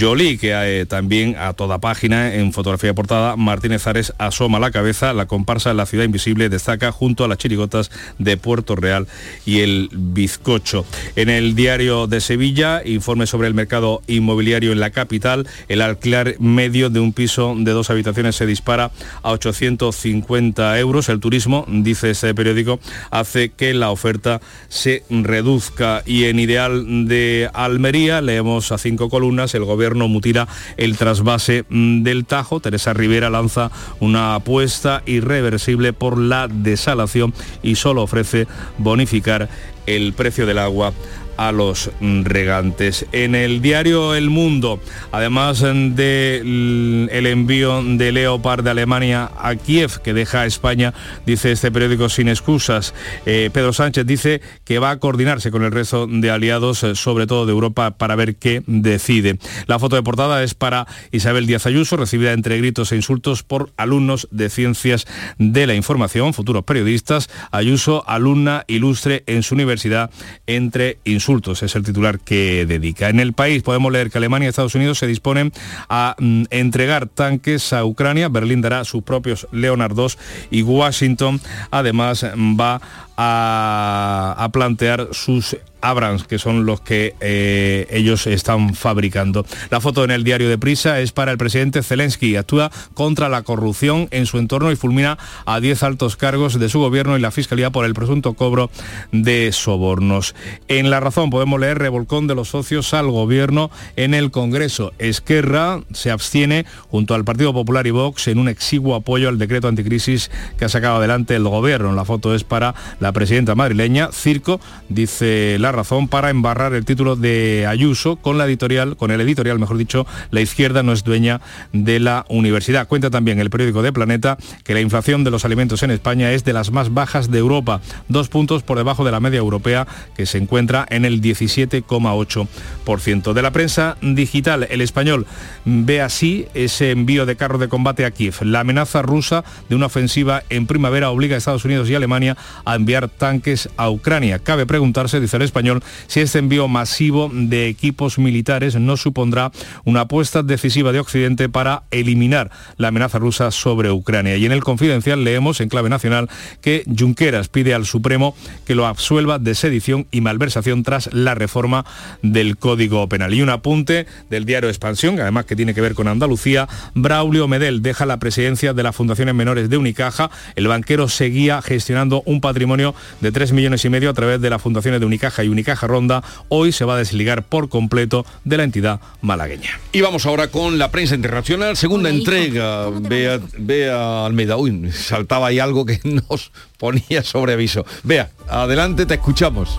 Jolie, 0.00 0.38
que 0.38 0.52
eh, 0.54 0.86
también 0.86 1.36
a 1.36 1.52
toda 1.52 1.80
página 1.80 2.34
en 2.34 2.54
fotografía 2.54 2.94
portada, 2.94 3.36
Martínez 3.36 3.86
Ares 3.86 4.14
asoma 4.16 4.58
la 4.58 4.70
cabeza, 4.70 5.12
la 5.12 5.26
comparsa 5.26 5.68
de 5.68 5.74
La 5.74 5.84
Ciudad 5.84 6.06
Invisible 6.06 6.48
destaca 6.48 6.92
junto 6.92 7.24
a 7.24 7.28
las 7.28 7.36
chirigotas 7.36 7.90
de 8.18 8.38
Puerto 8.38 8.74
Real 8.74 9.01
y 9.44 9.60
el 9.60 9.88
bizcocho. 9.92 10.84
En 11.16 11.28
el 11.28 11.54
diario 11.54 12.06
de 12.06 12.20
Sevilla, 12.20 12.82
informe 12.84 13.26
sobre 13.26 13.48
el 13.48 13.54
mercado 13.54 14.02
inmobiliario 14.06 14.72
en 14.72 14.80
la 14.80 14.90
capital, 14.90 15.46
el 15.68 15.80
alquiler 15.80 16.36
medio 16.40 16.90
de 16.90 17.00
un 17.00 17.12
piso 17.12 17.54
de 17.56 17.72
dos 17.72 17.90
habitaciones 17.90 18.36
se 18.36 18.46
dispara 18.46 18.90
a 19.22 19.32
850 19.32 20.78
euros. 20.78 21.08
El 21.08 21.20
turismo, 21.20 21.64
dice 21.68 22.10
este 22.10 22.34
periódico, 22.34 22.80
hace 23.10 23.50
que 23.50 23.74
la 23.74 23.90
oferta 23.90 24.40
se 24.68 25.04
reduzca. 25.10 26.02
Y 26.06 26.24
en 26.24 26.38
Ideal 26.38 27.08
de 27.08 27.50
Almería, 27.52 28.20
leemos 28.20 28.72
a 28.72 28.78
cinco 28.78 29.08
columnas, 29.08 29.54
el 29.54 29.64
gobierno 29.64 30.08
mutila 30.08 30.48
el 30.76 30.96
trasvase 30.96 31.64
del 31.68 32.24
Tajo. 32.24 32.60
Teresa 32.60 32.92
Rivera 32.92 33.30
lanza 33.30 33.70
una 34.00 34.34
apuesta 34.34 35.02
irreversible 35.06 35.92
por 35.92 36.18
la 36.18 36.48
desalación 36.48 37.34
y 37.62 37.76
solo 37.76 38.02
ofrece 38.02 38.46
bonificar 38.92 39.48
el 39.86 40.12
precio 40.12 40.46
del 40.46 40.58
agua 40.58 40.92
a 41.36 41.52
los 41.52 41.90
regantes. 42.00 43.06
En 43.12 43.34
el 43.34 43.60
diario 43.62 44.14
El 44.14 44.30
Mundo, 44.30 44.80
además 45.10 45.60
del 45.60 47.26
envío 47.26 47.82
de 47.82 48.12
Leopard 48.12 48.62
de 48.62 48.70
Alemania 48.70 49.30
a 49.36 49.54
Kiev, 49.56 50.00
que 50.02 50.14
deja 50.14 50.42
a 50.42 50.46
España, 50.46 50.94
dice 51.26 51.52
este 51.52 51.70
periódico 51.72 52.08
sin 52.08 52.28
excusas, 52.28 52.94
eh, 53.26 53.50
Pedro 53.52 53.72
Sánchez 53.72 54.06
dice 54.06 54.40
que 54.64 54.78
va 54.78 54.90
a 54.90 54.98
coordinarse 54.98 55.50
con 55.50 55.64
el 55.64 55.72
resto 55.72 56.06
de 56.06 56.30
aliados, 56.30 56.82
eh, 56.84 56.94
sobre 56.94 57.26
todo 57.26 57.46
de 57.46 57.52
Europa, 57.52 57.92
para 57.92 58.14
ver 58.14 58.36
qué 58.36 58.62
decide. 58.66 59.38
La 59.66 59.78
foto 59.78 59.96
de 59.96 60.02
portada 60.02 60.42
es 60.42 60.54
para 60.54 60.86
Isabel 61.10 61.46
Díaz 61.46 61.66
Ayuso, 61.66 61.96
recibida 61.96 62.32
entre 62.32 62.58
gritos 62.58 62.92
e 62.92 62.96
insultos 62.96 63.42
por 63.42 63.70
alumnos 63.76 64.28
de 64.30 64.48
Ciencias 64.48 65.06
de 65.38 65.66
la 65.66 65.74
Información, 65.74 66.34
futuros 66.34 66.64
periodistas. 66.64 67.28
Ayuso, 67.50 68.04
alumna 68.06 68.64
ilustre 68.68 69.24
en 69.26 69.42
su 69.42 69.54
universidad 69.54 70.10
entre 70.46 70.98
insultos 71.04 71.31
es 71.62 71.74
el 71.76 71.82
titular 71.82 72.18
que 72.20 72.66
dedica. 72.66 73.08
En 73.08 73.18
el 73.18 73.32
país 73.32 73.62
podemos 73.62 73.90
leer 73.90 74.10
que 74.10 74.18
Alemania 74.18 74.46
y 74.46 74.50
Estados 74.50 74.74
Unidos 74.74 74.98
se 74.98 75.06
disponen 75.06 75.52
a 75.88 76.14
mm, 76.18 76.44
entregar 76.50 77.06
tanques 77.06 77.72
a 77.72 77.84
Ucrania. 77.84 78.28
Berlín 78.28 78.60
dará 78.60 78.84
sus 78.84 79.02
propios 79.02 79.48
Leonard 79.50 79.98
II 79.98 80.08
y 80.50 80.62
Washington 80.62 81.40
además 81.70 82.24
va 82.24 82.80
a, 83.16 84.48
plantear 84.52 85.08
sus 85.12 85.56
Abrams, 85.80 86.24
que 86.24 86.38
son 86.38 86.64
los 86.64 86.80
que 86.80 87.14
eh, 87.20 87.86
ellos 87.90 88.26
están 88.26 88.74
fabricando. 88.74 89.44
La 89.70 89.80
foto 89.80 90.04
en 90.04 90.12
el 90.12 90.22
diario 90.22 90.48
de 90.48 90.56
Prisa 90.56 91.00
es 91.00 91.10
para 91.10 91.32
el 91.32 91.38
presidente 91.38 91.82
Zelensky. 91.82 92.36
Actúa 92.36 92.70
contra 92.94 93.28
la 93.28 93.42
corrupción 93.42 94.06
en 94.12 94.26
su 94.26 94.38
entorno 94.38 94.70
y 94.70 94.76
fulmina 94.76 95.18
a 95.44 95.58
10 95.58 95.82
altos 95.82 96.16
cargos 96.16 96.58
de 96.58 96.68
su 96.68 96.78
gobierno 96.78 97.18
y 97.18 97.20
la 97.20 97.32
Fiscalía 97.32 97.70
por 97.70 97.84
el 97.84 97.94
presunto 97.94 98.34
cobro 98.34 98.70
de 99.10 99.50
sobornos. 99.52 100.36
En 100.68 100.90
La 100.90 101.00
Razón 101.00 101.30
podemos 101.30 101.58
leer 101.58 101.78
revolcón 101.78 102.28
de 102.28 102.36
los 102.36 102.50
socios 102.50 102.94
al 102.94 103.10
gobierno 103.10 103.70
en 103.96 104.14
el 104.14 104.30
Congreso. 104.30 104.92
Esquerra 104.98 105.80
se 105.92 106.12
abstiene 106.12 106.64
junto 106.90 107.14
al 107.14 107.24
Partido 107.24 107.52
Popular 107.52 107.86
y 107.86 107.90
Vox 107.90 108.28
en 108.28 108.38
un 108.38 108.48
exiguo 108.48 108.94
apoyo 108.94 109.28
al 109.28 109.38
decreto 109.38 109.66
anticrisis 109.66 110.30
que 110.58 110.64
ha 110.64 110.68
sacado 110.68 110.96
adelante 110.96 111.34
el 111.34 111.44
gobierno. 111.44 111.92
La 111.92 112.04
foto 112.04 112.34
es 112.34 112.44
para 112.44 112.74
la 113.02 113.12
presidenta 113.12 113.54
madrileña. 113.56 114.10
Circo, 114.12 114.60
dice 114.88 115.56
la 115.58 115.72
razón 115.72 116.06
para 116.06 116.30
embarrar 116.30 116.72
el 116.72 116.84
título 116.84 117.16
de 117.16 117.66
Ayuso 117.68 118.14
con 118.14 118.38
la 118.38 118.46
editorial, 118.46 118.96
con 118.96 119.10
el 119.10 119.20
editorial, 119.20 119.58
mejor 119.58 119.76
dicho, 119.76 120.06
la 120.30 120.40
izquierda 120.40 120.84
no 120.84 120.92
es 120.92 121.02
dueña 121.02 121.40
de 121.72 121.98
la 121.98 122.24
universidad. 122.28 122.86
Cuenta 122.86 123.10
también 123.10 123.40
el 123.40 123.50
periódico 123.50 123.82
de 123.82 123.92
Planeta 123.92 124.38
que 124.62 124.72
la 124.72 124.80
inflación 124.80 125.24
de 125.24 125.32
los 125.32 125.44
alimentos 125.44 125.82
en 125.82 125.90
España 125.90 126.30
es 126.30 126.44
de 126.44 126.52
las 126.52 126.70
más 126.70 126.94
bajas 126.94 127.28
de 127.28 127.38
Europa, 127.38 127.80
dos 128.08 128.28
puntos 128.28 128.62
por 128.62 128.78
debajo 128.78 129.04
de 129.04 129.10
la 129.10 129.18
media 129.18 129.38
europea 129.38 129.88
que 130.16 130.24
se 130.24 130.38
encuentra 130.38 130.86
en 130.88 131.04
el 131.04 131.20
17,8%. 131.20 133.32
De 133.32 133.42
la 133.42 133.50
prensa 133.50 133.96
digital, 134.00 134.68
el 134.70 134.80
español 134.80 135.26
ve 135.64 136.00
así 136.00 136.46
ese 136.54 136.92
envío 136.92 137.26
de 137.26 137.34
carros 137.34 137.58
de 137.58 137.68
combate 137.68 138.04
a 138.04 138.12
Kiev. 138.12 138.36
La 138.42 138.60
amenaza 138.60 139.02
rusa 139.02 139.42
de 139.68 139.74
una 139.74 139.86
ofensiva 139.86 140.44
en 140.50 140.68
primavera 140.68 141.10
obliga 141.10 141.34
a 141.34 141.38
Estados 141.38 141.64
Unidos 141.64 141.90
y 141.90 141.96
Alemania 141.96 142.36
a 142.64 142.74
tanques 143.08 143.68
a 143.76 143.90
Ucrania. 143.90 144.38
Cabe 144.38 144.66
preguntarse, 144.66 145.20
dice 145.20 145.36
el 145.36 145.42
español, 145.42 145.82
si 146.06 146.20
este 146.20 146.38
envío 146.38 146.68
masivo 146.68 147.30
de 147.32 147.68
equipos 147.68 148.18
militares 148.18 148.76
no 148.76 148.96
supondrá 148.96 149.52
una 149.84 150.02
apuesta 150.02 150.42
decisiva 150.42 150.92
de 150.92 151.00
Occidente 151.00 151.48
para 151.48 151.84
eliminar 151.90 152.50
la 152.76 152.88
amenaza 152.88 153.18
rusa 153.18 153.50
sobre 153.50 153.90
Ucrania. 153.90 154.36
Y 154.36 154.46
en 154.46 154.52
el 154.52 154.62
confidencial 154.62 155.24
leemos 155.24 155.60
en 155.60 155.68
clave 155.68 155.88
nacional 155.88 156.28
que 156.60 156.84
Junqueras 156.98 157.48
pide 157.48 157.74
al 157.74 157.86
Supremo 157.86 158.34
que 158.64 158.74
lo 158.74 158.86
absuelva 158.86 159.38
de 159.38 159.54
sedición 159.54 160.06
y 160.10 160.20
malversación 160.20 160.82
tras 160.82 161.12
la 161.12 161.34
reforma 161.34 161.84
del 162.22 162.56
Código 162.56 163.08
Penal. 163.08 163.34
Y 163.34 163.42
un 163.42 163.50
apunte 163.50 164.06
del 164.30 164.44
diario 164.44 164.68
Expansión, 164.68 165.18
además 165.20 165.46
que 165.46 165.56
tiene 165.56 165.74
que 165.74 165.80
ver 165.80 165.94
con 165.94 166.08
Andalucía, 166.08 166.68
Braulio 166.94 167.48
Medel 167.48 167.82
deja 167.82 168.06
la 168.06 168.18
presidencia 168.18 168.72
de 168.74 168.82
las 168.82 168.94
fundaciones 168.96 169.34
menores 169.34 169.70
de 169.70 169.76
Unicaja. 169.76 170.30
El 170.56 170.68
banquero 170.68 171.08
seguía 171.08 171.62
gestionando 171.62 172.22
un 172.26 172.40
patrimonio 172.40 172.81
de 173.20 173.32
3 173.32 173.52
millones 173.52 173.84
y 173.84 173.88
medio 173.88 174.10
a 174.10 174.14
través 174.14 174.40
de 174.40 174.50
las 174.50 174.60
fundaciones 174.60 175.00
de 175.00 175.06
Unicaja 175.06 175.44
y 175.44 175.48
Unicaja 175.48 175.86
Ronda, 175.86 176.22
hoy 176.48 176.72
se 176.72 176.84
va 176.84 176.94
a 176.94 176.98
desligar 176.98 177.44
por 177.44 177.68
completo 177.68 178.26
de 178.44 178.56
la 178.56 178.64
entidad 178.64 179.00
malagueña. 179.20 179.80
Y 179.92 180.00
vamos 180.00 180.26
ahora 180.26 180.48
con 180.48 180.78
la 180.78 180.90
prensa 180.90 181.14
internacional, 181.14 181.76
segunda 181.76 182.10
entrega. 182.10 182.90
Vea, 182.90 183.40
vea 183.58 184.26
Almeida, 184.26 184.56
uy, 184.56 184.90
saltaba 184.92 185.48
ahí 185.48 185.58
algo 185.58 185.86
que 185.86 186.00
nos 186.04 186.50
ponía 186.78 187.22
sobre 187.22 187.52
aviso. 187.52 187.86
Vea, 188.02 188.30
adelante, 188.48 189.06
te 189.06 189.14
escuchamos. 189.14 189.78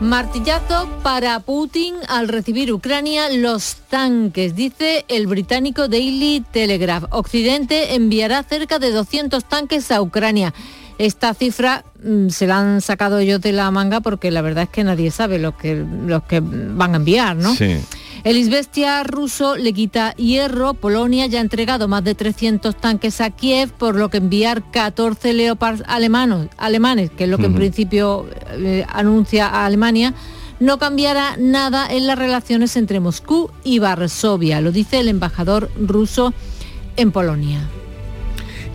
Martillazo 0.00 0.88
para 1.02 1.38
Putin 1.40 1.94
al 2.08 2.26
recibir 2.28 2.72
Ucrania 2.72 3.28
los 3.30 3.76
tanques, 3.88 4.56
dice 4.56 5.04
el 5.08 5.28
británico 5.28 5.86
Daily 5.86 6.44
Telegraph. 6.52 7.04
Occidente 7.10 7.94
enviará 7.94 8.42
cerca 8.42 8.78
de 8.80 8.90
200 8.90 9.44
tanques 9.44 9.90
a 9.92 10.02
Ucrania. 10.02 10.52
Esta 10.98 11.34
cifra 11.34 11.84
mm, 12.02 12.28
se 12.28 12.46
la 12.46 12.58
han 12.58 12.80
sacado 12.80 13.18
ellos 13.18 13.40
de 13.40 13.52
la 13.52 13.70
manga 13.70 14.00
porque 14.00 14.30
la 14.30 14.42
verdad 14.42 14.64
es 14.64 14.70
que 14.70 14.84
nadie 14.84 15.10
sabe 15.10 15.38
lo 15.38 15.56
que, 15.56 15.84
los 16.06 16.22
que 16.24 16.40
van 16.40 16.94
a 16.94 16.96
enviar, 16.96 17.36
¿no? 17.36 17.54
El 18.24 18.38
Isbestia 18.38 19.02
ruso 19.02 19.54
le 19.56 19.74
quita 19.74 20.14
hierro. 20.14 20.72
Polonia 20.72 21.26
ya 21.26 21.40
ha 21.40 21.42
entregado 21.42 21.88
más 21.88 22.02
de 22.04 22.14
300 22.14 22.74
tanques 22.74 23.20
a 23.20 23.28
Kiev, 23.28 23.70
por 23.72 23.96
lo 23.96 24.08
que 24.08 24.16
enviar 24.16 24.70
14 24.70 25.34
Leopards 25.34 25.82
alemanos, 25.86 26.48
alemanes, 26.56 27.10
que 27.10 27.24
es 27.24 27.30
lo 27.30 27.36
que 27.36 27.46
en 27.46 27.54
principio 27.54 28.26
eh, 28.52 28.86
anuncia 28.88 29.46
a 29.46 29.66
Alemania, 29.66 30.14
no 30.58 30.78
cambiará 30.78 31.36
nada 31.36 31.86
en 31.90 32.06
las 32.06 32.18
relaciones 32.18 32.76
entre 32.76 32.98
Moscú 33.00 33.50
y 33.62 33.78
Varsovia, 33.78 34.62
lo 34.62 34.72
dice 34.72 35.00
el 35.00 35.08
embajador 35.08 35.70
ruso 35.78 36.32
en 36.96 37.12
Polonia. 37.12 37.68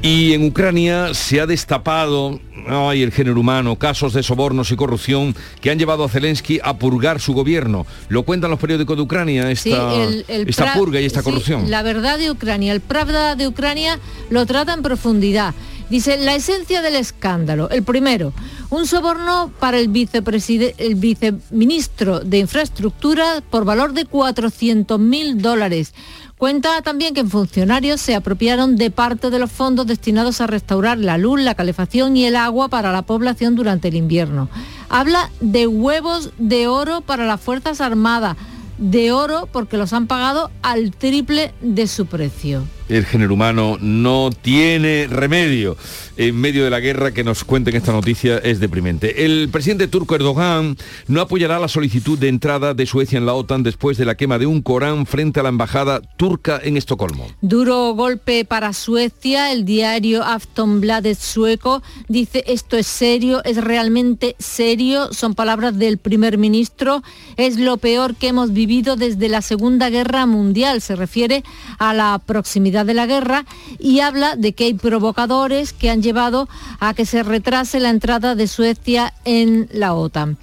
Y 0.02 0.34
en 0.34 0.46
Ucrania 0.46 1.14
se 1.14 1.42
ha 1.42 1.46
destapado 1.46 2.40
ay, 2.68 3.02
el 3.02 3.12
género 3.12 3.40
humano, 3.40 3.76
casos 3.78 4.14
de 4.14 4.24
sobornos 4.24 4.72
y 4.72 4.76
corrupción 4.76 5.36
que 5.60 5.72
han 5.72 5.80
llevado 5.80 6.04
a 6.06 6.10
Zelensky 6.10 6.60
a 6.64 6.78
purgar 6.78 7.20
su 7.20 7.34
gobierno. 7.34 7.86
Lo 8.10 8.24
cuentan 8.24 8.50
los 8.52 8.60
periódicos 8.60 8.96
de 8.96 9.04
Ucrania, 9.04 9.50
esta, 9.52 9.70
Sí, 9.70 9.72
el- 10.00 10.26
el 10.28 10.48
esta 10.50 10.68
Pra- 10.68 10.74
purga 10.78 11.02
y 11.02 11.06
esta 11.06 11.20
sí, 11.22 11.26
corrupción. 11.26 11.70
La 11.70 11.82
verdad 11.84 12.18
de 12.18 12.32
Ucrania, 12.32 12.72
el 12.74 12.80
Pravda 12.82 13.36
de 13.36 13.48
Ucrania 13.48 14.00
lo 14.30 14.46
trata 14.46 14.74
en 14.74 14.84
profundidad. 14.84 15.54
Dice 15.90 16.18
la 16.18 16.36
esencia 16.36 16.82
del 16.84 16.96
escándalo. 16.96 17.70
El 17.72 17.82
primero, 17.84 18.32
un 18.70 18.86
soborno 18.86 19.52
para 19.60 19.80
el, 19.80 19.90
vicepreside- 19.90 20.76
el 20.78 20.96
viceministro 20.96 22.20
de 22.20 22.38
Infraestructura 22.38 23.42
por 23.50 23.66
valor 23.66 23.94
de 23.94 24.06
400 24.06 25.00
mil 25.00 25.42
dólares. 25.42 25.94
Cuenta 26.40 26.82
también 26.82 27.14
que 27.14 27.26
funcionarios 27.26 28.00
se 28.00 28.16
apropiaron 28.16 28.78
de 28.78 28.92
parte 28.92 29.30
de 29.30 29.40
los 29.40 29.52
fondos 29.52 29.86
destinados 29.86 30.40
a 30.40 30.48
restaurar 30.48 30.98
la 30.98 31.18
luz, 31.18 31.42
la 31.42 31.54
calefacción 31.54 32.16
y 32.16 32.24
el 32.24 32.38
agua 32.38 32.70
para 32.70 32.94
la 32.94 33.02
población 33.02 33.56
durante 33.56 33.90
el 33.90 33.98
invierno. 33.98 34.48
Habla 34.88 35.32
de 35.42 35.68
huevos 35.68 36.32
de 36.38 36.70
oro 36.70 37.02
para 37.02 37.26
las 37.26 37.42
Fuerzas 37.42 37.82
Armadas, 37.82 38.38
de 38.78 39.12
oro 39.12 39.50
porque 39.52 39.76
los 39.76 39.92
han 39.92 40.08
pagado 40.08 40.50
al 40.62 40.92
triple 40.92 41.54
de 41.60 41.88
su 41.88 42.06
precio. 42.06 42.64
El 42.90 43.06
género 43.06 43.36
humano 43.36 43.78
no 43.80 44.32
tiene 44.42 45.08
remedio. 45.08 45.78
En 46.18 46.36
medio 46.36 46.64
de 46.64 46.70
la 46.70 46.80
guerra 46.80 47.14
que 47.14 47.24
nos 47.24 47.44
cuenten 47.44 47.76
esta 47.76 47.94
noticia 47.94 48.40
es 48.40 48.60
deprimente. 48.60 49.24
El 49.26 49.48
presidente 49.50 49.88
turco 49.88 50.16
Erdogan 50.16 50.76
no 51.08 51.22
apoyará 51.22 51.60
la 51.60 51.68
solicitud 51.68 52.18
de 52.18 52.28
entrada 52.28 52.74
de 52.74 52.86
Suecia 52.88 53.18
en 53.18 53.26
la 53.26 53.36
OTAN 53.36 53.64
después 53.64 53.98
de 53.98 54.06
la 54.06 54.16
quema 54.16 54.40
de 54.40 54.48
un 54.48 54.62
Corán 54.62 55.06
frente 55.06 55.40
a 55.40 55.44
la 55.44 55.50
embajada 55.50 56.02
turca 56.18 56.60
en 56.62 56.78
Estocolmo. 56.78 57.28
Duro 57.42 57.94
golpe 57.94 58.44
para 58.44 58.74
Suecia. 58.74 59.54
El 59.54 59.66
diario 59.66 60.24
Aftonbladet 60.24 61.18
sueco 61.18 61.84
dice 62.08 62.44
esto 62.48 62.76
es 62.76 62.88
serio, 62.88 63.44
es 63.46 63.64
realmente 63.64 64.36
serio. 64.40 65.14
Son 65.14 65.36
palabras 65.36 65.78
del 65.78 66.00
primer 66.00 66.38
ministro. 66.38 67.04
Es 67.38 67.58
lo 67.58 67.78
peor 67.78 68.16
que 68.16 68.30
hemos 68.30 68.52
vivido 68.52 68.96
desde 68.96 69.30
la 69.30 69.42
Segunda 69.42 69.90
Guerra 69.90 70.26
Mundial. 70.26 70.82
Se 70.82 70.96
refiere 70.96 71.44
a 71.78 71.94
la 71.94 72.20
proximidad 72.26 72.79
de 72.84 72.94
la 72.94 73.06
guerra 73.06 73.46
y 73.78 74.00
habla 74.00 74.36
de 74.36 74.54
que 74.54 74.66
hay 74.66 74.74
provocadores 74.74 75.74
que 75.74 75.90
han 75.90 76.02
llevado 76.02 76.48
a 76.80 76.94
que 76.94 77.06
se 77.06 77.24
retrase 77.24 77.80
la 77.80 77.90
entrada 77.90 78.36
de 78.36 78.48
Suecia 78.48 79.14
en 79.26 79.70
la 79.72 79.94
OTAN. 79.94 80.38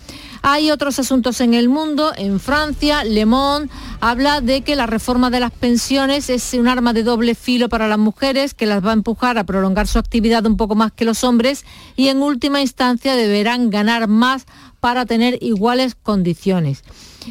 Hay 0.48 0.70
otros 0.70 1.00
asuntos 1.00 1.40
en 1.40 1.54
el 1.54 1.68
mundo. 1.68 2.12
En 2.16 2.38
Francia, 2.38 3.02
Le 3.02 3.26
Monde 3.26 3.68
habla 4.00 4.40
de 4.40 4.60
que 4.60 4.76
la 4.76 4.86
reforma 4.86 5.28
de 5.28 5.40
las 5.40 5.50
pensiones 5.50 6.30
es 6.30 6.54
un 6.54 6.68
arma 6.68 6.92
de 6.92 7.02
doble 7.02 7.34
filo 7.34 7.68
para 7.68 7.88
las 7.88 7.98
mujeres 7.98 8.54
que 8.54 8.66
las 8.66 8.84
va 8.84 8.90
a 8.90 8.92
empujar 8.92 9.38
a 9.38 9.44
prolongar 9.44 9.88
su 9.88 9.98
actividad 9.98 10.46
un 10.46 10.56
poco 10.56 10.76
más 10.76 10.92
que 10.92 11.04
los 11.04 11.24
hombres 11.24 11.64
y 11.96 12.08
en 12.08 12.22
última 12.22 12.60
instancia 12.60 13.16
deberán 13.16 13.70
ganar 13.70 14.06
más 14.06 14.46
para 14.78 15.04
tener 15.04 15.36
iguales 15.42 15.96
condiciones. 16.00 16.84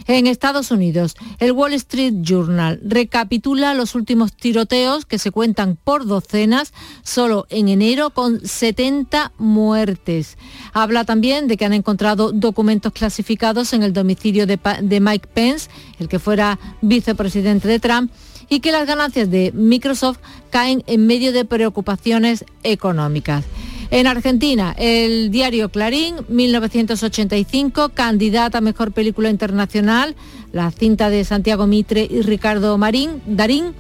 En 0.08 0.28
Estados 0.28 0.72
Unidos, 0.72 1.16
el 1.40 1.52
Wall 1.52 1.74
Street 1.74 2.14
Journal 2.22 2.80
recapitula 2.84 3.74
los 3.74 3.96
últimos 3.96 4.34
tiroteos 4.34 5.06
que 5.06 5.20
se 5.20 5.32
cuentan 5.32 5.78
por 5.82 6.06
docenas 6.06 6.74
solo 7.04 7.48
en 7.50 7.70
enero 7.70 8.10
con 8.12 8.46
70 8.46 9.32
muertes. 9.38 10.38
Habla 10.74 11.06
también 11.06 11.48
de 11.48 11.58
que 11.58 11.66
han 11.66 11.74
encontrado 11.74 12.32
documentos 12.32 12.94
clasificados 12.94 13.74
en 13.74 13.84
el 13.84 13.94
domicilio 13.94 14.46
de, 14.48 14.60
de 14.82 15.00
Mike 15.00 15.28
Pence, 15.34 15.70
el 16.00 16.08
que 16.08 16.20
fuera 16.20 16.60
vicepresidente 16.82 17.68
de 17.68 17.80
Trump, 17.80 18.12
y 18.50 18.60
que 18.60 18.72
las 18.72 18.86
ganancias 18.86 19.30
de 19.30 19.52
Microsoft 19.54 20.20
caen 20.50 20.84
en 20.88 21.08
medio 21.08 21.32
de 21.32 21.46
preocupaciones 21.46 22.46
económicas. 22.64 23.44
En 23.92 24.08
Argentina, 24.08 24.76
el 24.78 25.32
diario 25.32 25.70
Clarín, 25.70 26.16
1985, 26.28 27.90
candidata 27.90 28.58
a 28.58 28.62
Mejor 28.62 28.92
Película 28.92 29.30
Internacional, 29.30 30.16
la 30.52 30.72
cinta 30.72 31.10
de 31.10 31.24
Santiago 31.24 31.68
Mitre 31.68 32.08
y 32.10 32.22
Ricardo 32.22 32.78
Marín, 32.78 33.22
Darín. 33.26 33.74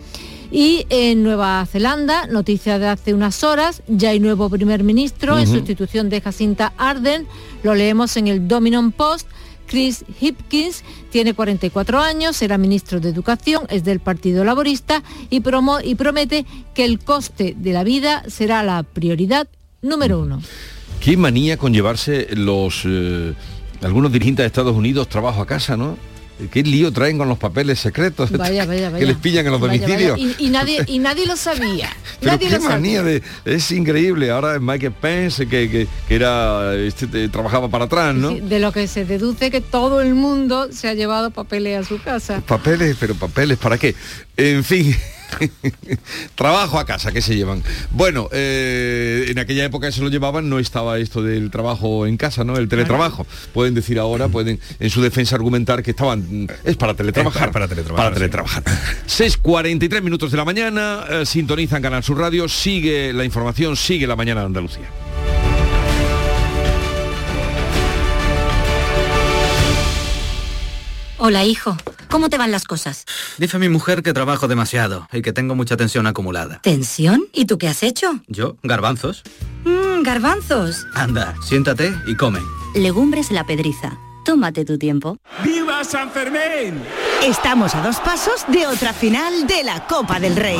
Y 0.52 0.86
en 0.90 1.24
Nueva 1.24 1.66
Zelanda, 1.66 2.28
noticia 2.28 2.78
de 2.80 2.88
hace 2.88 3.14
unas 3.14 3.44
horas, 3.44 3.82
ya 3.88 4.12
hay 4.12 4.20
nuevo 4.20 4.50
primer 4.50 4.84
ministro 4.84 5.40
en 5.40 5.48
sustitución 5.48 6.08
de 6.10 6.22
Jacinta 6.22 6.72
Arden, 6.78 7.28
lo 7.64 7.74
leemos 7.76 8.16
en 8.16 8.28
el 8.28 8.48
Dominion 8.48 8.92
Post. 8.92 9.28
Chris 9.68 10.06
Hipkins 10.22 10.84
tiene 11.10 11.34
44 11.34 12.00
años, 12.00 12.36
será 12.38 12.60
ministro 12.60 13.00
de 13.00 13.10
Educación, 13.10 13.64
es 13.70 13.84
del 13.84 14.00
Partido 14.00 14.46
Laborista 14.46 15.02
y, 15.32 15.42
promo- 15.42 15.82
y 15.84 15.96
promete 15.96 16.46
que 16.76 16.86
el 16.86 17.00
coste 17.00 17.56
de 17.58 17.74
la 17.74 17.84
vida 17.84 18.24
será 18.28 18.62
la 18.62 18.84
prioridad 18.84 19.48
número 19.86 20.20
uno. 20.20 20.42
Qué 21.00 21.18
manía 21.18 21.58
con 21.58 21.74
llevarse 21.74 22.28
los 22.36 22.82
eh, 22.86 23.34
algunos 23.82 24.12
dirigentes 24.12 24.44
de 24.44 24.48
Estados 24.48 24.76
Unidos 24.76 25.08
trabajo 25.10 25.42
a 25.42 25.46
casa, 25.48 25.78
¿no? 25.78 25.98
Qué 26.52 26.64
lío 26.64 26.92
traen 26.92 27.18
con 27.18 27.30
los 27.30 27.38
papeles 27.38 27.80
secretos 27.80 28.30
Vaya, 28.32 28.66
vaya, 28.68 28.90
vaya. 28.90 29.00
que 29.00 29.06
les 29.06 29.16
pillan 29.16 29.46
en 29.46 29.54
los 29.54 29.62
domicilios. 29.62 30.20
Y, 30.20 30.36
y 30.40 30.50
nadie, 30.50 30.84
y 30.86 31.00
nadie 31.00 31.26
lo 31.26 31.38
sabía. 31.38 31.90
Pero 32.20 32.34
nadie 32.34 32.48
qué 32.50 32.56
lo 32.56 32.62
sabía. 32.62 32.76
manía 32.76 33.04
de 33.04 33.24
es 33.46 33.72
increíble. 33.72 34.32
Ahora 34.32 34.56
es 34.56 34.62
Michael 34.62 34.92
Pence 34.92 35.48
que, 35.48 35.70
que, 35.70 35.88
que 36.10 36.16
era 36.16 36.76
este, 36.76 37.08
te- 37.08 37.30
trabajaba 37.30 37.70
para 37.70 37.86
atrás, 37.86 38.14
¿no? 38.16 38.32
Sí, 38.32 38.42
De 38.42 38.60
lo 38.60 38.74
que 38.74 38.86
se 38.88 39.06
deduce 39.06 39.50
que 39.50 39.62
todo 39.62 40.02
el 40.02 40.14
mundo 40.14 40.68
se 40.74 40.90
ha 40.90 40.94
llevado 40.94 41.32
papeles 41.32 41.80
a 41.80 41.88
su 41.88 42.02
casa. 42.02 42.42
Papeles, 42.46 42.98
pero 43.00 43.16
papeles, 43.16 43.58
¿para 43.58 43.78
qué? 43.78 43.96
En 44.36 44.66
fin, 44.66 44.94
trabajo 46.36 46.80
a 46.80 46.86
casa 46.86 47.12
que 47.12 47.22
se 47.22 47.36
llevan. 47.36 47.64
Bueno, 47.92 48.30
eh, 48.32 49.26
en 49.30 49.40
aquella 49.40 49.66
época 49.66 49.92
se 49.92 50.02
lo 50.02 50.10
llevaban, 50.10 50.50
no 50.50 50.60
estaba 50.60 50.98
esto 50.98 51.22
del 51.22 51.52
trabajo 51.52 52.08
en 52.08 52.18
casa, 52.18 52.44
¿no? 52.44 52.58
El 52.58 52.68
teletrabajo. 52.68 53.26
Pueden 53.54 53.74
decir 53.74 54.00
ahora, 54.00 54.28
pueden 54.28 54.60
en 54.80 54.90
su 54.90 55.02
defensa 55.02 55.36
argumentar 55.36 55.84
que 55.84 55.92
estaban, 55.92 56.48
es 56.64 56.78
para 56.78 56.94
teletrabajar. 56.94 57.50
Es 57.50 57.54
para 57.54 57.68
teletrabajar, 57.68 58.06
Para 58.06 58.16
teletrabajar. 58.16 58.64
6.43 58.64 60.02
minutos 60.02 60.32
de 60.32 60.38
la 60.38 60.46
mañana, 60.46 61.06
eh, 61.10 61.26
sintonizan 61.26 61.82
Canal 61.82 62.04
Sur 62.04 62.20
Radio, 62.20 62.48
sigue 62.48 63.14
la 63.14 63.24
información, 63.24 63.76
sigue 63.76 64.08
la 64.08 64.16
mañana 64.16 64.42
de 64.42 64.48
Andalucía. 64.48 64.90
Hola, 71.18 71.46
hijo. 71.46 71.78
¿Cómo 72.10 72.30
te 72.30 72.38
van 72.38 72.52
las 72.52 72.66
cosas? 72.66 73.06
Dice 73.38 73.58
mi 73.58 73.70
mujer 73.70 74.04
que 74.04 74.14
trabajo 74.14 74.48
demasiado 74.48 75.08
y 75.14 75.22
que 75.22 75.32
tengo 75.32 75.56
mucha 75.56 75.78
tensión 75.78 76.08
acumulada. 76.08 76.60
¿Tensión? 76.62 77.26
¿Y 77.34 77.46
tú 77.46 77.58
qué 77.58 77.68
has 77.70 77.84
hecho? 77.84 78.20
¿Yo? 78.28 78.58
¿Garbanzos? 78.64 79.24
Mmm, 79.64 80.04
garbanzos. 80.04 80.86
Anda, 80.94 81.34
siéntate 81.42 81.94
y 82.06 82.16
come. 82.16 82.40
Legumbres 82.76 83.32
la 83.32 83.46
pedriza. 83.46 83.98
Tómate 84.26 84.66
tu 84.66 84.78
tiempo. 84.78 85.18
¡Viva 85.44 85.84
San 85.84 86.12
Fermín! 86.12 86.82
Estamos 87.24 87.76
a 87.76 87.82
dos 87.82 87.98
pasos 87.98 88.44
de 88.50 88.68
otra 88.68 88.92
final 88.92 89.48
de 89.48 89.64
la 89.64 89.86
Copa 89.88 90.20
del 90.20 90.36
Rey. 90.36 90.60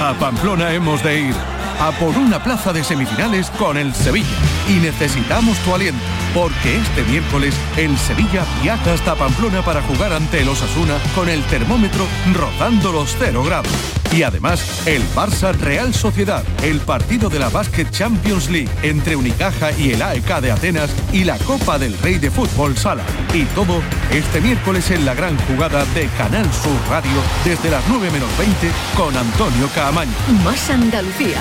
A 0.00 0.14
Pamplona 0.18 0.72
hemos 0.72 1.02
de 1.02 1.20
ir 1.28 1.34
a 1.80 1.92
por 1.92 2.16
una 2.16 2.42
plaza 2.42 2.72
de 2.72 2.84
semifinales 2.84 3.50
con 3.50 3.76
el 3.76 3.94
Sevilla. 3.94 4.36
Y 4.68 4.74
necesitamos 4.74 5.58
tu 5.58 5.74
aliento, 5.74 6.02
porque 6.34 6.76
este 6.76 7.02
miércoles 7.04 7.54
el 7.76 7.96
Sevilla 7.98 8.44
viaja 8.62 8.92
hasta 8.92 9.14
Pamplona 9.14 9.62
para 9.62 9.82
jugar 9.82 10.12
ante 10.12 10.40
el 10.40 10.48
Osasuna 10.48 10.98
con 11.14 11.28
el 11.28 11.42
termómetro 11.44 12.06
rozando 12.32 12.92
los 12.92 13.16
0 13.18 13.42
grados. 13.44 14.03
Y 14.14 14.22
además, 14.22 14.86
el 14.86 15.02
Barça 15.12 15.52
Real 15.52 15.92
Sociedad, 15.92 16.44
el 16.62 16.78
partido 16.78 17.28
de 17.28 17.40
la 17.40 17.48
Basket 17.48 17.90
Champions 17.90 18.48
League 18.48 18.70
entre 18.84 19.16
Unicaja 19.16 19.72
y 19.72 19.90
el 19.90 20.02
AEK 20.02 20.40
de 20.40 20.52
Atenas 20.52 20.90
y 21.12 21.24
la 21.24 21.36
Copa 21.38 21.78
del 21.80 21.98
Rey 21.98 22.18
de 22.18 22.30
Fútbol 22.30 22.76
Sala. 22.76 23.02
Y 23.32 23.44
todo 23.56 23.82
este 24.12 24.40
miércoles 24.40 24.92
en 24.92 25.04
la 25.04 25.14
gran 25.14 25.36
jugada 25.48 25.84
de 25.86 26.06
Canal 26.16 26.44
Sur 26.52 26.78
Radio 26.88 27.20
desde 27.44 27.70
las 27.70 27.82
9 27.88 28.08
menos 28.12 28.28
20 28.38 28.70
con 28.96 29.16
Antonio 29.16 29.68
Caamaño. 29.74 30.12
Más 30.44 30.70
Andalucía, 30.70 31.40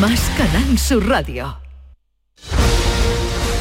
más 0.00 0.30
Canal 0.38 0.78
Sur 0.78 1.06
Radio. 1.06 1.58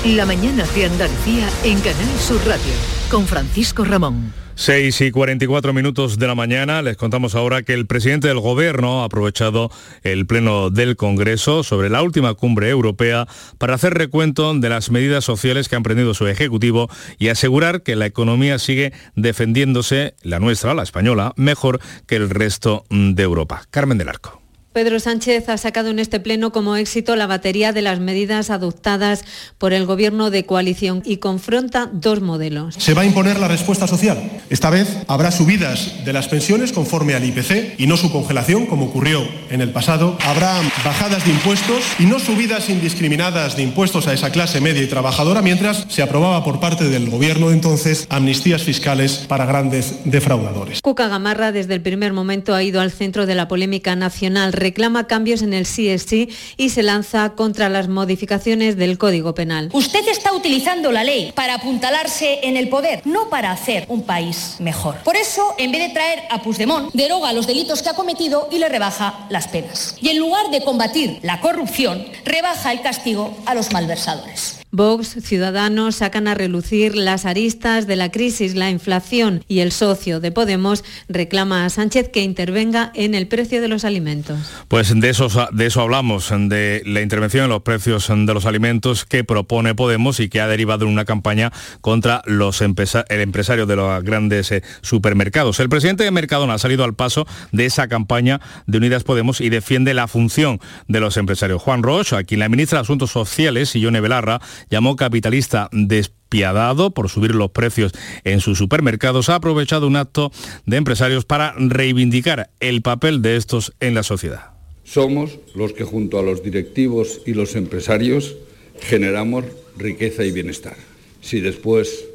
La 0.05 0.25
mañana 0.25 0.63
de 0.73 0.85
Andalucía 0.85 1.49
en 1.65 1.81
Canal 1.81 2.19
Sur 2.19 2.39
Radio 2.47 2.73
con 3.11 3.27
Francisco 3.27 3.83
Ramón. 3.83 4.42
6 4.55 5.01
y 5.01 5.11
44 5.11 5.73
minutos 5.73 6.19
de 6.19 6.27
la 6.27 6.35
mañana 6.35 6.81
les 6.81 6.95
contamos 6.95 7.33
ahora 7.33 7.63
que 7.63 7.73
el 7.73 7.87
presidente 7.87 8.27
del 8.27 8.39
gobierno 8.39 9.01
ha 9.01 9.05
aprovechado 9.05 9.71
el 10.03 10.27
pleno 10.27 10.69
del 10.69 10.95
Congreso 10.95 11.63
sobre 11.63 11.89
la 11.89 12.03
última 12.03 12.33
cumbre 12.35 12.69
europea 12.69 13.27
para 13.57 13.73
hacer 13.73 13.95
recuento 13.95 14.53
de 14.53 14.69
las 14.69 14.91
medidas 14.91 15.25
sociales 15.25 15.69
que 15.69 15.75
ha 15.75 15.77
emprendido 15.77 16.13
su 16.13 16.27
ejecutivo 16.27 16.89
y 17.17 17.29
asegurar 17.29 17.81
que 17.81 17.95
la 17.95 18.05
economía 18.05 18.59
sigue 18.59 18.93
defendiéndose, 19.15 20.13
la 20.21 20.39
nuestra, 20.39 20.73
la 20.73 20.83
española, 20.83 21.33
mejor 21.35 21.79
que 22.05 22.15
el 22.15 22.29
resto 22.29 22.85
de 22.89 23.23
Europa. 23.23 23.63
Carmen 23.71 23.97
del 23.97 24.09
Arco. 24.09 24.42
Pedro 24.73 24.99
Sánchez 24.99 25.49
ha 25.49 25.57
sacado 25.57 25.91
en 25.91 25.99
este 25.99 26.19
pleno 26.19 26.51
como 26.51 26.75
éxito 26.75 27.15
la 27.15 27.27
batería 27.27 27.73
de 27.73 27.83
las 27.83 27.99
medidas 27.99 28.49
adoptadas 28.49 29.23
por 29.59 29.71
el 29.71 29.85
gobierno 29.85 30.31
de 30.31 30.47
coalición 30.47 31.03
y 31.05 31.17
confronta 31.17 31.91
dos 31.93 32.21
modelos. 32.21 32.73
Se 32.79 32.95
va 32.95 33.03
a 33.03 33.05
imponer 33.05 33.37
la 33.39 33.47
respuesta 33.47 33.85
social. 33.85 34.41
Esta 34.49 34.71
vez 34.71 34.97
habrá 35.07 35.31
subidas 35.31 36.03
de 36.03 36.11
las 36.11 36.27
pensiones 36.27 36.71
conforme 36.71 37.13
al 37.13 37.23
IPC 37.23 37.79
y 37.79 37.85
no 37.85 37.97
su 37.97 38.11
congelación 38.11 38.65
como 38.65 38.85
ocurrió 38.85 39.23
en 39.51 39.61
el 39.61 39.69
pasado. 39.69 40.17
Habrá 40.25 40.59
bajadas 40.83 41.23
de 41.23 41.31
impuestos 41.31 41.83
y 41.99 42.05
no 42.05 42.17
subidas 42.17 42.67
indiscriminadas 42.69 43.55
de 43.55 43.61
impuestos 43.61 44.07
a 44.07 44.13
esa 44.13 44.31
clase 44.31 44.59
media 44.59 44.81
y 44.81 44.87
trabajadora 44.87 45.43
mientras 45.43 45.85
se 45.89 46.01
aprobaba 46.01 46.43
por 46.43 46.59
parte 46.59 46.85
del 46.85 47.11
gobierno 47.11 47.49
de 47.49 47.53
entonces 47.53 48.07
amnistías 48.09 48.63
fiscales 48.63 49.25
para 49.27 49.45
grandes 49.45 49.97
defraudadores. 50.05 50.81
Cuca 50.81 51.09
Gamarra 51.09 51.51
desde 51.51 51.75
el 51.75 51.81
primer 51.81 52.13
momento 52.13 52.55
ha 52.55 52.63
ido 52.63 52.81
al 52.81 52.91
centro 52.91 53.27
de 53.27 53.35
la 53.35 53.47
polémica 53.47 53.95
nacional 53.95 54.51
reclama 54.63 55.07
cambios 55.07 55.41
en 55.41 55.53
el 55.53 55.65
CSI 55.65 56.29
y 56.57 56.69
se 56.69 56.83
lanza 56.83 57.33
contra 57.35 57.67
las 57.67 57.89
modificaciones 57.89 58.77
del 58.77 58.97
Código 58.97 59.35
Penal. 59.35 59.69
Usted 59.73 60.07
está 60.07 60.33
utilizando 60.33 60.91
la 60.91 61.03
ley 61.03 61.33
para 61.35 61.55
apuntalarse 61.55 62.39
en 62.43 62.55
el 62.55 62.69
poder, 62.69 63.01
no 63.05 63.29
para 63.29 63.51
hacer 63.51 63.85
un 63.89 64.03
país 64.03 64.55
mejor. 64.59 64.95
Por 65.03 65.17
eso, 65.17 65.53
en 65.57 65.71
vez 65.71 65.87
de 65.87 65.93
traer 65.93 66.19
a 66.29 66.41
Puigdemont, 66.41 66.93
deroga 66.93 67.33
los 67.33 67.45
delitos 67.45 67.81
que 67.81 67.89
ha 67.89 67.93
cometido 67.93 68.47
y 68.51 68.57
le 68.57 68.69
rebaja 68.69 69.27
las 69.29 69.49
penas. 69.49 69.97
Y 70.01 70.09
en 70.09 70.19
lugar 70.19 70.49
de 70.49 70.63
combatir 70.63 71.19
la 71.21 71.41
corrupción, 71.41 72.05
rebaja 72.23 72.71
el 72.71 72.81
castigo 72.81 73.35
a 73.45 73.53
los 73.53 73.73
malversadores. 73.73 74.62
Vox, 74.75 75.17
Ciudadanos 75.21 75.97
sacan 75.97 76.27
a 76.27 76.33
relucir 76.33 76.95
las 76.95 77.27
aristas 77.27 77.85
de 77.85 77.95
la 77.95 78.09
crisis, 78.09 78.55
la 78.55 78.71
inflación 78.71 79.45
y 79.47 79.59
el 79.59 79.71
socio 79.71 80.19
de 80.19 80.31
Podemos 80.31 80.83
reclama 81.07 81.63
a 81.63 81.69
Sánchez 81.69 82.09
que 82.09 82.23
intervenga 82.23 82.91
en 82.95 83.13
el 83.13 83.27
precio 83.27 83.61
de 83.61 83.67
los 83.67 83.85
alimentos. 83.85 84.39
Pues 84.69 84.99
de 84.99 85.09
eso, 85.11 85.27
de 85.51 85.67
eso 85.67 85.79
hablamos, 85.79 86.33
de 86.35 86.81
la 86.87 87.01
intervención 87.01 87.43
en 87.43 87.51
los 87.51 87.61
precios 87.61 88.07
de 88.07 88.33
los 88.33 88.47
alimentos 88.47 89.05
que 89.05 89.23
propone 89.23 89.75
Podemos 89.75 90.19
y 90.19 90.27
que 90.27 90.41
ha 90.41 90.47
derivado 90.47 90.85
en 90.85 90.91
una 90.91 91.05
campaña 91.05 91.51
contra 91.81 92.23
los 92.25 92.59
el 92.61 93.21
empresario 93.21 93.67
de 93.67 93.75
los 93.75 94.03
grandes 94.03 94.51
eh, 94.51 94.63
supermercados. 94.81 95.59
El 95.59 95.69
presidente 95.69 96.03
de 96.03 96.09
Mercadona 96.09 96.55
ha 96.55 96.57
salido 96.57 96.83
al 96.83 96.95
paso 96.95 97.27
de 97.51 97.67
esa 97.67 97.87
campaña 97.87 98.41
de 98.65 98.79
Unidas 98.79 99.03
Podemos 99.03 99.39
y 99.39 99.49
defiende 99.49 99.93
la 99.93 100.07
función 100.07 100.59
de 100.87 100.99
los 100.99 101.15
empresarios. 101.17 101.61
Juan 101.61 101.83
Roche, 101.83 102.15
a 102.15 102.23
quien 102.23 102.39
la 102.39 102.49
ministra 102.49 102.79
de 102.79 102.81
Asuntos 102.81 103.11
Sociales, 103.11 103.75
y 103.75 103.81
Yone 103.81 104.01
Belarra, 104.01 104.41
llamó 104.69 104.95
capitalista 104.95 105.69
despiadado 105.71 106.91
por 106.91 107.09
subir 107.09 107.35
los 107.35 107.51
precios 107.51 107.91
en 108.23 108.39
sus 108.39 108.57
supermercados, 108.57 109.29
ha 109.29 109.35
aprovechado 109.35 109.87
un 109.87 109.95
acto 109.95 110.31
de 110.65 110.77
empresarios 110.77 111.25
para 111.25 111.53
reivindicar 111.57 112.49
el 112.59 112.81
papel 112.81 113.21
de 113.21 113.35
estos 113.35 113.73
en 113.79 113.93
la 113.93 114.03
sociedad. 114.03 114.51
Somos 114.83 115.39
los 115.55 115.73
que 115.73 115.83
junto 115.83 116.19
a 116.19 116.23
los 116.23 116.43
directivos 116.43 117.21
y 117.25 117.33
los 117.33 117.55
empresarios 117.55 118.35
generamos 118.81 119.45
riqueza 119.77 120.23
y 120.23 120.31
bienestar. 120.31 120.75
Si 121.21 121.39
después 121.39 122.05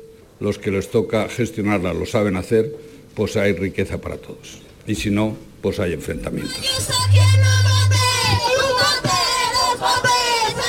los 0.40 0.58
que 0.58 0.70
les 0.70 0.90
toca 0.90 1.28
gestionarla 1.28 1.94
lo 1.94 2.06
saben 2.06 2.36
hacer, 2.36 2.74
pues 3.14 3.36
hay 3.36 3.52
riqueza 3.52 4.00
para 4.00 4.16
todos. 4.16 4.58
Y 4.86 4.94
si 4.94 5.10
no, 5.10 5.36
pues 5.60 5.80
hay 5.80 5.92
enfrentamientos. 5.92 6.88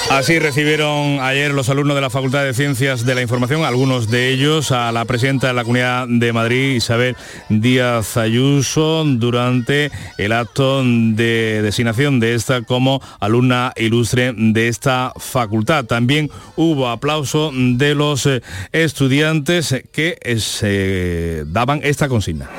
Así 0.10 0.40
recibieron 0.40 1.20
ayer 1.22 1.52
los 1.52 1.70
alumnos 1.70 1.96
de 1.96 2.02
la 2.02 2.10
Facultad 2.10 2.44
de 2.44 2.56
Ciencias 2.56 3.06
de 3.06 3.14
la 3.14 3.22
Información, 3.22 3.64
algunos 3.64 4.10
de 4.10 4.30
ellos, 4.30 4.72
a 4.72 4.92
la 4.92 5.06
presidenta 5.06 5.48
de 5.48 5.54
la 5.54 5.64
Comunidad 5.64 6.08
de 6.08 6.34
Madrid, 6.34 6.76
Isabel 6.76 7.16
Díaz 7.48 8.18
Ayuso, 8.18 9.04
durante 9.06 9.92
el 10.18 10.32
acto 10.32 10.84
de 10.84 11.62
designación 11.62 12.20
de 12.20 12.34
esta 12.34 12.64
como 12.64 13.02
alumna 13.20 13.72
ilustre 13.78 14.34
de 14.36 14.68
esta 14.68 15.14
facultad. 15.16 15.86
También 15.86 16.32
hubo 16.56 16.90
aplauso 16.90 17.52
de 17.54 17.94
los 17.94 18.26
eh, 18.26 18.42
estudiantes 18.72 19.76
que 19.92 20.18
eh, 20.22 20.40
se 20.40 21.44
daban 21.46 21.82
esta 21.84 22.10
consigna. 22.10 22.50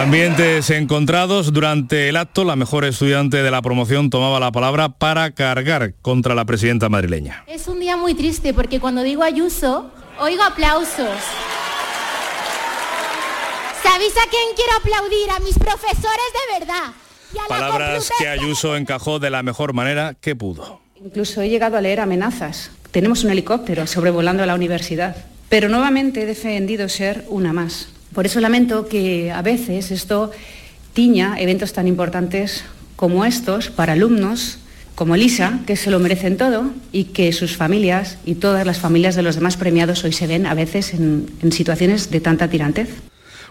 Ambientes 0.00 0.70
encontrados. 0.70 1.52
Durante 1.52 2.08
el 2.08 2.16
acto, 2.16 2.44
la 2.44 2.56
mejor 2.56 2.86
estudiante 2.86 3.42
de 3.42 3.50
la 3.50 3.60
promoción 3.60 4.08
tomaba 4.08 4.40
la 4.40 4.50
palabra 4.50 4.88
para 4.88 5.32
cargar 5.32 5.92
contra 6.00 6.34
la 6.34 6.46
presidenta 6.46 6.88
madrileña. 6.88 7.44
Es 7.46 7.68
un 7.68 7.80
día 7.80 7.98
muy 7.98 8.14
triste 8.14 8.54
porque 8.54 8.80
cuando 8.80 9.02
digo 9.02 9.22
Ayuso, 9.22 9.92
oigo 10.18 10.42
aplausos. 10.42 11.20
¿Sabéis 13.82 14.14
a 14.16 14.30
quién 14.30 14.48
quiero 14.56 14.72
aplaudir? 14.78 15.30
A 15.36 15.38
mis 15.40 15.58
profesores 15.58 16.30
de 16.48 16.60
verdad. 16.60 16.92
Palabras 17.46 18.10
que 18.18 18.26
Ayuso 18.26 18.76
encajó 18.76 19.18
de 19.18 19.28
la 19.28 19.42
mejor 19.42 19.74
manera 19.74 20.14
que 20.18 20.34
pudo. 20.34 20.80
Incluso 21.04 21.42
he 21.42 21.50
llegado 21.50 21.76
a 21.76 21.82
leer 21.82 22.00
amenazas. 22.00 22.70
Tenemos 22.90 23.22
un 23.22 23.32
helicóptero 23.32 23.86
sobrevolando 23.86 24.46
la 24.46 24.54
universidad. 24.54 25.14
Pero 25.50 25.68
nuevamente 25.68 26.22
he 26.22 26.26
defendido 26.26 26.88
ser 26.88 27.26
una 27.28 27.52
más. 27.52 27.88
Por 28.12 28.26
eso 28.26 28.40
lamento 28.40 28.88
que 28.88 29.30
a 29.30 29.42
veces 29.42 29.90
esto 29.90 30.30
tiña 30.92 31.36
eventos 31.38 31.72
tan 31.72 31.86
importantes 31.86 32.64
como 32.96 33.24
estos 33.24 33.70
para 33.70 33.92
alumnos 33.94 34.58
como 34.94 35.14
Elisa, 35.14 35.60
que 35.66 35.76
se 35.76 35.90
lo 35.90 35.98
merecen 35.98 36.36
todo 36.36 36.72
y 36.92 37.04
que 37.04 37.32
sus 37.32 37.56
familias 37.56 38.18
y 38.26 38.34
todas 38.34 38.66
las 38.66 38.78
familias 38.78 39.14
de 39.16 39.22
los 39.22 39.36
demás 39.36 39.56
premiados 39.56 40.04
hoy 40.04 40.12
se 40.12 40.26
ven 40.26 40.44
a 40.44 40.52
veces 40.52 40.92
en, 40.92 41.26
en 41.40 41.52
situaciones 41.52 42.10
de 42.10 42.20
tanta 42.20 42.48
tirantez. 42.48 42.90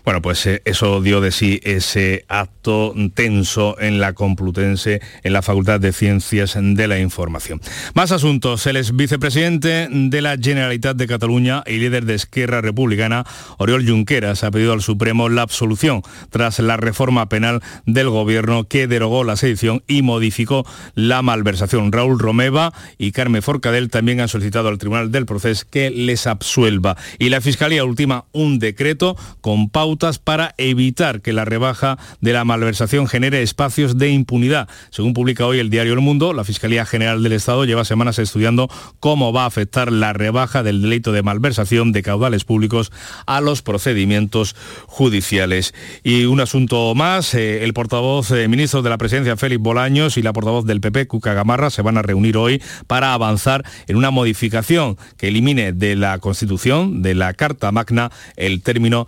Bueno, 0.05 0.21
pues 0.21 0.45
eh, 0.45 0.61
eso 0.65 1.01
dio 1.01 1.21
de 1.21 1.31
sí 1.31 1.59
ese 1.63 2.25
acto 2.27 2.93
tenso 3.13 3.79
en 3.79 3.99
la 3.99 4.13
Complutense, 4.13 5.01
en 5.23 5.33
la 5.33 5.41
Facultad 5.41 5.79
de 5.79 5.93
Ciencias 5.93 6.57
de 6.59 6.87
la 6.87 6.99
Información. 6.99 7.61
Más 7.93 8.11
asuntos. 8.11 8.65
El 8.67 8.77
ex 8.77 8.95
vicepresidente 8.95 9.87
de 9.89 10.21
la 10.21 10.37
Generalitat 10.37 10.95
de 10.95 11.07
Cataluña 11.07 11.63
y 11.65 11.77
líder 11.77 12.05
de 12.05 12.15
Esquerra 12.15 12.61
Republicana, 12.61 13.25
Oriol 13.57 13.87
Junqueras, 13.87 14.43
ha 14.43 14.51
pedido 14.51 14.73
al 14.73 14.81
Supremo 14.81 15.29
la 15.29 15.41
absolución 15.41 16.01
tras 16.29 16.59
la 16.59 16.77
reforma 16.77 17.29
penal 17.29 17.61
del 17.85 18.09
gobierno 18.09 18.67
que 18.67 18.87
derogó 18.87 19.23
la 19.23 19.35
sedición 19.35 19.83
y 19.87 20.01
modificó 20.01 20.65
la 20.95 21.21
malversación. 21.21 21.91
Raúl 21.91 22.19
Romeva 22.19 22.73
y 22.97 23.11
Carmen 23.11 23.41
Forcadell 23.41 23.89
también 23.89 24.21
han 24.21 24.27
solicitado 24.27 24.69
al 24.69 24.77
Tribunal 24.77 25.11
del 25.11 25.25
Proceso 25.25 25.65
que 25.69 25.89
les 25.89 26.27
absuelva. 26.27 26.97
Y 27.17 27.29
la 27.29 27.41
Fiscalía 27.41 27.83
ultima 27.83 28.25
un 28.31 28.59
decreto 28.59 29.15
con 29.41 29.69
pauta 29.89 30.11
para 30.23 30.53
evitar 30.57 31.21
que 31.21 31.33
la 31.33 31.45
rebaja 31.45 31.97
de 32.21 32.33
la 32.33 32.45
malversación 32.45 33.07
genere 33.07 33.41
espacios 33.41 33.97
de 33.97 34.09
impunidad. 34.09 34.69
Según 34.91 35.13
publica 35.13 35.47
hoy 35.47 35.59
el 35.59 35.71
diario 35.71 35.93
El 35.93 36.01
Mundo, 36.01 36.31
la 36.33 36.43
Fiscalía 36.43 36.85
General 36.85 37.23
del 37.23 37.33
Estado 37.33 37.65
lleva 37.65 37.85
semanas 37.85 38.19
estudiando 38.19 38.69
cómo 38.99 39.33
va 39.33 39.43
a 39.43 39.47
afectar 39.47 39.91
la 39.91 40.13
rebaja 40.13 40.61
del 40.61 40.83
delito 40.83 41.11
de 41.11 41.23
malversación 41.23 41.91
de 41.91 42.03
caudales 42.03 42.43
públicos 42.43 42.91
a 43.25 43.41
los 43.41 43.63
procedimientos 43.63 44.55
judiciales. 44.85 45.73
Y 46.03 46.25
un 46.25 46.39
asunto 46.39 46.93
más, 46.93 47.33
eh, 47.33 47.63
el 47.63 47.73
portavoz 47.73 48.29
eh, 48.29 48.47
ministro 48.47 48.83
de 48.83 48.91
la 48.91 48.97
Presidencia, 48.99 49.37
Félix 49.37 49.61
Bolaños, 49.61 50.17
y 50.17 50.21
la 50.21 50.33
portavoz 50.33 50.65
del 50.65 50.81
PP, 50.81 51.07
Cuca 51.07 51.33
Gamarra, 51.33 51.71
se 51.71 51.81
van 51.81 51.97
a 51.97 52.03
reunir 52.03 52.37
hoy 52.37 52.61
para 52.85 53.13
avanzar 53.13 53.65
en 53.87 53.95
una 53.95 54.11
modificación 54.11 54.97
que 55.17 55.29
elimine 55.29 55.73
de 55.73 55.95
la 55.95 56.19
Constitución, 56.19 57.01
de 57.01 57.15
la 57.15 57.33
Carta 57.33 57.71
Magna, 57.71 58.11
el 58.35 58.61
término 58.61 59.07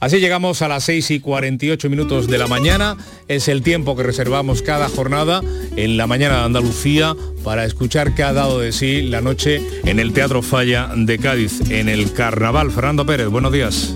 Así 0.00 0.18
llegamos 0.18 0.62
a 0.62 0.68
las 0.68 0.84
6 0.84 1.10
y 1.12 1.20
48 1.20 1.88
minutos 1.88 2.28
de 2.28 2.38
la 2.38 2.46
mañana. 2.46 2.96
Es 3.28 3.48
el 3.48 3.62
tiempo 3.62 3.96
que 3.96 4.02
reservamos 4.02 4.62
cada 4.62 4.88
jornada 4.88 5.42
en 5.76 5.96
la 5.96 6.06
mañana 6.06 6.38
de 6.38 6.44
Andalucía 6.44 7.14
para 7.42 7.64
escuchar 7.64 8.14
qué 8.14 8.22
ha 8.22 8.32
dado 8.32 8.60
de 8.60 8.72
sí 8.72 9.02
la 9.02 9.20
noche 9.20 9.60
en 9.84 9.98
el 9.98 10.12
Teatro 10.12 10.42
Falla 10.42 10.90
de 10.94 11.18
Cádiz, 11.18 11.70
en 11.70 11.88
el 11.88 12.12
Carnaval. 12.12 12.70
Fernando 12.70 13.06
Pérez, 13.06 13.28
buenos 13.28 13.52
días. 13.52 13.94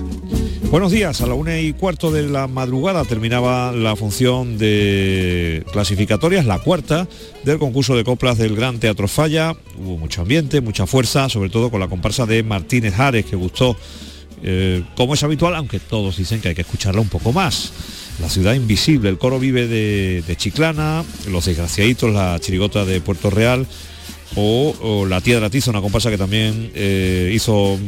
Buenos 0.71 0.91
días, 0.91 1.21
a 1.21 1.27
la 1.27 1.35
una 1.35 1.61
y 1.61 1.73
cuarto 1.75 2.11
de 2.11 2.25
la 2.25 2.49
madrugada 2.49 3.05
terminaba 3.05 3.71
la 3.71 3.95
función 3.95 4.59
de 4.59 5.65
clasificatorias, 5.71 6.45
la 6.45 6.59
cuarta 6.59 7.07
del 7.45 7.59
concurso 7.59 7.97
de 7.97 8.03
coplas 8.03 8.37
del 8.37 8.57
Gran 8.57 8.81
Teatro 8.81 9.07
Falla. 9.07 9.55
Hubo 9.79 9.97
mucho 9.97 10.23
ambiente, 10.23 10.61
mucha 10.61 10.87
fuerza, 10.87 11.29
sobre 11.29 11.51
todo 11.51 11.71
con 11.71 11.79
la 11.79 11.87
comparsa 11.87 12.27
de 12.27 12.43
Martínez 12.43 12.95
Jares, 12.95 13.27
que 13.27 13.37
gustó 13.37 13.77
eh, 14.43 14.83
como 14.97 15.15
es 15.15 15.23
habitual, 15.23 15.55
aunque 15.55 15.81
todos 15.81 16.17
dicen 16.17 16.41
que 16.41 16.49
hay 16.49 16.55
que 16.55 16.63
escucharla 16.63 17.01
un 17.01 17.09
poco 17.09 17.33
más. 17.33 17.73
La 18.21 18.31
ciudad 18.31 18.55
invisible, 18.55 19.11
el 19.11 19.19
coro 19.19 19.39
vive 19.39 19.67
de, 19.67 20.37
Chiclana, 20.37 21.05
los 21.29 21.45
desgraciaditos, 21.45 22.13
la 22.13 22.39
chirigota 22.41 22.85
de 22.85 23.01
Puerto 23.01 23.31
Real 23.31 23.67
o, 24.35 25.07
La 25.09 25.21
Tía 25.21 25.37
de 25.37 25.41
la 25.43 25.51
Tiza, 25.51 25.71
una 25.71 25.81
comparsa 25.81 26.11
que 26.11 26.19
también 26.19 26.71
eh, 26.75 27.33
hizo 27.35 27.79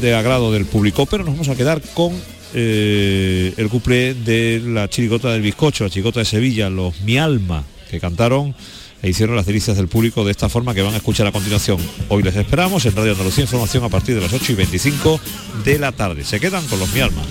de 0.00 0.14
agrado 0.14 0.52
del 0.52 0.66
público, 0.66 1.06
pero 1.06 1.24
nos 1.24 1.34
vamos 1.34 1.48
a 1.48 1.56
quedar 1.56 1.80
con 1.94 2.12
eh, 2.54 3.54
el 3.56 3.68
cumple 3.68 4.14
de 4.14 4.60
la 4.64 4.88
chirigota 4.90 5.32
del 5.32 5.40
bizcocho, 5.40 5.84
la 5.84 5.90
chirigota 5.90 6.20
de 6.20 6.26
Sevilla, 6.26 6.68
los 6.68 7.00
Mi 7.00 7.16
Alma, 7.16 7.64
que 7.90 7.98
cantaron 7.98 8.54
e 9.02 9.10
hicieron 9.10 9.34
las 9.34 9.46
delicias 9.46 9.76
del 9.76 9.88
público 9.88 10.24
de 10.24 10.30
esta 10.30 10.48
forma 10.48 10.74
que 10.74 10.82
van 10.82 10.94
a 10.94 10.98
escuchar 10.98 11.26
a 11.26 11.32
continuación. 11.32 11.78
Hoy 12.08 12.22
les 12.22 12.36
esperamos 12.36 12.86
en 12.86 12.94
Radio 12.94 13.12
Andalucía 13.12 13.42
Información 13.42 13.82
a 13.82 13.88
partir 13.88 14.14
de 14.14 14.20
las 14.20 14.32
8 14.32 14.52
y 14.52 14.54
25 14.54 15.20
de 15.64 15.78
la 15.78 15.90
tarde. 15.90 16.24
Se 16.24 16.38
quedan 16.38 16.64
con 16.68 16.78
los 16.78 16.92
Mi 16.92 17.00
Alma. 17.00 17.22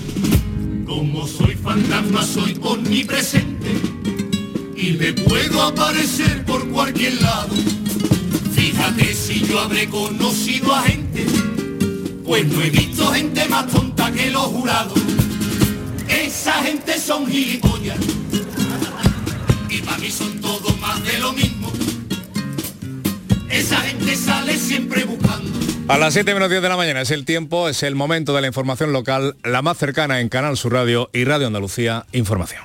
Como 0.84 1.26
soy 1.26 1.56
fantasma, 1.56 2.22
soy 2.22 2.58
omnipresente 2.62 3.68
y 4.76 4.92
me 4.92 5.14
puedo 5.14 5.62
aparecer 5.62 6.44
por 6.44 6.68
cualquier 6.68 7.20
lado. 7.22 7.54
Fíjate 8.54 9.14
si 9.14 9.40
yo 9.46 9.58
habré 9.58 9.88
conocido 9.88 10.74
a 10.74 10.82
gente, 10.82 11.24
pues 12.24 12.46
no 12.46 12.60
he 12.60 12.68
visto 12.68 13.06
gente 13.12 13.48
más 13.48 13.66
tonta 13.68 14.12
que 14.12 14.30
los 14.30 14.44
jurados. 14.44 14.98
Esa 16.06 16.62
gente 16.64 16.98
son 16.98 17.26
gilipollas 17.26 17.98
mí 20.02 20.10
son 20.10 20.40
todos 20.40 20.78
más 20.80 21.02
de 21.04 21.18
lo 21.18 21.32
mismo. 21.32 21.72
Esa 23.48 23.76
gente 23.82 24.16
sale 24.16 24.58
siempre 24.58 25.04
buscando. 25.04 25.50
A 25.86 25.96
las 25.96 26.14
7 26.14 26.34
menos 26.34 26.50
10 26.50 26.60
de 26.60 26.68
la 26.68 26.76
mañana 26.76 27.02
es 27.02 27.10
el 27.12 27.24
tiempo, 27.24 27.68
es 27.68 27.82
el 27.84 27.94
momento 27.94 28.34
de 28.34 28.40
la 28.40 28.48
información 28.48 28.92
local, 28.92 29.36
la 29.44 29.62
más 29.62 29.78
cercana 29.78 30.20
en 30.20 30.28
Canal 30.28 30.56
Sur 30.56 30.72
Radio 30.72 31.08
y 31.12 31.24
Radio 31.24 31.46
Andalucía 31.46 32.06
Información. 32.12 32.64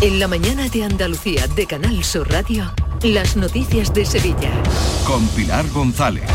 En 0.00 0.18
la 0.18 0.28
mañana 0.28 0.68
de 0.68 0.84
Andalucía 0.84 1.46
de 1.48 1.66
Canal 1.66 2.04
Sur 2.04 2.30
Radio, 2.30 2.72
las 3.02 3.36
noticias 3.36 3.92
de 3.92 4.06
Sevilla. 4.06 4.52
Con 5.04 5.26
Pilar 5.28 5.68
González. 5.70 6.30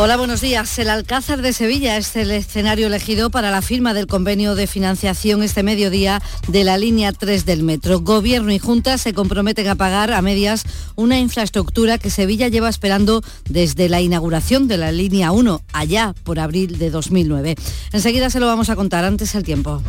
Hola, 0.00 0.16
buenos 0.16 0.40
días. 0.40 0.78
El 0.78 0.90
Alcázar 0.90 1.42
de 1.42 1.52
Sevilla 1.52 1.96
es 1.96 2.14
el 2.14 2.30
escenario 2.30 2.86
elegido 2.86 3.30
para 3.30 3.50
la 3.50 3.62
firma 3.62 3.94
del 3.94 4.06
convenio 4.06 4.54
de 4.54 4.68
financiación 4.68 5.42
este 5.42 5.64
mediodía 5.64 6.22
de 6.46 6.62
la 6.62 6.78
línea 6.78 7.10
3 7.10 7.44
del 7.44 7.64
metro. 7.64 7.98
Gobierno 7.98 8.52
y 8.52 8.60
Junta 8.60 8.96
se 8.96 9.12
comprometen 9.12 9.66
a 9.66 9.74
pagar 9.74 10.12
a 10.12 10.22
medias 10.22 10.62
una 10.94 11.18
infraestructura 11.18 11.98
que 11.98 12.10
Sevilla 12.10 12.46
lleva 12.46 12.68
esperando 12.68 13.24
desde 13.48 13.88
la 13.88 14.00
inauguración 14.00 14.68
de 14.68 14.76
la 14.76 14.92
línea 14.92 15.32
1, 15.32 15.62
allá 15.72 16.14
por 16.22 16.38
abril 16.38 16.78
de 16.78 16.90
2009. 16.90 17.56
Enseguida 17.92 18.30
se 18.30 18.38
lo 18.38 18.46
vamos 18.46 18.70
a 18.70 18.76
contar, 18.76 19.04
antes 19.04 19.34
el 19.34 19.42
tiempo. 19.42 19.82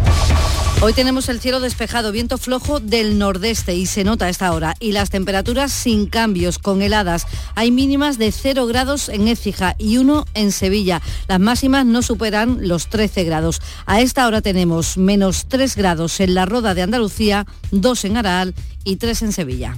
Hoy 0.81 0.93
tenemos 0.93 1.27
el 1.27 1.41
cielo 1.41 1.59
despejado, 1.59 2.13
viento 2.13 2.37
flojo 2.37 2.79
del 2.79 3.17
nordeste 3.17 3.75
y 3.75 3.85
se 3.85 4.05
nota 4.05 4.27
a 4.27 4.29
esta 4.29 4.53
hora. 4.53 4.75
Y 4.79 4.93
las 4.93 5.09
temperaturas 5.09 5.73
sin 5.73 6.05
cambios, 6.05 6.57
con 6.57 6.81
heladas. 6.81 7.27
Hay 7.55 7.69
mínimas 7.69 8.17
de 8.17 8.31
0 8.31 8.65
grados 8.65 9.09
en 9.09 9.27
Écija 9.27 9.75
y 9.77 9.97
1 9.97 10.25
en 10.35 10.53
Sevilla. 10.53 11.01
Las 11.27 11.41
máximas 11.41 11.85
no 11.85 12.01
superan 12.01 12.59
los 12.65 12.87
13 12.87 13.25
grados. 13.25 13.61
A 13.85 13.99
esta 13.99 14.25
hora 14.25 14.41
tenemos 14.41 14.97
menos 14.97 15.47
3 15.49 15.75
grados 15.75 16.17
en 16.21 16.33
la 16.33 16.45
Roda 16.45 16.73
de 16.73 16.81
Andalucía, 16.81 17.45
2 17.71 18.05
en 18.05 18.15
Araal 18.15 18.55
y 18.85 18.95
3 18.95 19.23
en 19.23 19.31
Sevilla. 19.33 19.77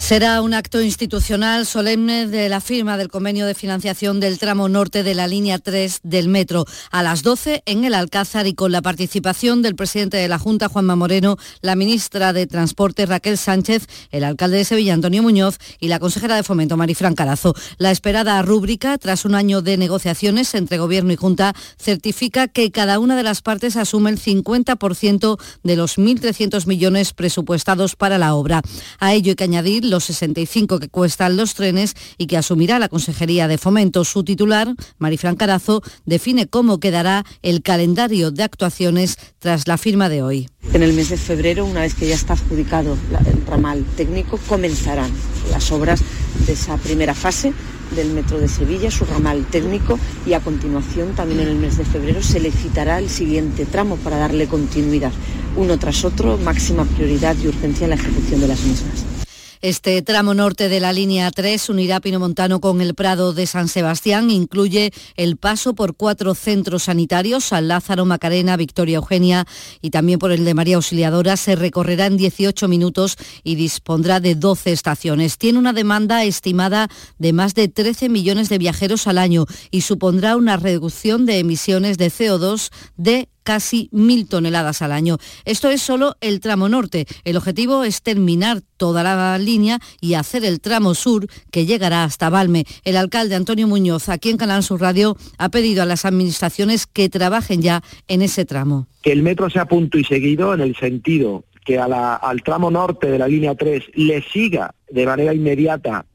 Será 0.00 0.40
un 0.40 0.54
acto 0.54 0.80
institucional 0.80 1.66
solemne 1.66 2.26
de 2.26 2.48
la 2.48 2.60
firma 2.60 2.96
del 2.96 3.10
convenio 3.10 3.46
de 3.46 3.54
financiación 3.54 4.18
del 4.18 4.38
tramo 4.38 4.68
norte 4.68 5.04
de 5.04 5.14
la 5.14 5.28
línea 5.28 5.58
3 5.58 6.00
del 6.02 6.26
metro 6.26 6.64
a 6.90 7.04
las 7.04 7.22
12 7.22 7.62
en 7.66 7.84
el 7.84 7.94
Alcázar 7.94 8.48
y 8.48 8.54
con 8.54 8.72
la 8.72 8.82
participación 8.82 9.62
del 9.62 9.76
presidente 9.76 10.16
de 10.16 10.26
la 10.26 10.40
Junta, 10.40 10.68
Juanma 10.68 10.96
Moreno, 10.96 11.36
la 11.60 11.76
ministra 11.76 12.32
de 12.32 12.48
Transporte, 12.48 13.06
Raquel 13.06 13.38
Sánchez, 13.38 13.86
el 14.10 14.24
alcalde 14.24 14.56
de 14.56 14.64
Sevilla, 14.64 14.94
Antonio 14.94 15.22
Muñoz, 15.22 15.58
y 15.78 15.86
la 15.86 16.00
consejera 16.00 16.34
de 16.34 16.42
Fomento, 16.42 16.76
Marifran 16.76 17.14
Carazo. 17.14 17.54
La 17.76 17.92
esperada 17.92 18.40
rúbrica, 18.42 18.98
tras 18.98 19.24
un 19.24 19.36
año 19.36 19.62
de 19.62 19.76
negociaciones 19.76 20.54
entre 20.54 20.78
Gobierno 20.78 21.12
y 21.12 21.16
Junta, 21.16 21.54
certifica 21.78 22.48
que 22.48 22.72
cada 22.72 22.98
una 22.98 23.16
de 23.16 23.22
las 23.22 23.42
partes 23.42 23.76
asume 23.76 24.10
el 24.10 24.18
50% 24.18 25.38
de 25.62 25.76
los 25.76 25.98
1.300 25.98 26.66
millones 26.66 27.12
presupuestados 27.12 27.94
para 27.94 28.18
la 28.18 28.34
obra. 28.34 28.62
A 28.98 29.12
ello 29.14 29.30
hay 29.30 29.36
que 29.36 29.44
añadir 29.44 29.89
los 29.90 30.04
65 30.04 30.78
que 30.78 30.88
cuestan 30.88 31.36
los 31.36 31.54
trenes 31.54 31.94
y 32.16 32.26
que 32.26 32.36
asumirá 32.36 32.78
la 32.78 32.88
Consejería 32.88 33.48
de 33.48 33.58
Fomento. 33.58 34.04
Su 34.04 34.24
titular, 34.24 34.74
Marifran 34.98 35.36
Carazo, 35.36 35.82
define 36.06 36.46
cómo 36.46 36.80
quedará 36.80 37.24
el 37.42 37.62
calendario 37.62 38.30
de 38.30 38.42
actuaciones 38.42 39.18
tras 39.38 39.68
la 39.68 39.76
firma 39.76 40.08
de 40.08 40.22
hoy. 40.22 40.48
En 40.72 40.82
el 40.82 40.92
mes 40.92 41.10
de 41.10 41.16
febrero, 41.16 41.64
una 41.64 41.80
vez 41.80 41.94
que 41.94 42.08
ya 42.08 42.14
está 42.14 42.34
adjudicado 42.34 42.96
el 43.26 43.46
ramal 43.46 43.84
técnico, 43.96 44.38
comenzarán 44.48 45.10
las 45.50 45.70
obras 45.72 46.00
de 46.46 46.52
esa 46.52 46.76
primera 46.76 47.14
fase 47.14 47.52
del 47.94 48.10
Metro 48.10 48.38
de 48.38 48.48
Sevilla, 48.48 48.90
su 48.90 49.04
ramal 49.04 49.44
técnico, 49.50 49.98
y 50.26 50.34
a 50.34 50.40
continuación, 50.40 51.14
también 51.14 51.40
en 51.40 51.48
el 51.48 51.56
mes 51.56 51.76
de 51.76 51.84
febrero, 51.84 52.22
se 52.22 52.40
licitará 52.40 52.98
el 52.98 53.08
siguiente 53.08 53.66
tramo 53.66 53.96
para 53.96 54.16
darle 54.16 54.46
continuidad, 54.46 55.12
uno 55.56 55.78
tras 55.78 56.04
otro, 56.04 56.38
máxima 56.38 56.84
prioridad 56.84 57.36
y 57.42 57.48
urgencia 57.48 57.84
en 57.84 57.90
la 57.90 57.96
ejecución 57.96 58.40
de 58.40 58.48
las 58.48 58.60
mismas. 58.60 59.19
Este 59.62 60.00
tramo 60.00 60.32
norte 60.32 60.70
de 60.70 60.80
la 60.80 60.90
línea 60.90 61.30
3 61.30 61.68
unirá 61.68 62.00
Pinomontano 62.00 62.62
con 62.62 62.80
el 62.80 62.94
Prado 62.94 63.34
de 63.34 63.46
San 63.46 63.68
Sebastián. 63.68 64.30
Incluye 64.30 64.90
el 65.16 65.36
paso 65.36 65.74
por 65.74 65.94
cuatro 65.96 66.34
centros 66.34 66.84
sanitarios, 66.84 67.44
San 67.44 67.68
Lázaro, 67.68 68.06
Macarena, 68.06 68.56
Victoria 68.56 68.96
Eugenia 68.96 69.46
y 69.82 69.90
también 69.90 70.18
por 70.18 70.32
el 70.32 70.46
de 70.46 70.54
María 70.54 70.76
Auxiliadora. 70.76 71.36
Se 71.36 71.56
recorrerá 71.56 72.06
en 72.06 72.16
18 72.16 72.68
minutos 72.68 73.18
y 73.44 73.56
dispondrá 73.56 74.18
de 74.18 74.34
12 74.34 74.72
estaciones. 74.72 75.36
Tiene 75.36 75.58
una 75.58 75.74
demanda 75.74 76.24
estimada 76.24 76.88
de 77.18 77.34
más 77.34 77.54
de 77.54 77.68
13 77.68 78.08
millones 78.08 78.48
de 78.48 78.56
viajeros 78.56 79.06
al 79.06 79.18
año 79.18 79.44
y 79.70 79.82
supondrá 79.82 80.38
una 80.38 80.56
reducción 80.56 81.26
de 81.26 81.38
emisiones 81.38 81.98
de 81.98 82.06
CO2 82.06 82.70
de 82.96 83.28
casi 83.42 83.88
mil 83.92 84.28
toneladas 84.28 84.82
al 84.82 84.92
año. 84.92 85.18
Esto 85.44 85.70
es 85.70 85.82
solo 85.82 86.16
el 86.20 86.40
tramo 86.40 86.68
norte. 86.68 87.06
El 87.24 87.36
objetivo 87.36 87.84
es 87.84 88.02
terminar 88.02 88.62
toda 88.76 89.02
la 89.02 89.38
línea 89.38 89.78
y 90.00 90.14
hacer 90.14 90.44
el 90.44 90.60
tramo 90.60 90.94
sur 90.94 91.26
que 91.50 91.66
llegará 91.66 92.04
hasta 92.04 92.30
Valme. 92.30 92.64
El 92.84 92.96
alcalde 92.96 93.34
Antonio 93.34 93.66
Muñoz, 93.66 94.08
aquí 94.08 94.30
en 94.30 94.36
Canal 94.36 94.62
Sur 94.62 94.80
Radio, 94.80 95.16
ha 95.38 95.48
pedido 95.48 95.82
a 95.82 95.86
las 95.86 96.04
administraciones 96.04 96.86
que 96.86 97.08
trabajen 97.08 97.62
ya 97.62 97.82
en 98.08 98.22
ese 98.22 98.44
tramo. 98.44 98.86
Que 99.02 99.12
el 99.12 99.22
metro 99.22 99.50
sea 99.50 99.66
punto 99.66 99.98
y 99.98 100.04
seguido 100.04 100.54
en 100.54 100.60
el 100.60 100.76
sentido 100.76 101.44
que 101.64 101.78
al 101.78 102.42
tramo 102.42 102.70
norte 102.70 103.10
de 103.10 103.18
la 103.18 103.28
línea 103.28 103.54
3 103.54 103.90
le 103.94 104.22
siga 104.22 104.74
de 104.90 105.06
manera 105.06 105.34
inmediata 105.34 106.06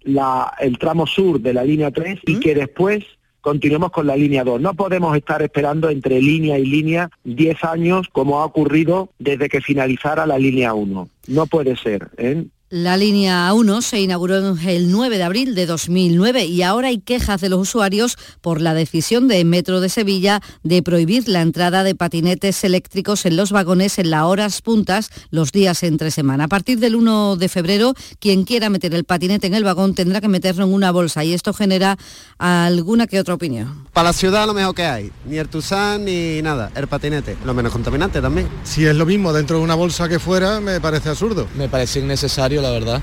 el 0.60 0.78
tramo 0.80 1.08
sur 1.08 1.40
de 1.40 1.54
la 1.54 1.64
línea 1.64 1.92
3 1.92 2.20
y 2.26 2.40
que 2.40 2.56
después 2.56 3.04
continuemos 3.46 3.91
con 3.91 4.08
la 4.08 4.16
línea 4.16 4.43
2. 4.43 4.60
No 4.60 4.74
podemos 4.74 5.16
estar 5.16 5.43
esperando 5.43 5.91
entre 5.91 6.20
línea 6.20 6.58
y 6.58 6.66
línea 6.66 7.12
10 7.26 7.64
años 7.64 8.08
como 8.12 8.41
ha 8.41 8.46
ocurrido 8.46 9.10
desde 9.20 9.50
que 9.50 9.62
finalizara 9.62 10.26
la 10.26 10.39
línea 10.39 10.74
1. 10.74 11.08
No 11.28 11.46
puede 11.46 11.76
ser. 11.76 12.10
¿eh? 12.18 12.46
La 12.72 12.97
línea 12.97 13.53
1 13.53 13.84
se 13.84 14.01
inauguró 14.01 14.38
el 14.38 14.91
9 14.91 15.18
de 15.18 15.24
abril 15.24 15.53
de 15.53 15.68
2009 15.68 16.45
y 16.45 16.63
ahora 16.63 16.88
hay 16.88 16.97
quejas 16.97 17.39
de 17.39 17.49
los 17.49 17.59
usuarios 17.59 18.18
por 18.41 18.59
la 18.59 18.74
decisión 18.74 19.28
de 19.28 19.45
Metro 19.45 19.82
de 19.82 19.88
Sevilla 19.88 20.41
de 20.63 20.82
prohibir 20.82 21.28
la 21.28 21.43
entrada 21.43 21.84
de 21.84 21.93
patinetes 21.93 22.63
eléctricos 22.63 23.28
en 23.28 23.38
los 23.38 23.51
vagones 23.51 23.99
en 23.99 24.09
las 24.09 24.24
horas 24.24 24.63
puntas 24.63 25.11
los 25.30 25.51
días 25.51 25.84
entre 25.84 26.09
semana. 26.09 26.45
A 26.45 26.47
partir 26.47 26.80
del 26.80 26.95
1 26.95 27.36
de 27.36 27.49
febrero, 27.49 27.93
quien 28.18 28.45
quiera 28.45 28.72
meter 28.72 28.95
el 28.95 29.03
patinete 29.03 29.45
en 29.45 29.53
el 29.53 29.63
vagón 29.63 29.93
tendrá 29.93 30.20
que 30.20 30.28
meterlo 30.28 30.66
en 30.66 30.74
una 30.74 30.89
bolsa 30.89 31.24
y 31.24 31.34
esto 31.34 31.53
genera 31.53 31.99
alguna 32.39 33.05
que 33.05 33.20
otra 33.20 33.36
opinión. 33.36 33.86
Para 33.93 34.09
la 34.09 34.13
ciudad 34.13 34.47
lo 34.47 34.55
mejor 34.55 34.74
que 34.74 34.86
hay, 34.86 35.11
ni 35.28 35.38
el 35.38 35.49
Tuzán 35.49 36.05
ni 36.05 36.41
nada, 36.41 36.72
el 36.74 36.88
patinete, 36.88 37.38
lo 37.45 37.53
menos 37.53 37.72
contaminante 37.72 38.24
también. 38.24 38.49
Si 38.63 38.84
es 38.88 38.95
lo 38.95 39.05
mismo 39.05 39.34
dentro 39.34 39.59
de 39.59 39.63
una 39.63 39.76
bolsa 39.76 40.09
que 40.09 40.18
fuera, 40.18 40.59
me 40.59 40.82
parece 40.82 41.09
absurdo. 41.09 41.47
Me 41.55 41.70
parece 41.70 41.99
innecesario 41.99 42.55
la 42.62 42.72
verdad. 42.72 43.01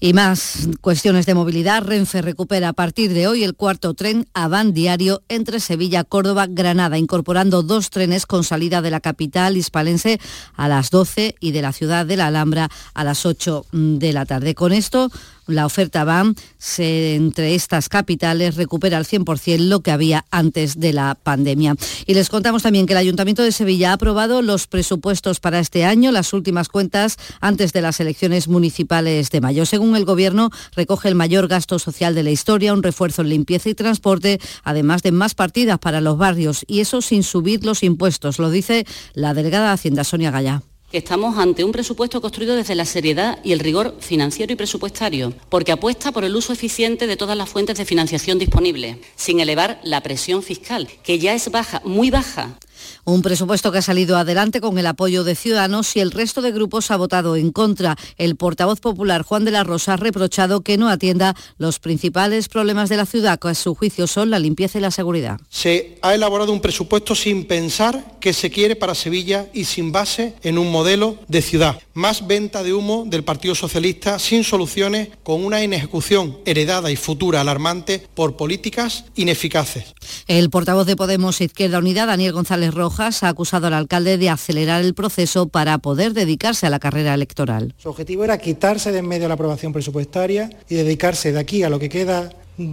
Y 0.00 0.12
más 0.12 0.68
cuestiones 0.82 1.24
de 1.24 1.34
movilidad. 1.34 1.82
Renfe 1.82 2.20
recupera 2.20 2.68
a 2.68 2.72
partir 2.74 3.14
de 3.14 3.26
hoy 3.26 3.42
el 3.42 3.54
cuarto 3.54 3.94
tren 3.94 4.26
a 4.34 4.48
van 4.48 4.74
diario 4.74 5.22
entre 5.28 5.60
Sevilla, 5.60 6.04
Córdoba, 6.04 6.46
Granada, 6.46 6.98
incorporando 6.98 7.62
dos 7.62 7.88
trenes 7.88 8.26
con 8.26 8.44
salida 8.44 8.82
de 8.82 8.90
la 8.90 9.00
capital 9.00 9.56
hispalense 9.56 10.20
a 10.56 10.68
las 10.68 10.90
12 10.90 11.36
y 11.40 11.52
de 11.52 11.62
la 11.62 11.72
ciudad 11.72 12.04
de 12.04 12.16
la 12.18 12.26
Alhambra 12.26 12.68
a 12.92 13.04
las 13.04 13.24
8 13.24 13.64
de 13.72 14.12
la 14.12 14.26
tarde. 14.26 14.54
Con 14.54 14.72
esto 14.72 15.10
La 15.46 15.66
oferta 15.66 16.04
BAM 16.04 16.34
se, 16.58 17.14
entre 17.14 17.54
estas 17.54 17.88
capitales 17.88 18.56
recupera 18.56 18.96
al 18.96 19.04
100% 19.04 19.58
lo 19.58 19.80
que 19.80 19.90
había 19.90 20.24
antes 20.30 20.80
de 20.80 20.92
la 20.92 21.14
pandemia. 21.14 21.76
Y 22.06 22.14
les 22.14 22.30
contamos 22.30 22.62
también 22.62 22.86
que 22.86 22.94
el 22.94 22.98
Ayuntamiento 22.98 23.42
de 23.42 23.52
Sevilla 23.52 23.90
ha 23.90 23.94
aprobado 23.94 24.42
los 24.42 24.66
presupuestos 24.66 25.40
para 25.40 25.58
este 25.58 25.84
año, 25.84 26.12
las 26.12 26.32
últimas 26.32 26.68
cuentas 26.68 27.18
antes 27.40 27.72
de 27.72 27.82
las 27.82 28.00
elecciones 28.00 28.48
municipales 28.48 29.30
de 29.30 29.40
mayo. 29.40 29.66
Según 29.66 29.96
el 29.96 30.04
Gobierno, 30.04 30.50
recoge 30.74 31.08
el 31.08 31.14
mayor 31.14 31.48
gasto 31.48 31.78
social 31.78 32.14
de 32.14 32.22
la 32.22 32.30
historia, 32.30 32.72
un 32.72 32.82
refuerzo 32.82 33.22
en 33.22 33.28
limpieza 33.28 33.68
y 33.68 33.74
transporte, 33.74 34.40
además 34.62 35.02
de 35.02 35.12
más 35.12 35.34
partidas 35.34 35.78
para 35.78 36.00
los 36.00 36.16
barrios, 36.16 36.64
y 36.66 36.80
eso 36.80 37.02
sin 37.02 37.22
subir 37.22 37.64
los 37.64 37.82
impuestos, 37.82 38.38
lo 38.38 38.50
dice 38.50 38.86
la 39.12 39.34
delegada 39.34 39.68
de 39.68 39.74
Hacienda 39.74 40.04
Sonia 40.04 40.30
Gallá 40.30 40.62
que 40.94 40.98
estamos 40.98 41.36
ante 41.38 41.64
un 41.64 41.72
presupuesto 41.72 42.20
construido 42.20 42.54
desde 42.54 42.76
la 42.76 42.84
seriedad 42.84 43.40
y 43.42 43.50
el 43.50 43.58
rigor 43.58 43.96
financiero 43.98 44.52
y 44.52 44.54
presupuestario, 44.54 45.32
porque 45.48 45.72
apuesta 45.72 46.12
por 46.12 46.22
el 46.22 46.36
uso 46.36 46.52
eficiente 46.52 47.08
de 47.08 47.16
todas 47.16 47.36
las 47.36 47.48
fuentes 47.48 47.76
de 47.76 47.84
financiación 47.84 48.38
disponibles, 48.38 48.98
sin 49.16 49.40
elevar 49.40 49.80
la 49.82 50.04
presión 50.04 50.44
fiscal, 50.44 50.88
que 51.02 51.18
ya 51.18 51.34
es 51.34 51.50
baja, 51.50 51.82
muy 51.84 52.10
baja, 52.10 52.60
un 53.04 53.22
presupuesto 53.22 53.72
que 53.72 53.78
ha 53.78 53.82
salido 53.82 54.16
adelante 54.16 54.60
con 54.60 54.78
el 54.78 54.86
apoyo 54.86 55.24
de 55.24 55.34
Ciudadanos 55.34 55.96
y 55.96 56.00
el 56.00 56.10
resto 56.10 56.42
de 56.42 56.52
grupos 56.52 56.90
ha 56.90 56.96
votado 56.96 57.36
en 57.36 57.52
contra. 57.52 57.96
El 58.16 58.36
portavoz 58.36 58.80
popular 58.80 59.22
Juan 59.22 59.44
de 59.44 59.50
la 59.50 59.64
Rosa 59.64 59.94
ha 59.94 59.96
reprochado 59.96 60.60
que 60.62 60.78
no 60.78 60.88
atienda 60.88 61.34
los 61.58 61.78
principales 61.78 62.48
problemas 62.48 62.88
de 62.88 62.96
la 62.96 63.06
ciudad, 63.06 63.38
que 63.38 63.48
a 63.48 63.54
su 63.54 63.74
juicio 63.74 64.06
son 64.06 64.30
la 64.30 64.38
limpieza 64.38 64.78
y 64.78 64.82
la 64.82 64.90
seguridad. 64.90 65.40
Se 65.48 65.98
ha 66.02 66.14
elaborado 66.14 66.52
un 66.52 66.60
presupuesto 66.60 67.14
sin 67.14 67.44
pensar 67.44 68.16
qué 68.20 68.32
se 68.32 68.50
quiere 68.50 68.76
para 68.76 68.94
Sevilla 68.94 69.46
y 69.52 69.64
sin 69.64 69.92
base 69.92 70.34
en 70.42 70.58
un 70.58 70.70
modelo 70.70 71.18
de 71.28 71.42
ciudad. 71.42 71.78
Más 71.94 72.26
venta 72.26 72.62
de 72.62 72.74
humo 72.74 73.04
del 73.06 73.24
Partido 73.24 73.54
Socialista 73.54 74.18
sin 74.18 74.44
soluciones, 74.44 75.08
con 75.22 75.44
una 75.44 75.62
inejecución 75.62 76.38
heredada 76.44 76.90
y 76.90 76.96
futura 76.96 77.40
alarmante 77.40 78.06
por 78.14 78.36
políticas 78.36 79.04
ineficaces. 79.14 79.94
El 80.26 80.50
portavoz 80.50 80.86
de 80.86 80.96
Podemos 80.96 81.40
Izquierda 81.40 81.78
Unida, 81.78 82.06
Daniel 82.06 82.32
González 82.32 82.73
Rojas 82.74 83.22
ha 83.22 83.28
acusado 83.28 83.68
al 83.68 83.74
alcalde 83.74 84.18
de 84.18 84.30
acelerar 84.30 84.82
el 84.82 84.94
proceso 84.94 85.48
para 85.48 85.78
poder 85.78 86.12
dedicarse 86.12 86.66
a 86.66 86.70
la 86.70 86.78
carrera 86.78 87.14
electoral. 87.14 87.74
Su 87.78 87.88
objetivo 87.88 88.24
era 88.24 88.38
quitarse 88.38 88.92
de 88.92 88.98
en 88.98 89.08
medio 89.08 89.28
la 89.28 89.34
aprobación 89.34 89.72
presupuestaria 89.72 90.50
y 90.68 90.74
dedicarse 90.74 91.32
de 91.32 91.38
aquí 91.38 91.62
a 91.62 91.70
lo 91.70 91.78
que 91.78 91.88
queda 91.88 92.30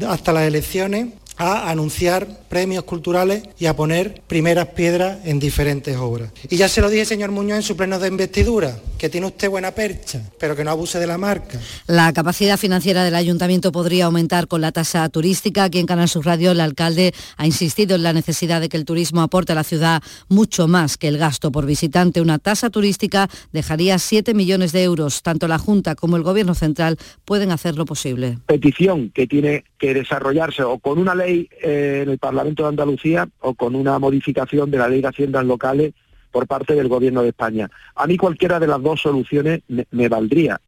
hasta 0.08 0.32
las 0.32 0.44
elecciones 0.44 1.08
a 1.38 1.70
anunciar 1.70 2.28
premios 2.50 2.84
culturales 2.84 3.44
y 3.58 3.66
a 3.66 3.76
poner 3.76 4.22
primeras 4.28 4.68
piedras 4.68 5.20
en 5.26 5.40
diferentes 5.40 5.98
obras. 5.98 6.32
Y 6.50 6.58
ya 6.58 6.68
se 6.68 6.82
lo 6.82 6.90
dije, 6.90 7.06
señor 7.06 7.32
Muñoz, 7.32 7.58
en 7.58 7.64
su 7.64 7.76
pleno 7.76 8.00
de 8.00 8.08
investidura, 8.08 8.78
que 8.98 9.10
tiene 9.10 9.28
usted 9.28 9.50
buena 9.50 9.72
percha, 9.72 10.22
pero 10.40 10.56
que 10.56 10.64
no 10.64 10.72
abuse 10.72 11.00
de 11.00 11.08
la 11.08 11.18
marca. 11.18 11.60
La 11.88 12.14
capacidad 12.14 12.58
financiera 12.58 13.04
del 13.04 13.16
ayuntamiento 13.16 13.72
podría 13.72 14.06
aumentar 14.06 14.48
con 14.48 14.62
la 14.62 14.72
tasa 14.72 15.08
turística. 15.10 15.64
Aquí 15.64 15.80
en 15.80 15.86
Canal 15.86 16.10
Sur 16.10 16.26
Radio 16.26 16.52
el 16.52 16.60
alcalde 16.60 17.14
ha 17.38 17.46
insistido 17.46 17.96
en 17.96 18.04
la 18.04 18.14
necesidad 18.14 18.62
de 18.62 18.70
que 18.70 18.78
el 18.78 18.86
turismo 18.86 19.22
aporte 19.22 19.54
a 19.54 19.56
la 19.56 19.64
ciudad 19.64 20.04
mucho 20.30 20.68
más 20.68 20.98
que 20.98 21.08
el 21.08 21.18
gasto 21.18 21.52
por 21.52 21.66
visitante. 21.66 22.22
Una 22.22 22.40
tasa 22.40 22.70
turística 22.70 23.30
dejaría 23.52 23.98
7 23.98 24.34
millones 24.34 24.72
de 24.72 24.84
euros. 24.84 25.22
Tanto 25.24 25.48
la 25.48 25.58
Junta 25.58 25.96
como 25.96 26.18
el 26.18 26.24
Gobierno 26.24 26.56
Central 26.56 26.98
pueden 27.26 27.52
hacerlo 27.52 27.86
posible. 27.86 28.38
Petición 28.46 29.10
que 29.10 29.28
tiene 29.28 29.64
que 29.82 29.96
desarrollarse 29.96 30.62
o 30.62 30.78
con 30.78 31.00
una 31.00 31.16
ley 31.16 31.50
eh, 31.60 32.02
en 32.04 32.10
el 32.10 32.20
Parlamento 32.20 32.62
de 32.62 32.70
Andalucía 32.70 33.28
o 33.40 33.56
con 33.56 33.74
una 33.74 33.98
modificación 33.98 34.70
de 34.70 34.78
la 34.78 34.88
ley 34.88 35.02
de 35.02 35.08
haciendas 35.08 35.44
locales 35.44 35.96
por 36.30 36.46
parte 36.46 36.76
del 36.76 36.88
Gobierno 36.88 37.24
de 37.24 37.30
España. 37.30 37.68
A 37.96 38.06
mí 38.06 38.16
cualquiera 38.16 38.60
de 38.60 38.68
las 38.68 38.80
dos 38.80 39.02
soluciones 39.02 39.62
me, 39.90 40.08
valdría. 40.08 40.62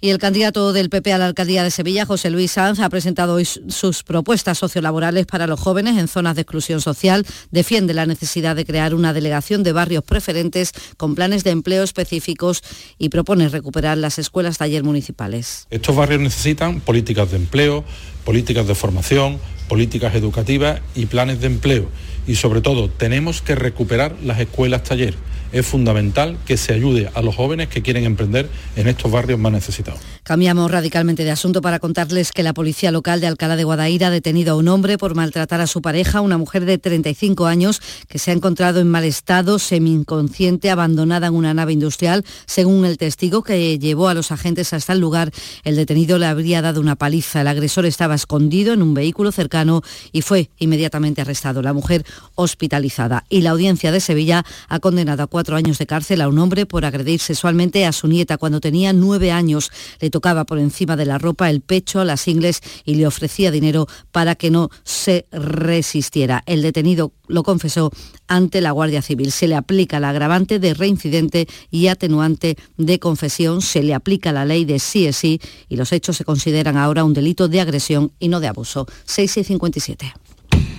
Y 0.00 0.10
el 0.10 0.18
candidato 0.18 0.72
del 0.72 0.90
PP 0.90 1.12
a 1.12 1.18
la 1.18 1.26
alcaldía 1.26 1.64
de 1.64 1.70
Sevilla, 1.70 2.06
José 2.06 2.30
Luis 2.30 2.52
Sanz, 2.52 2.80
ha 2.80 2.88
presentado 2.88 3.34
hoy 3.34 3.44
sus 3.44 4.02
propuestas 4.02 4.58
sociolaborales 4.58 5.26
para 5.26 5.46
los 5.46 5.58
jóvenes 5.58 5.96
en 5.96 6.08
zonas 6.08 6.36
de 6.36 6.42
exclusión 6.42 6.80
social. 6.80 7.26
Defiende 7.50 7.94
la 7.94 8.06
necesidad 8.06 8.56
de 8.56 8.64
crear 8.64 8.94
una 8.94 9.12
delegación 9.12 9.62
de 9.62 9.72
barrios 9.72 10.04
preferentes 10.04 10.72
con 10.96 11.14
planes 11.14 11.44
de 11.44 11.50
empleo 11.50 11.82
específicos 11.82 12.62
y 12.98 13.08
propone 13.08 13.48
recuperar 13.48 13.98
las 13.98 14.18
escuelas 14.18 14.58
taller 14.58 14.84
municipales. 14.84 15.66
Estos 15.70 15.96
barrios 15.96 16.20
necesitan 16.20 16.80
políticas 16.80 17.30
de 17.30 17.36
empleo, 17.38 17.84
políticas 18.24 18.66
de 18.66 18.74
formación, 18.74 19.38
políticas 19.68 20.14
educativas 20.14 20.80
y 20.94 21.06
planes 21.06 21.40
de 21.40 21.46
empleo. 21.46 21.88
Y 22.26 22.36
sobre 22.36 22.60
todo, 22.60 22.90
tenemos 22.90 23.40
que 23.40 23.54
recuperar 23.54 24.14
las 24.22 24.40
escuelas 24.40 24.82
taller 24.82 25.14
es 25.52 25.66
fundamental 25.66 26.36
que 26.46 26.56
se 26.56 26.72
ayude 26.72 27.10
a 27.14 27.22
los 27.22 27.34
jóvenes 27.34 27.68
que 27.68 27.82
quieren 27.82 28.04
emprender 28.04 28.48
en 28.76 28.88
estos 28.88 29.10
barrios 29.10 29.38
más 29.38 29.52
necesitados. 29.52 30.00
Cambiamos 30.22 30.70
radicalmente 30.70 31.24
de 31.24 31.30
asunto 31.30 31.62
para 31.62 31.78
contarles 31.78 32.32
que 32.32 32.42
la 32.42 32.52
policía 32.52 32.90
local 32.90 33.20
de 33.20 33.28
Alcalá 33.28 33.54
de 33.54 33.64
Guadaira 33.64 34.08
ha 34.08 34.10
detenido 34.10 34.54
a 34.54 34.56
un 34.56 34.66
hombre 34.68 34.98
por 34.98 35.14
maltratar 35.14 35.60
a 35.60 35.66
su 35.66 35.82
pareja, 35.82 36.20
una 36.20 36.36
mujer 36.36 36.64
de 36.64 36.78
35 36.78 37.46
años 37.46 37.80
que 38.08 38.18
se 38.18 38.30
ha 38.30 38.34
encontrado 38.34 38.80
en 38.80 38.88
mal 38.88 39.04
estado, 39.04 39.58
semi-inconsciente, 39.58 40.70
abandonada 40.70 41.28
en 41.28 41.34
una 41.34 41.54
nave 41.54 41.72
industrial. 41.72 42.24
Según 42.46 42.84
el 42.84 42.98
testigo 42.98 43.42
que 43.42 43.78
llevó 43.78 44.08
a 44.08 44.14
los 44.14 44.32
agentes 44.32 44.72
hasta 44.72 44.92
el 44.92 44.98
lugar, 44.98 45.30
el 45.62 45.76
detenido 45.76 46.18
le 46.18 46.26
habría 46.26 46.60
dado 46.60 46.80
una 46.80 46.96
paliza. 46.96 47.42
El 47.42 47.48
agresor 47.48 47.86
estaba 47.86 48.14
escondido 48.14 48.72
en 48.72 48.82
un 48.82 48.94
vehículo 48.94 49.30
cercano 49.30 49.82
y 50.10 50.22
fue 50.22 50.50
inmediatamente 50.58 51.20
arrestado. 51.20 51.62
La 51.62 51.72
mujer 51.72 52.04
hospitalizada. 52.34 53.24
Y 53.28 53.42
la 53.42 53.50
audiencia 53.50 53.92
de 53.92 54.00
Sevilla 54.00 54.44
ha 54.68 54.80
condenado 54.80 55.22
a 55.22 55.26
cuatro 55.36 55.56
años 55.56 55.76
de 55.76 55.86
cárcel 55.86 56.22
a 56.22 56.30
un 56.30 56.38
hombre 56.38 56.64
por 56.64 56.86
agredir 56.86 57.20
sexualmente 57.20 57.84
a 57.84 57.92
su 57.92 58.08
nieta 58.08 58.38
cuando 58.38 58.58
tenía 58.58 58.94
nueve 58.94 59.32
años. 59.32 59.70
Le 60.00 60.08
tocaba 60.08 60.46
por 60.46 60.58
encima 60.58 60.96
de 60.96 61.04
la 61.04 61.18
ropa, 61.18 61.50
el 61.50 61.60
pecho, 61.60 62.02
las 62.04 62.26
ingles 62.26 62.62
y 62.86 62.94
le 62.94 63.06
ofrecía 63.06 63.50
dinero 63.50 63.86
para 64.12 64.34
que 64.34 64.50
no 64.50 64.70
se 64.82 65.26
resistiera. 65.30 66.42
El 66.46 66.62
detenido 66.62 67.12
lo 67.26 67.42
confesó 67.42 67.90
ante 68.28 68.62
la 68.62 68.70
Guardia 68.70 69.02
Civil. 69.02 69.30
Se 69.30 69.46
le 69.46 69.56
aplica 69.56 70.00
la 70.00 70.08
agravante 70.08 70.58
de 70.58 70.72
reincidente 70.72 71.46
y 71.70 71.88
atenuante 71.88 72.56
de 72.78 72.98
confesión. 72.98 73.60
Se 73.60 73.82
le 73.82 73.92
aplica 73.92 74.32
la 74.32 74.46
ley 74.46 74.64
de 74.64 74.78
sí 74.78 75.06
es 75.06 75.18
sí 75.18 75.38
y 75.68 75.76
los 75.76 75.92
hechos 75.92 76.16
se 76.16 76.24
consideran 76.24 76.78
ahora 76.78 77.04
un 77.04 77.12
delito 77.12 77.46
de 77.46 77.60
agresión 77.60 78.10
y 78.18 78.28
no 78.28 78.40
de 78.40 78.48
abuso. 78.48 78.86
6 79.04 79.36
y 79.36 79.44
57. 79.44 80.14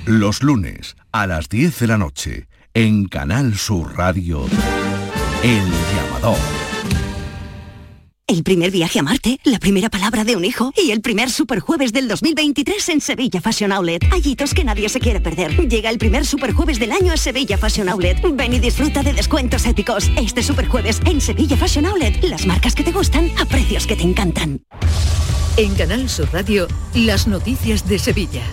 Los 0.07 0.41
lunes 0.41 0.95
a 1.11 1.27
las 1.27 1.47
10 1.47 1.77
de 1.77 1.87
la 1.87 1.99
noche 1.99 2.47
en 2.77 3.05
Canal 3.05 3.57
Sur 3.57 3.97
Radio, 3.97 4.45
El 5.41 5.63
Llamador. 5.95 6.37
El 8.27 8.43
primer 8.43 8.69
viaje 8.69 8.99
a 8.99 9.01
Marte, 9.01 9.39
la 9.45 9.57
primera 9.57 9.89
palabra 9.89 10.23
de 10.23 10.35
un 10.35 10.45
hijo 10.45 10.71
y 10.77 10.91
el 10.91 11.01
primer 11.01 11.31
superjueves 11.31 11.91
del 11.91 12.07
2023 12.07 12.89
en 12.89 13.01
Sevilla 13.01 13.41
Fashion 13.41 13.71
Outlet. 13.71 14.03
Hallitos 14.11 14.53
que 14.53 14.63
nadie 14.63 14.89
se 14.89 14.99
quiere 14.99 15.19
perder. 15.19 15.55
Llega 15.67 15.89
el 15.89 15.97
primer 15.97 16.23
superjueves 16.23 16.77
del 16.77 16.91
año 16.91 17.13
a 17.13 17.17
Sevilla 17.17 17.57
Fashion 17.57 17.89
Outlet. 17.89 18.21
Ven 18.35 18.53
y 18.53 18.59
disfruta 18.59 19.01
de 19.01 19.13
descuentos 19.13 19.65
épicos. 19.65 20.11
Este 20.15 20.43
superjueves 20.43 21.01
en 21.05 21.19
Sevilla 21.19 21.57
Fashion 21.57 21.87
Outlet. 21.87 22.23
Las 22.25 22.45
marcas 22.45 22.75
que 22.75 22.83
te 22.83 22.91
gustan 22.91 23.31
a 23.39 23.45
precios 23.45 23.87
que 23.87 23.95
te 23.95 24.03
encantan. 24.03 24.61
En 25.57 25.73
Canal 25.73 26.07
Sur 26.07 26.29
Radio, 26.31 26.67
las 26.93 27.27
noticias 27.27 27.89
de 27.89 27.97
Sevilla. 27.97 28.43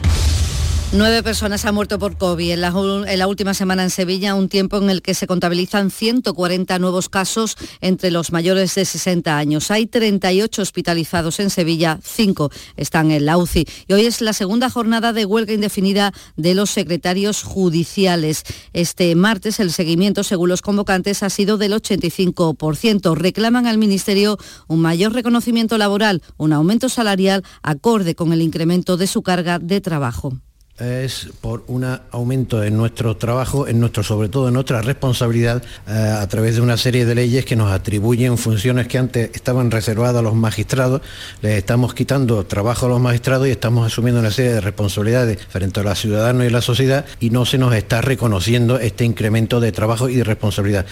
Nueve 0.96 1.24
personas 1.24 1.64
han 1.64 1.74
muerto 1.74 1.98
por 1.98 2.16
COVID 2.16 2.52
en 2.52 2.60
la, 2.60 3.26
última 3.26 3.52
semana 3.52 3.82
en 3.82 3.90
Sevilla, 3.90 4.36
un 4.36 4.48
tiempo 4.48 4.76
en 4.76 4.90
el 4.90 5.02
que 5.02 5.14
se 5.14 5.26
contabilizan 5.26 5.90
140 5.90 6.78
nuevos 6.78 7.08
casos 7.08 7.56
entre 7.80 8.12
los 8.12 8.30
mayores 8.30 8.76
de 8.76 8.84
60 8.84 9.36
años. 9.36 9.72
Hay 9.72 9.88
38 9.88 10.62
hospitalizados 10.62 11.40
en 11.40 11.50
Sevilla, 11.50 11.98
5 12.00 12.48
están 12.76 13.10
en 13.10 13.26
la 13.26 13.38
UCI. 13.38 13.66
Y 13.88 13.92
hoy 13.92 14.06
es 14.06 14.20
la 14.20 14.32
segunda 14.32 14.70
jornada 14.70 15.12
de 15.12 15.24
huelga 15.24 15.52
indefinida 15.52 16.12
de 16.36 16.54
los 16.54 16.70
secretarios 16.70 17.42
judiciales. 17.42 18.44
Este 18.72 19.12
martes 19.16 19.58
el 19.58 19.72
seguimiento, 19.72 20.22
según 20.22 20.48
los 20.48 20.62
convocantes, 20.62 21.24
ha 21.24 21.28
sido 21.28 21.58
del 21.58 21.72
85%. 21.72 23.16
Reclaman 23.16 23.66
al 23.66 23.78
Ministerio 23.78 24.38
un 24.68 24.80
mayor 24.80 25.12
reconocimiento 25.12 25.76
laboral, 25.76 26.22
un 26.36 26.52
aumento 26.52 26.88
salarial 26.88 27.42
acorde 27.64 28.14
con 28.14 28.32
el 28.32 28.42
incremento 28.42 28.96
de 28.96 29.08
su 29.08 29.24
carga 29.24 29.58
de 29.58 29.80
trabajo 29.80 30.34
es 30.78 31.28
por 31.40 31.62
un 31.68 31.84
aumento 32.10 32.64
en 32.64 32.76
nuestro 32.76 33.16
trabajo, 33.16 33.68
en 33.68 33.78
nuestro, 33.78 34.02
sobre 34.02 34.28
todo 34.28 34.48
en 34.48 34.54
nuestra 34.54 34.82
responsabilidad, 34.82 35.62
eh, 35.86 35.92
a 35.92 36.26
través 36.26 36.56
de 36.56 36.62
una 36.62 36.76
serie 36.76 37.06
de 37.06 37.14
leyes 37.14 37.44
que 37.44 37.54
nos 37.54 37.70
atribuyen 37.70 38.36
funciones 38.38 38.88
que 38.88 38.98
antes 38.98 39.30
estaban 39.34 39.70
reservadas 39.70 40.16
a 40.16 40.22
los 40.22 40.34
magistrados, 40.34 41.00
les 41.42 41.58
estamos 41.58 41.94
quitando 41.94 42.44
trabajo 42.44 42.86
a 42.86 42.88
los 42.88 43.00
magistrados 43.00 43.46
y 43.46 43.50
estamos 43.50 43.86
asumiendo 43.86 44.20
una 44.20 44.32
serie 44.32 44.52
de 44.52 44.60
responsabilidades 44.60 45.44
frente 45.46 45.80
a 45.80 45.82
los 45.84 45.98
ciudadanos 45.98 46.46
y 46.46 46.50
la 46.50 46.60
sociedad 46.60 47.04
y 47.20 47.30
no 47.30 47.44
se 47.44 47.58
nos 47.58 47.74
está 47.74 48.00
reconociendo 48.00 48.78
este 48.78 49.04
incremento 49.04 49.60
de 49.60 49.70
trabajo 49.70 50.08
y 50.08 50.16
de 50.16 50.24
responsabilidad. 50.24 50.86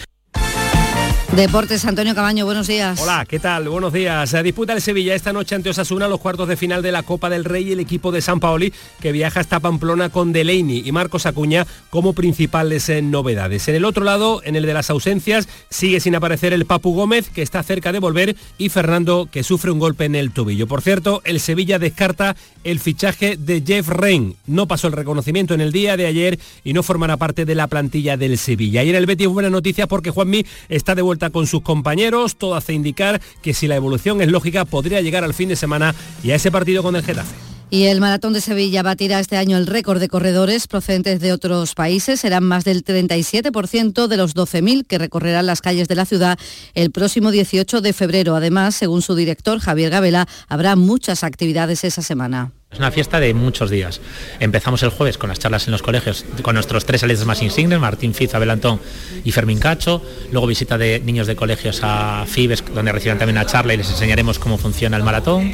Deportes, 1.35 1.83
Antonio 1.85 2.13
Cabaño, 2.13 2.45
buenos 2.45 2.67
días. 2.67 3.01
Hola, 3.01 3.25
¿qué 3.27 3.39
tal? 3.39 3.67
Buenos 3.67 3.91
días. 3.91 4.35
Disputa 4.43 4.73
el 4.73 4.81
Sevilla 4.81 5.15
esta 5.15 5.33
noche 5.33 5.55
ante 5.55 5.71
Osasuna 5.71 6.07
los 6.07 6.19
cuartos 6.19 6.47
de 6.47 6.55
final 6.55 6.83
de 6.83 6.91
la 6.91 7.01
Copa 7.01 7.27
del 7.27 7.43
Rey 7.43 7.69
y 7.69 7.71
el 7.71 7.79
equipo 7.79 8.11
de 8.11 8.21
San 8.21 8.39
Paoli 8.39 8.71
que 9.01 9.11
viaja 9.11 9.39
hasta 9.39 9.59
Pamplona 9.59 10.09
con 10.09 10.31
Delaney 10.31 10.83
y 10.85 10.91
Marcos 10.91 11.25
Acuña 11.25 11.65
como 11.89 12.13
principales 12.13 12.87
eh, 12.89 13.01
novedades. 13.01 13.67
En 13.67 13.73
el 13.73 13.83
otro 13.83 14.03
lado, 14.03 14.41
en 14.43 14.55
el 14.55 14.67
de 14.67 14.75
las 14.75 14.91
ausencias, 14.91 15.47
sigue 15.71 15.99
sin 15.99 16.13
aparecer 16.13 16.53
el 16.53 16.67
Papu 16.67 16.93
Gómez 16.93 17.31
que 17.31 17.41
está 17.41 17.63
cerca 17.63 17.91
de 17.91 17.97
volver 17.97 18.35
y 18.59 18.69
Fernando 18.69 19.27
que 19.31 19.41
sufre 19.41 19.71
un 19.71 19.79
golpe 19.79 20.05
en 20.05 20.13
el 20.13 20.33
tobillo. 20.33 20.67
Por 20.67 20.83
cierto, 20.83 21.23
el 21.25 21.39
Sevilla 21.39 21.79
descarta 21.79 22.35
el 22.63 22.79
fichaje 22.79 23.37
de 23.37 23.63
Jeff 23.65 23.87
Rain. 23.89 24.35
No 24.45 24.67
pasó 24.67 24.85
el 24.85 24.93
reconocimiento 24.93 25.55
en 25.55 25.61
el 25.61 25.71
día 25.71 25.97
de 25.97 26.05
ayer 26.05 26.39
y 26.63 26.73
no 26.73 26.83
formará 26.83 27.17
parte 27.17 27.43
de 27.45 27.55
la 27.55 27.65
plantilla 27.65 28.17
del 28.17 28.37
Sevilla. 28.37 28.83
Y 28.83 28.91
en 28.91 28.95
el 28.95 29.07
Betis 29.07 29.27
buena 29.27 29.49
noticia 29.49 29.87
porque 29.87 30.11
Juanmi 30.11 30.45
está 30.69 30.93
de 30.93 31.01
vuelta 31.01 31.22
con 31.29 31.47
sus 31.47 31.61
compañeros. 31.61 32.35
Todo 32.35 32.55
hace 32.55 32.73
indicar 32.73 33.21
que 33.41 33.53
si 33.53 33.67
la 33.67 33.75
evolución 33.75 34.21
es 34.21 34.29
lógica 34.29 34.65
podría 34.65 35.01
llegar 35.01 35.23
al 35.23 35.33
fin 35.33 35.49
de 35.49 35.55
semana 35.55 35.95
y 36.23 36.31
a 36.31 36.35
ese 36.35 36.51
partido 36.51 36.83
con 36.83 36.95
el 36.95 37.03
Getafe. 37.03 37.53
Y 37.73 37.85
el 37.85 38.01
Maratón 38.01 38.33
de 38.33 38.41
Sevilla 38.41 38.83
batirá 38.83 39.19
este 39.19 39.35
año 39.35 39.57
el 39.57 39.65
récord 39.65 39.99
de 39.99 40.07
corredores 40.07 40.67
procedentes 40.67 41.19
de 41.19 41.33
otros 41.33 41.73
países. 41.73 42.19
Serán 42.19 42.43
más 42.43 42.65
del 42.65 42.85
37% 42.85 44.05
de 44.05 44.15
los 44.15 44.35
12.000 44.35 44.85
que 44.85 44.99
recorrerán 44.99 45.47
las 45.47 45.61
calles 45.61 45.87
de 45.87 45.95
la 45.95 46.05
ciudad 46.05 46.37
el 46.75 46.91
próximo 46.91 47.31
18 47.31 47.81
de 47.81 47.93
febrero. 47.93 48.35
Además, 48.35 48.75
según 48.75 49.01
su 49.01 49.15
director 49.15 49.59
Javier 49.59 49.89
Gabela, 49.89 50.27
habrá 50.47 50.75
muchas 50.75 51.23
actividades 51.23 51.83
esa 51.83 52.03
semana. 52.03 52.51
Es 52.73 52.79
una 52.79 52.91
fiesta 52.91 53.19
de 53.19 53.33
muchos 53.35 53.69
días. 53.69 54.01
Empezamos 54.39 54.81
el 54.81 54.89
jueves 54.89 55.19
con 55.19 55.29
las 55.29 55.37
charlas 55.37 55.67
en 55.67 55.71
los 55.71 55.83
colegios 55.83 56.25
con 56.41 56.55
nuestros 56.55 56.85
tres 56.85 57.03
atletas 57.03 57.25
más 57.25 57.41
insignes, 57.43 57.79
Martín 57.79 58.15
Fiz, 58.15 58.33
Abel 58.33 58.49
Antón 58.49 58.79
y 59.23 59.31
Fermín 59.31 59.59
Cacho. 59.59 60.01
Luego 60.31 60.47
visita 60.47 60.77
de 60.77 60.99
niños 60.99 61.27
de 61.27 61.35
colegios 61.35 61.81
a 61.83 62.25
FIBES, 62.27 62.63
donde 62.73 62.91
reciben 62.91 63.19
también 63.19 63.37
una 63.37 63.45
charla 63.45 63.75
y 63.75 63.77
les 63.77 63.89
enseñaremos 63.91 64.39
cómo 64.39 64.57
funciona 64.57 64.97
el 64.97 65.03
maratón. 65.03 65.53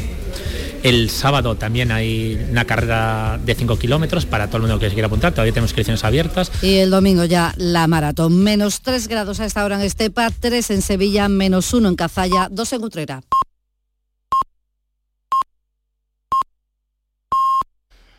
El 0.81 1.09
sábado 1.09 1.55
también 1.55 1.91
hay 1.91 2.39
una 2.51 2.63
carrera 2.63 3.37
de 3.43 3.53
5 3.53 3.77
kilómetros 3.77 4.25
para 4.25 4.47
todo 4.47 4.57
el 4.57 4.61
mundo 4.63 4.79
que 4.79 4.87
se 4.87 4.93
quiera 4.93 5.07
apuntar. 5.07 5.33
Todavía 5.33 5.51
tenemos 5.51 5.71
inscripciones 5.71 6.05
abiertas. 6.05 6.53
Y 6.61 6.75
el 6.75 6.89
domingo 6.89 7.25
ya 7.25 7.53
la 7.57 7.85
maratón. 7.87 8.41
Menos 8.43 8.79
3 8.79 9.09
grados 9.09 9.41
a 9.41 9.45
esta 9.45 9.65
hora 9.65 9.75
en 9.75 9.81
Estepa, 9.81 10.29
3 10.39 10.71
en 10.71 10.81
Sevilla, 10.81 11.27
menos 11.27 11.73
1 11.73 11.89
en 11.89 11.95
Cazalla, 11.97 12.47
2 12.49 12.73
en 12.73 12.83
Utrera. 12.83 13.21